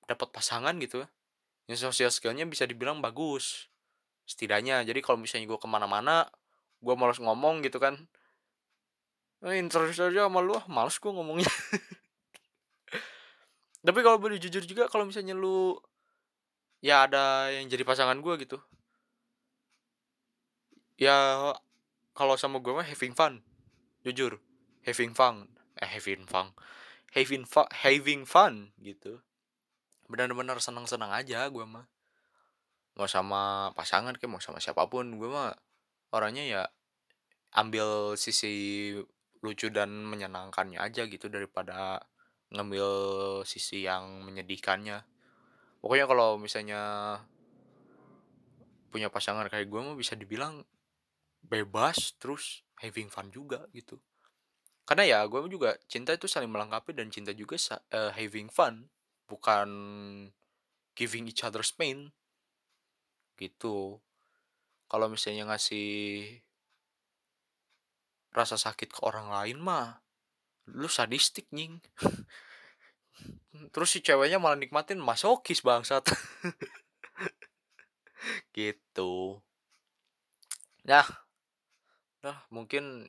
dapat 0.07 0.29
pasangan 0.35 0.75
gitu 0.83 1.07
yang 1.71 1.79
sosial 1.79 2.11
skillnya 2.11 2.47
bisa 2.47 2.66
dibilang 2.66 2.99
bagus 2.99 3.71
setidaknya. 4.27 4.83
Jadi 4.83 4.99
kalau 5.03 5.18
misalnya 5.18 5.47
gue 5.51 5.59
ke 5.59 5.68
mana-mana 5.71 6.27
gue 6.81 6.95
malas 6.97 7.21
ngomong 7.23 7.62
gitu 7.62 7.79
kan. 7.79 7.95
Eh, 9.41 9.57
interest 9.57 9.97
aja 9.97 10.29
sama 10.29 10.45
lu 10.45 10.53
ah, 10.53 10.64
males 10.68 10.99
gue 10.99 11.11
ngomongnya. 11.11 11.47
Tapi 13.87 14.01
kalau 14.05 14.21
boleh 14.21 14.37
jujur 14.37 14.61
juga 14.68 14.85
kalau 14.93 15.09
misalnya 15.09 15.33
lu 15.33 15.73
ya 16.85 17.09
ada 17.09 17.49
yang 17.55 17.71
jadi 17.71 17.87
pasangan 17.87 18.18
gue 18.21 18.35
gitu. 18.45 18.59
Ya 21.01 21.16
kalau 22.12 22.37
sama 22.37 22.61
gue 22.61 22.75
mah 22.75 22.85
having 22.85 23.16
fun 23.16 23.41
jujur 24.05 24.37
having 24.85 25.16
fun 25.16 25.49
eh 25.81 25.89
having 25.89 26.28
fun 26.28 26.53
having 27.14 27.45
fun 27.47 27.66
having 27.83 28.22
fun 28.22 28.70
gitu. 28.78 29.18
Benar-benar 30.11 30.59
senang-senang 30.62 31.11
aja 31.11 31.47
gue 31.51 31.66
mah. 31.66 31.87
Mau 32.99 33.07
sama 33.07 33.70
pasangan 33.74 34.14
kayak 34.14 34.31
mau 34.31 34.43
sama 34.43 34.62
siapa 34.62 34.87
pun 34.91 35.18
gue 35.18 35.28
mah 35.31 35.55
orangnya 36.14 36.45
ya 36.47 36.62
ambil 37.55 38.14
sisi 38.14 38.95
lucu 39.43 39.72
dan 39.72 39.91
menyenangkannya 40.07 40.78
aja 40.78 41.07
gitu 41.07 41.26
daripada 41.26 42.03
ngambil 42.51 42.87
sisi 43.47 43.87
yang 43.87 44.22
menyedihkannya. 44.26 45.03
Pokoknya 45.81 46.07
kalau 46.07 46.37
misalnya 46.37 46.83
punya 48.91 49.07
pasangan 49.07 49.47
kayak 49.47 49.70
gue 49.70 49.81
mah 49.81 49.95
bisa 49.95 50.18
dibilang 50.18 50.66
bebas 51.41 52.18
terus 52.18 52.66
having 52.83 53.09
fun 53.09 53.31
juga 53.31 53.64
gitu 53.70 54.03
karena 54.91 55.07
ya 55.07 55.18
gue 55.30 55.38
juga 55.47 55.78
cinta 55.86 56.11
itu 56.11 56.26
saling 56.26 56.51
melengkapi 56.51 56.91
dan 56.91 57.14
cinta 57.14 57.30
juga 57.30 57.55
uh, 57.95 58.11
having 58.11 58.51
fun 58.51 58.91
bukan 59.30 59.70
giving 60.99 61.30
each 61.30 61.47
other's 61.47 61.70
pain 61.70 62.11
gitu. 63.38 64.03
Kalau 64.91 65.07
misalnya 65.07 65.47
ngasih 65.47 66.43
rasa 68.34 68.59
sakit 68.59 68.91
ke 68.91 69.01
orang 69.07 69.30
lain 69.30 69.62
mah 69.62 70.03
lu 70.66 70.91
sadistik 70.91 71.47
nying. 71.55 71.78
Terus 73.70 73.95
si 73.95 74.03
ceweknya 74.03 74.43
malah 74.43 74.59
nikmatin 74.59 74.99
masokis 74.99 75.62
bangsat. 75.62 76.03
Gitu. 78.51 79.38
Nah 80.82 81.07
nah 82.20 82.43
mungkin 82.51 83.07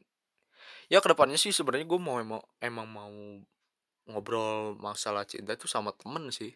ya 0.91 0.99
ke 0.99 1.07
depannya 1.07 1.39
sih 1.39 1.55
sebenarnya 1.55 1.87
gue 1.87 1.99
mau 2.03 2.19
emang 2.19 2.43
emang 2.59 2.87
mau 2.91 3.15
ngobrol 4.11 4.75
masalah 4.75 5.23
cinta 5.23 5.55
itu 5.55 5.63
sama 5.71 5.95
temen 5.95 6.27
sih. 6.35 6.51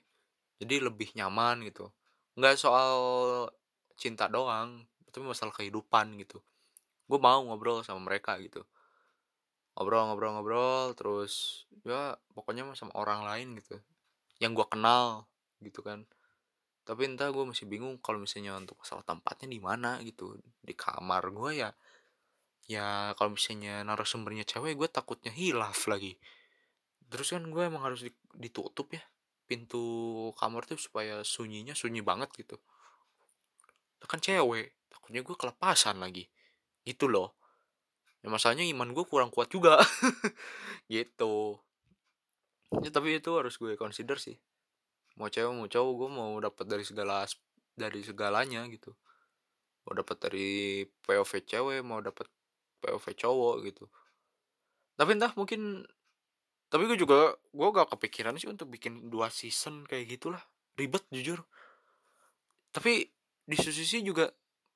Jadi 0.59 0.83
lebih 0.83 1.15
nyaman 1.15 1.63
gitu. 1.63 1.87
Nggak 2.35 2.59
soal 2.59 2.91
cinta 3.95 4.27
doang 4.27 4.83
tapi 5.07 5.23
masalah 5.23 5.55
kehidupan 5.55 6.19
gitu. 6.19 6.43
Gue 7.07 7.15
mau 7.15 7.39
ngobrol 7.47 7.79
sama 7.87 8.03
mereka 8.03 8.35
gitu. 8.43 8.67
Ngobrol-ngobrol-ngobrol 9.79 10.91
terus 10.99 11.63
ya 11.87 12.19
pokoknya 12.35 12.67
sama 12.75 12.91
orang 12.99 13.23
lain 13.23 13.55
gitu. 13.55 13.79
Yang 14.43 14.51
gue 14.59 14.67
kenal 14.67 15.31
gitu 15.63 15.79
kan. 15.79 16.03
Tapi 16.83 17.07
entah 17.07 17.31
gue 17.31 17.43
masih 17.47 17.71
bingung 17.71 17.95
kalau 18.03 18.19
misalnya 18.19 18.59
untuk 18.59 18.83
masalah 18.83 19.07
tempatnya 19.07 19.47
di 19.47 19.63
mana 19.63 20.03
gitu. 20.03 20.35
Di 20.59 20.75
kamar 20.75 21.31
gue 21.31 21.63
ya 21.63 21.71
ya 22.65 23.13
kalau 23.13 23.37
misalnya 23.37 23.85
narasumbernya 23.85 24.45
cewek 24.45 24.73
gue 24.77 24.89
takutnya 24.89 25.29
hilaf 25.33 25.85
lagi. 25.85 26.17
Terus 27.09 27.33
kan 27.33 27.45
gue 27.45 27.63
emang 27.63 27.85
harus 27.85 28.05
ditutup 28.33 28.89
ya 28.93 29.03
pintu 29.45 30.33
kamar 30.41 30.65
tuh 30.65 30.81
supaya 30.81 31.21
sunyinya 31.21 31.77
sunyi 31.77 32.01
banget 32.01 32.33
gitu. 32.33 32.57
Kan 34.05 34.21
cewek 34.21 34.73
takutnya 34.89 35.21
gue 35.21 35.35
kelepasan 35.37 36.01
lagi. 36.01 36.25
Gitu 36.85 37.05
loh. 37.09 37.37
Ya 38.25 38.33
masalahnya 38.33 38.65
iman 38.73 38.89
gue 38.93 39.05
kurang 39.05 39.29
kuat 39.29 39.53
juga. 39.53 39.77
Gitu. 40.89 41.61
Ya 42.81 42.89
tapi 42.89 43.21
itu 43.21 43.31
harus 43.37 43.55
gue 43.61 43.77
consider 43.77 44.17
sih. 44.17 44.37
Mau 45.15 45.29
cewek 45.29 45.53
mau 45.53 45.69
cowok 45.69 45.93
gue 45.95 46.09
mau 46.09 46.31
dapat 46.41 46.65
dari 46.67 46.83
segala 46.83 47.23
dari 47.77 48.01
segalanya 48.01 48.65
gitu. 48.67 48.91
Mau 49.85 49.93
dapat 49.93 50.17
dari 50.17 50.83
POV 51.05 51.31
cewek 51.45 51.79
mau 51.85 52.01
dapat 52.01 52.27
POV 52.83 53.05
cowok 53.15 53.55
gitu. 53.67 53.85
Tapi 54.95 55.11
entah 55.15 55.31
mungkin 55.35 55.83
tapi 56.71 56.89
gue 56.89 56.97
juga 56.97 57.37
gue 57.53 57.67
gak 57.71 57.93
kepikiran 57.95 58.35
sih 58.35 58.49
untuk 58.49 58.67
bikin 58.67 59.07
dua 59.07 59.31
season 59.31 59.85
kayak 59.87 60.17
gitulah. 60.19 60.43
Ribet 60.75 61.07
jujur. 61.13 61.39
Tapi 62.75 63.07
di 63.45 63.55
sisi 63.55 64.03
juga 64.03 64.27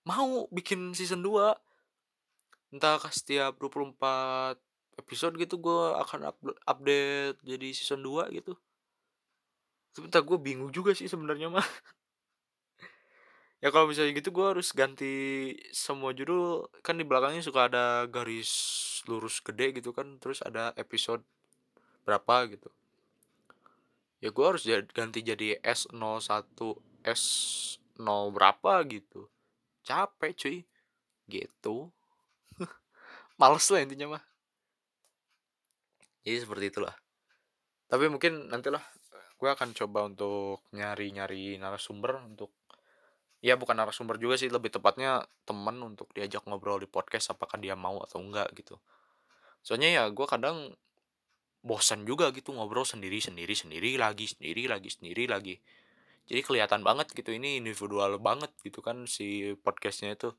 mau 0.08 0.48
bikin 0.54 0.96
season 0.96 1.20
2 1.26 1.52
entah 2.70 3.02
setiap 3.10 3.58
24 3.58 3.98
episode 5.02 5.34
gitu 5.42 5.58
gue 5.58 5.84
akan 5.98 6.30
update 6.64 7.42
jadi 7.42 7.68
season 7.74 8.06
2 8.06 8.30
gitu. 8.40 8.54
Tapi 9.92 10.24
gue 10.24 10.38
bingung 10.40 10.72
juga 10.72 10.94
sih 10.96 11.10
sebenarnya 11.10 11.50
mah 11.52 11.66
ya 13.60 13.70
kalau 13.72 13.92
misalnya 13.92 14.16
gitu 14.16 14.32
gue 14.32 14.46
harus 14.56 14.72
ganti 14.72 15.14
semua 15.76 16.16
judul. 16.16 16.68
Kan 16.84 17.00
di 17.00 17.06
belakangnya 17.08 17.44
suka 17.44 17.68
ada 17.72 18.08
garis 18.08 18.52
lurus 19.08 19.40
gede 19.44 19.76
gitu 19.80 19.92
kan 19.96 20.20
terus 20.20 20.40
ada 20.44 20.72
episode 20.80 21.24
berapa 22.04 22.50
gitu. 22.52 22.70
Ya 24.20 24.36
gue 24.36 24.46
harus 24.46 24.68
ganti 24.92 25.24
jadi 25.24 25.60
S01 25.64 26.60
S0 27.08 28.08
berapa 28.36 28.84
gitu. 28.88 29.32
Capek 29.88 30.32
cuy. 30.36 30.58
Gitu. 31.32 31.76
Males 33.40 33.68
lah 33.72 33.80
intinya 33.80 34.20
mah. 34.20 34.24
Jadi 36.28 36.38
seperti 36.44 36.66
itulah. 36.68 36.96
Tapi 37.88 38.06
mungkin 38.12 38.52
nantilah 38.52 38.84
gue 39.40 39.50
akan 39.50 39.72
coba 39.72 40.04
untuk 40.04 40.68
nyari-nyari 40.76 41.56
narasumber 41.56 42.20
untuk 42.28 42.52
ya 43.40 43.56
bukan 43.56 43.80
narasumber 43.80 44.20
juga 44.20 44.36
sih 44.36 44.52
lebih 44.52 44.68
tepatnya 44.68 45.24
temen 45.48 45.80
untuk 45.80 46.12
diajak 46.12 46.44
ngobrol 46.44 46.80
di 46.80 46.88
podcast 46.92 47.32
apakah 47.32 47.56
dia 47.56 47.76
mau 47.76 48.04
atau 48.04 48.20
enggak 48.20 48.52
gitu. 48.56 48.76
Soalnya 49.64 49.90
ya 49.92 50.04
gue 50.12 50.28
kadang 50.28 50.76
bosan 51.60 52.08
juga 52.08 52.32
gitu 52.32 52.56
ngobrol 52.56 52.88
sendiri 52.88 53.20
sendiri 53.20 53.52
sendiri 53.52 54.00
lagi 54.00 54.28
sendiri 54.28 54.68
lagi 54.68 54.90
sendiri 54.92 55.24
lagi. 55.28 55.56
Jadi 56.30 56.42
kelihatan 56.46 56.84
banget 56.84 57.10
gitu 57.16 57.32
ini 57.34 57.58
individual 57.58 58.20
banget 58.20 58.52
gitu 58.64 58.84
kan 58.84 59.08
si 59.08 59.56
podcastnya 59.60 60.20
itu. 60.20 60.36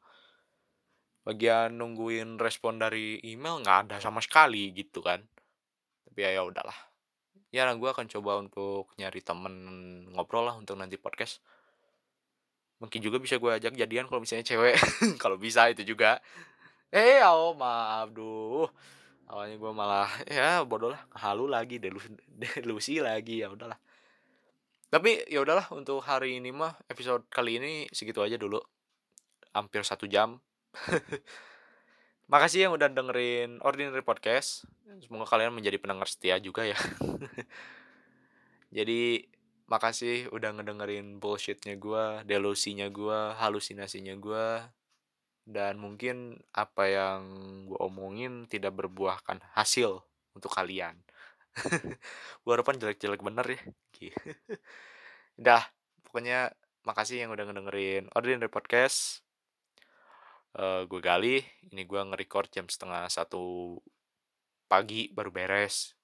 Bagian 1.25 1.77
nungguin 1.77 2.41
respon 2.41 2.81
dari 2.81 3.21
email 3.25 3.61
nggak 3.65 3.89
ada 3.89 3.97
sama 4.01 4.21
sekali 4.21 4.73
gitu 4.77 5.01
kan. 5.01 5.25
Tapi 6.05 6.19
ya 6.21 6.41
ya 6.41 6.43
udahlah. 6.45 6.77
Ya 7.51 7.67
gue 7.67 7.91
akan 7.91 8.07
coba 8.07 8.39
untuk 8.39 8.93
nyari 9.01 9.21
temen 9.25 9.55
ngobrol 10.15 10.47
lah 10.47 10.55
untuk 10.55 10.79
nanti 10.79 10.95
podcast 11.01 11.43
mungkin 12.81 12.99
juga 13.05 13.21
bisa 13.21 13.37
gue 13.37 13.53
ajak 13.61 13.77
jadian 13.77 14.09
kalau 14.09 14.25
misalnya 14.25 14.43
cewek. 14.49 14.75
Kalau 15.23 15.37
bisa 15.37 15.69
itu 15.69 15.85
juga. 15.85 16.19
Eh 16.91 17.21
oh 17.23 17.55
maaf 17.55 18.11
duh. 18.11 18.67
Awalnya 19.31 19.57
gue 19.63 19.73
malah 19.77 20.11
ya 20.27 20.67
bodoh 20.67 20.91
lah 20.91 21.07
halu 21.15 21.47
lagi 21.47 21.79
delusi, 21.79 22.11
delusi 22.65 22.99
lagi 22.99 23.45
ya 23.45 23.53
udahlah. 23.53 23.79
Tapi 24.91 25.23
ya 25.31 25.39
udahlah 25.45 25.71
untuk 25.71 26.03
hari 26.03 26.43
ini 26.43 26.51
mah 26.51 26.75
episode 26.91 27.23
kali 27.31 27.63
ini 27.63 27.73
segitu 27.95 28.25
aja 28.27 28.35
dulu. 28.35 28.59
Hampir 29.55 29.87
satu 29.87 30.11
jam. 30.11 30.43
Makasih 32.33 32.67
yang 32.67 32.73
udah 32.75 32.91
dengerin 32.91 33.63
ordinary 33.63 34.03
podcast. 34.03 34.67
Semoga 34.99 35.31
kalian 35.31 35.55
menjadi 35.55 35.79
pendengar 35.79 36.11
setia 36.11 36.43
juga 36.43 36.67
ya. 36.67 36.79
Jadi 38.77 39.27
makasih 39.71 40.27
udah 40.35 40.51
ngedengerin 40.59 41.23
bullshitnya 41.23 41.79
gue, 41.79 42.27
delusinya 42.27 42.91
gue, 42.91 43.39
halusinasinya 43.39 44.19
gue, 44.19 44.47
dan 45.47 45.79
mungkin 45.79 46.43
apa 46.51 46.91
yang 46.91 47.21
gue 47.71 47.79
omongin 47.79 48.51
tidak 48.51 48.75
berbuahkan 48.75 49.39
hasil 49.55 50.03
untuk 50.35 50.51
kalian. 50.51 50.99
gue 52.43 52.53
harapan 52.53 52.83
jelek-jelek 52.83 53.23
bener 53.23 53.47
ya. 53.47 53.63
Dah, 55.47 55.63
pokoknya 56.03 56.51
makasih 56.83 57.23
yang 57.23 57.31
udah 57.31 57.47
ngedengerin 57.47 58.11
Ordinary 58.19 58.51
Podcast. 58.51 59.23
Uh, 60.51 60.83
gue 60.91 60.99
Gali, 60.99 61.47
ini 61.71 61.87
gue 61.87 62.01
nge-record 62.03 62.51
jam 62.51 62.67
setengah 62.67 63.07
satu 63.07 63.79
pagi 64.67 65.15
baru 65.15 65.31
beres 65.31 65.95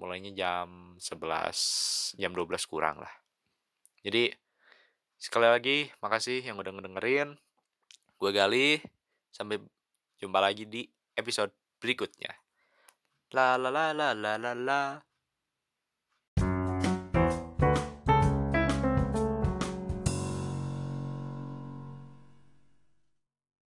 mulainya 0.00 0.32
jam 0.32 0.96
11 0.96 2.16
jam 2.16 2.32
12 2.32 2.48
kurang 2.64 3.04
lah. 3.04 3.12
Jadi 4.00 4.32
sekali 5.20 5.44
lagi 5.44 5.78
makasih 6.00 6.40
yang 6.40 6.56
udah 6.56 6.72
ngedengerin. 6.72 7.36
Gue 8.16 8.30
Gali 8.32 8.80
sampai 9.28 9.60
jumpa 10.16 10.40
lagi 10.40 10.64
di 10.64 10.88
episode 11.12 11.52
berikutnya. 11.76 12.32
La 13.36 13.60
la 13.60 13.68
la 13.68 13.92
la 13.92 14.16
la 14.16 14.40
la 14.40 14.52
la 14.56 14.80